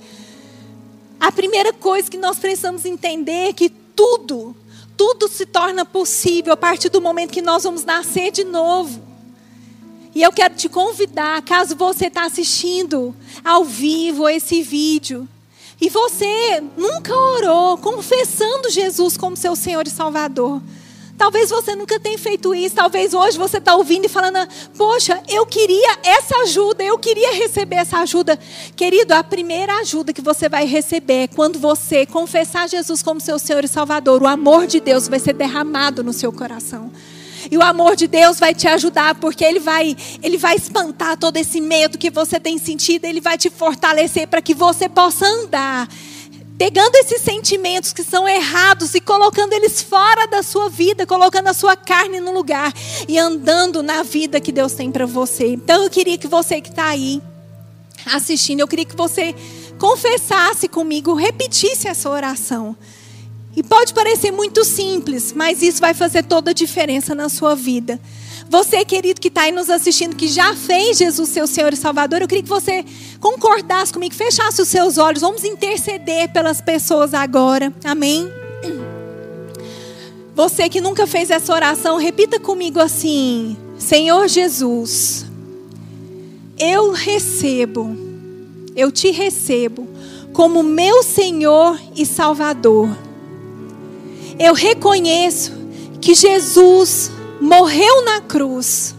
A 1.19 1.31
primeira 1.31 1.71
coisa 1.71 2.11
que 2.11 2.17
nós 2.17 2.37
precisamos 2.37 2.83
entender 2.83 3.49
é 3.49 3.53
que 3.53 3.69
tudo, 3.69 4.55
tudo 4.97 5.29
se 5.29 5.45
torna 5.45 5.85
possível 5.85 6.53
a 6.53 6.57
partir 6.57 6.89
do 6.89 6.99
momento 6.99 7.31
que 7.31 7.41
nós 7.41 7.63
vamos 7.63 7.85
nascer 7.85 8.31
de 8.31 8.43
novo. 8.43 9.14
E 10.15 10.23
eu 10.23 10.31
quero 10.31 10.55
te 10.55 10.69
convidar, 10.69 11.41
caso 11.41 11.75
você 11.75 12.07
está 12.07 12.23
assistindo 12.23 13.13
ao 13.43 13.65
vivo 13.65 14.29
esse 14.29 14.61
vídeo, 14.63 15.27
e 15.79 15.89
você 15.89 16.63
nunca 16.77 17.13
orou 17.13 17.77
confessando 17.77 18.69
Jesus 18.69 19.17
como 19.17 19.35
seu 19.35 19.57
Senhor 19.57 19.85
e 19.85 19.89
Salvador. 19.89 20.61
Talvez 21.17 21.49
você 21.49 21.75
nunca 21.75 21.99
tenha 21.99 22.17
feito 22.17 22.55
isso. 22.55 22.75
Talvez 22.75 23.13
hoje 23.13 23.37
você 23.37 23.57
está 23.57 23.75
ouvindo 23.75 24.05
e 24.05 24.09
falando: 24.09 24.37
Poxa, 24.77 25.21
eu 25.27 25.45
queria 25.45 25.97
essa 26.03 26.35
ajuda, 26.43 26.83
eu 26.83 26.97
queria 26.97 27.33
receber 27.33 27.77
essa 27.77 27.99
ajuda. 27.99 28.39
Querido, 28.75 29.13
a 29.13 29.23
primeira 29.23 29.79
ajuda 29.79 30.13
que 30.13 30.21
você 30.21 30.47
vai 30.47 30.65
receber 30.65 31.23
é 31.23 31.27
quando 31.27 31.59
você 31.59 32.05
confessar 32.05 32.69
Jesus 32.69 33.01
como 33.01 33.21
seu 33.21 33.39
Senhor 33.39 33.63
e 33.63 33.67
Salvador. 33.67 34.21
O 34.21 34.27
amor 34.27 34.67
de 34.67 34.79
Deus 34.79 35.07
vai 35.07 35.19
ser 35.19 35.33
derramado 35.33 36.03
no 36.03 36.11
seu 36.11 36.31
coração. 36.33 36.91
E 37.49 37.57
o 37.57 37.61
amor 37.61 37.95
de 37.95 38.07
Deus 38.07 38.39
vai 38.39 38.53
te 38.53 38.67
ajudar, 38.67 39.15
porque 39.15 39.43
Ele 39.43 39.59
vai, 39.59 39.95
Ele 40.21 40.37
vai 40.37 40.55
espantar 40.55 41.17
todo 41.17 41.37
esse 41.37 41.61
medo 41.61 41.97
que 41.97 42.09
você 42.09 42.39
tem 42.39 42.57
sentido, 42.57 43.05
Ele 43.05 43.21
vai 43.21 43.37
te 43.37 43.49
fortalecer 43.49 44.27
para 44.27 44.41
que 44.41 44.53
você 44.53 44.89
possa 44.89 45.25
andar. 45.25 45.87
Pegando 46.57 46.95
esses 46.95 47.21
sentimentos 47.21 47.91
que 47.91 48.01
são 48.01 48.27
errados 48.27 48.95
e 48.95 49.01
colocando 49.01 49.51
eles 49.51 49.81
fora 49.81 50.25
da 50.25 50.41
sua 50.41 50.69
vida, 50.69 51.05
colocando 51.05 51.47
a 51.47 51.53
sua 51.53 51.75
carne 51.75 52.21
no 52.21 52.31
lugar 52.31 52.73
e 53.09 53.19
andando 53.19 53.83
na 53.83 54.03
vida 54.03 54.39
que 54.39 54.53
Deus 54.53 54.71
tem 54.71 54.89
para 54.89 55.05
você. 55.05 55.47
Então 55.47 55.83
eu 55.83 55.89
queria 55.89 56.17
que 56.17 56.27
você 56.27 56.61
que 56.61 56.69
está 56.69 56.87
aí 56.87 57.21
assistindo, 58.05 58.61
eu 58.61 58.67
queria 58.69 58.85
que 58.85 58.95
você 58.95 59.35
confessasse 59.77 60.69
comigo, 60.69 61.13
repetisse 61.13 61.89
essa 61.89 62.09
oração. 62.09 62.75
E 63.55 63.63
pode 63.63 63.93
parecer 63.93 64.31
muito 64.31 64.65
simples, 64.65 65.31
mas 65.31 65.61
isso 65.61 65.79
vai 65.79 65.93
fazer 65.93 66.23
toda 66.23 66.51
a 66.51 66.53
diferença 66.53 67.15
na 67.15 67.29
sua 67.29 67.55
vida. 67.55 67.99
Você, 68.49 68.83
querido, 68.83 69.21
que 69.21 69.29
está 69.29 69.43
aí 69.43 69.51
nos 69.51 69.69
assistindo, 69.69 70.15
que 70.15 70.27
já 70.27 70.53
fez 70.55 70.97
Jesus 70.97 71.29
seu 71.29 71.47
Senhor 71.47 71.71
e 71.71 71.77
Salvador, 71.77 72.21
eu 72.21 72.27
queria 72.27 72.43
que 72.43 72.49
você 72.49 72.83
concordasse 73.19 73.93
comigo, 73.93 74.13
fechasse 74.13 74.61
os 74.61 74.67
seus 74.67 74.97
olhos. 74.97 75.21
Vamos 75.21 75.45
interceder 75.45 76.31
pelas 76.33 76.59
pessoas 76.59 77.13
agora. 77.13 77.73
Amém? 77.83 78.29
Você 80.35 80.67
que 80.67 80.81
nunca 80.81 81.07
fez 81.07 81.29
essa 81.29 81.53
oração, 81.53 81.97
repita 81.97 82.37
comigo 82.37 82.79
assim: 82.79 83.55
Senhor 83.79 84.27
Jesus, 84.27 85.25
eu 86.59 86.91
recebo, 86.91 87.97
eu 88.75 88.91
te 88.91 89.11
recebo 89.11 89.87
como 90.33 90.61
meu 90.61 91.01
Senhor 91.03 91.79
e 91.95 92.05
Salvador 92.05 93.04
eu 94.39 94.53
reconheço 94.53 95.51
que 96.01 96.13
Jesus 96.13 97.11
morreu 97.39 98.05
na 98.05 98.21
cruz 98.21 98.95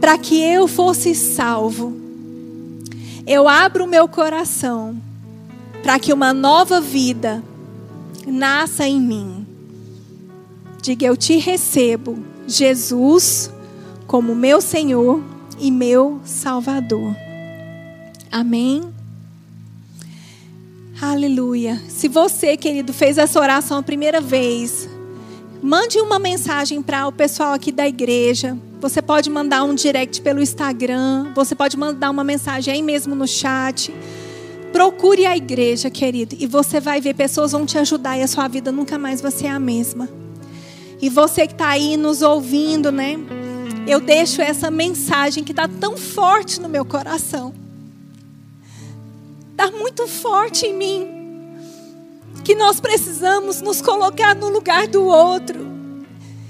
para 0.00 0.18
que 0.18 0.40
eu 0.40 0.68
fosse 0.68 1.14
salvo. 1.14 1.94
Eu 3.26 3.48
abro 3.48 3.84
o 3.84 3.88
meu 3.88 4.06
coração 4.06 4.96
para 5.82 5.98
que 5.98 6.12
uma 6.12 6.32
nova 6.32 6.80
vida 6.80 7.42
nasça 8.26 8.86
em 8.86 9.00
mim. 9.00 9.46
Diga: 10.80 11.06
Eu 11.06 11.16
te 11.16 11.36
recebo, 11.38 12.18
Jesus, 12.46 13.50
como 14.06 14.34
meu 14.34 14.60
Senhor 14.60 15.22
e 15.58 15.70
meu 15.70 16.20
Salvador. 16.24 17.16
Amém. 18.30 18.95
Aleluia. 21.00 21.78
Se 21.88 22.08
você, 22.08 22.56
querido, 22.56 22.90
fez 22.90 23.18
essa 23.18 23.38
oração 23.38 23.76
a 23.76 23.82
primeira 23.82 24.18
vez, 24.18 24.88
mande 25.62 26.00
uma 26.00 26.18
mensagem 26.18 26.80
para 26.80 27.06
o 27.06 27.12
pessoal 27.12 27.52
aqui 27.52 27.70
da 27.70 27.86
igreja. 27.86 28.56
Você 28.80 29.02
pode 29.02 29.28
mandar 29.28 29.62
um 29.64 29.74
direct 29.74 30.22
pelo 30.22 30.40
Instagram, 30.40 31.32
você 31.34 31.54
pode 31.54 31.76
mandar 31.76 32.10
uma 32.10 32.24
mensagem 32.24 32.72
aí 32.72 32.82
mesmo 32.82 33.14
no 33.14 33.28
chat. 33.28 33.94
Procure 34.72 35.26
a 35.26 35.36
igreja, 35.36 35.90
querido, 35.90 36.34
e 36.38 36.46
você 36.46 36.80
vai 36.80 36.98
ver 36.98 37.12
pessoas 37.12 37.52
vão 37.52 37.66
te 37.66 37.76
ajudar 37.76 38.16
e 38.16 38.22
a 38.22 38.26
sua 38.26 38.48
vida 38.48 38.72
nunca 38.72 38.96
mais 38.96 39.20
vai 39.20 39.30
ser 39.30 39.48
a 39.48 39.58
mesma. 39.58 40.08
E 41.00 41.10
você 41.10 41.46
que 41.46 41.52
está 41.52 41.68
aí 41.68 41.98
nos 41.98 42.22
ouvindo, 42.22 42.90
né? 42.90 43.18
Eu 43.86 44.00
deixo 44.00 44.40
essa 44.40 44.70
mensagem 44.70 45.44
que 45.44 45.52
está 45.52 45.68
tão 45.68 45.94
forte 45.94 46.58
no 46.58 46.70
meu 46.70 46.86
coração 46.86 47.65
está 49.56 49.70
muito 49.70 50.06
forte 50.06 50.66
em 50.66 50.74
mim. 50.74 51.58
Que 52.44 52.54
nós 52.54 52.78
precisamos 52.78 53.62
nos 53.62 53.80
colocar 53.80 54.34
no 54.34 54.50
lugar 54.50 54.86
do 54.86 55.04
outro. 55.04 55.66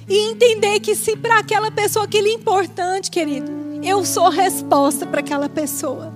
E 0.09 0.31
entender 0.31 0.81
que 0.81 0.95
se 0.95 1.17
para 1.17 1.39
aquela 1.39 1.71
pessoa 1.71 2.05
aquilo 2.05 2.27
é 2.27 2.33
importante, 2.33 3.11
querido, 3.11 3.51
eu 3.83 4.05
sou 4.05 4.29
resposta 4.29 5.07
para 5.07 5.21
aquela 5.21 5.49
pessoa. 5.49 6.13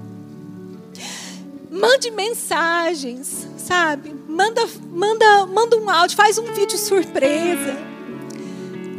Mande 1.70 2.11
mensagens, 2.11 3.47
sabe? 3.57 4.14
Manda, 4.28 4.68
manda, 4.93 5.47
manda 5.47 5.76
um 5.76 5.88
áudio, 5.88 6.16
faz 6.16 6.38
um 6.38 6.53
vídeo 6.53 6.76
surpresa. 6.76 7.76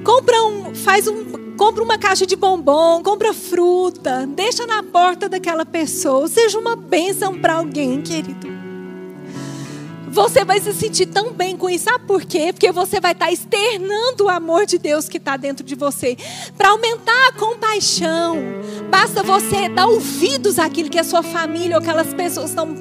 Compra 0.03 0.43
um, 0.43 0.73
faz 0.73 1.07
um, 1.07 1.25
compra 1.61 1.83
uma 1.83 1.95
caixa 1.95 2.25
de 2.25 2.35
bombom, 2.35 3.03
compra 3.03 3.35
fruta, 3.35 4.25
deixa 4.25 4.65
na 4.65 4.81
porta 4.81 5.29
daquela 5.29 5.63
pessoa. 5.63 6.27
Seja 6.27 6.57
uma 6.57 6.75
bênção 6.75 7.39
para 7.39 7.53
alguém, 7.53 8.01
querido. 8.01 8.47
Você 10.07 10.43
vai 10.43 10.59
se 10.59 10.73
sentir 10.73 11.05
tão 11.05 11.31
bem 11.31 11.55
com 11.55 11.69
isso. 11.69 11.83
Sabe 11.83 12.03
por 12.07 12.25
quê? 12.25 12.51
Porque 12.51 12.71
você 12.71 12.99
vai 12.99 13.11
estar 13.11 13.31
externando 13.31 14.21
o 14.21 14.29
amor 14.29 14.65
de 14.65 14.79
Deus 14.79 15.07
que 15.07 15.17
está 15.17 15.37
dentro 15.37 15.63
de 15.63 15.75
você. 15.75 16.17
Para 16.57 16.69
aumentar 16.69 17.27
a 17.27 17.33
compaixão, 17.33 18.39
basta 18.89 19.21
você 19.21 19.69
dar 19.69 19.85
ouvidos 19.85 20.57
àquilo 20.57 20.89
que 20.89 20.97
a 20.97 21.03
sua 21.03 21.21
família 21.21 21.77
ou 21.77 21.79
aquelas 21.83 22.11
pessoas 22.11 22.49
estão 22.49 22.75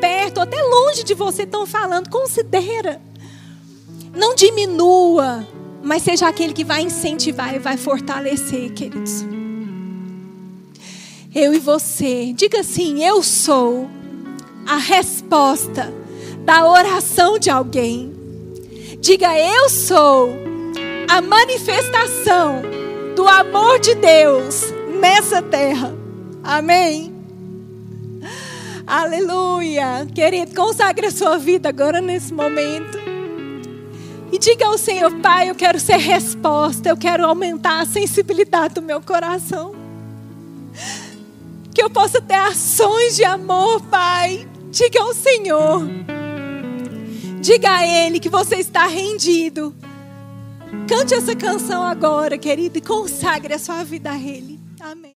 perto, 0.00 0.40
até 0.40 0.62
longe 0.62 1.04
de 1.04 1.12
você 1.12 1.42
estão 1.42 1.66
falando, 1.66 2.08
considera. 2.08 3.02
Não 4.16 4.34
diminua, 4.34 5.46
mas 5.84 6.02
seja 6.02 6.26
aquele 6.26 6.54
que 6.54 6.64
vai 6.64 6.82
incentivar 6.82 7.54
e 7.54 7.58
vai 7.58 7.76
fortalecer, 7.76 8.72
queridos. 8.72 9.24
Eu 11.34 11.52
e 11.52 11.58
você, 11.58 12.32
diga 12.32 12.60
assim: 12.60 13.04
eu 13.04 13.22
sou 13.22 13.88
a 14.66 14.76
resposta 14.76 15.92
da 16.44 16.66
oração 16.66 17.38
de 17.38 17.50
alguém. 17.50 18.12
Diga, 18.98 19.38
eu 19.38 19.68
sou 19.68 20.30
a 21.08 21.20
manifestação 21.20 22.62
do 23.14 23.28
amor 23.28 23.78
de 23.78 23.94
Deus 23.94 24.72
nessa 24.98 25.42
terra. 25.42 25.94
Amém. 26.42 27.12
Aleluia. 28.86 30.06
Querido, 30.14 30.54
consagre 30.54 31.06
a 31.06 31.10
sua 31.10 31.36
vida 31.36 31.68
agora 31.68 32.00
nesse 32.00 32.32
momento. 32.32 33.03
E 34.34 34.38
diga 34.38 34.66
ao 34.66 34.76
Senhor, 34.76 35.14
Pai, 35.20 35.48
eu 35.48 35.54
quero 35.54 35.78
ser 35.78 35.96
resposta, 35.96 36.88
eu 36.88 36.96
quero 36.96 37.24
aumentar 37.24 37.80
a 37.80 37.86
sensibilidade 37.86 38.74
do 38.74 38.82
meu 38.82 39.00
coração. 39.00 39.72
Que 41.72 41.80
eu 41.80 41.88
possa 41.88 42.20
ter 42.20 42.34
ações 42.34 43.14
de 43.14 43.22
amor, 43.22 43.80
Pai. 43.82 44.44
Diga 44.72 45.00
ao 45.00 45.14
Senhor. 45.14 45.86
Diga 47.40 47.76
a 47.76 47.86
Ele 47.86 48.18
que 48.18 48.28
você 48.28 48.56
está 48.56 48.88
rendido. 48.88 49.72
Cante 50.88 51.14
essa 51.14 51.36
canção 51.36 51.84
agora, 51.84 52.36
querido, 52.36 52.78
e 52.78 52.80
consagre 52.80 53.54
a 53.54 53.58
sua 53.60 53.84
vida 53.84 54.10
a 54.10 54.18
Ele. 54.18 54.58
Amém. 54.80 55.12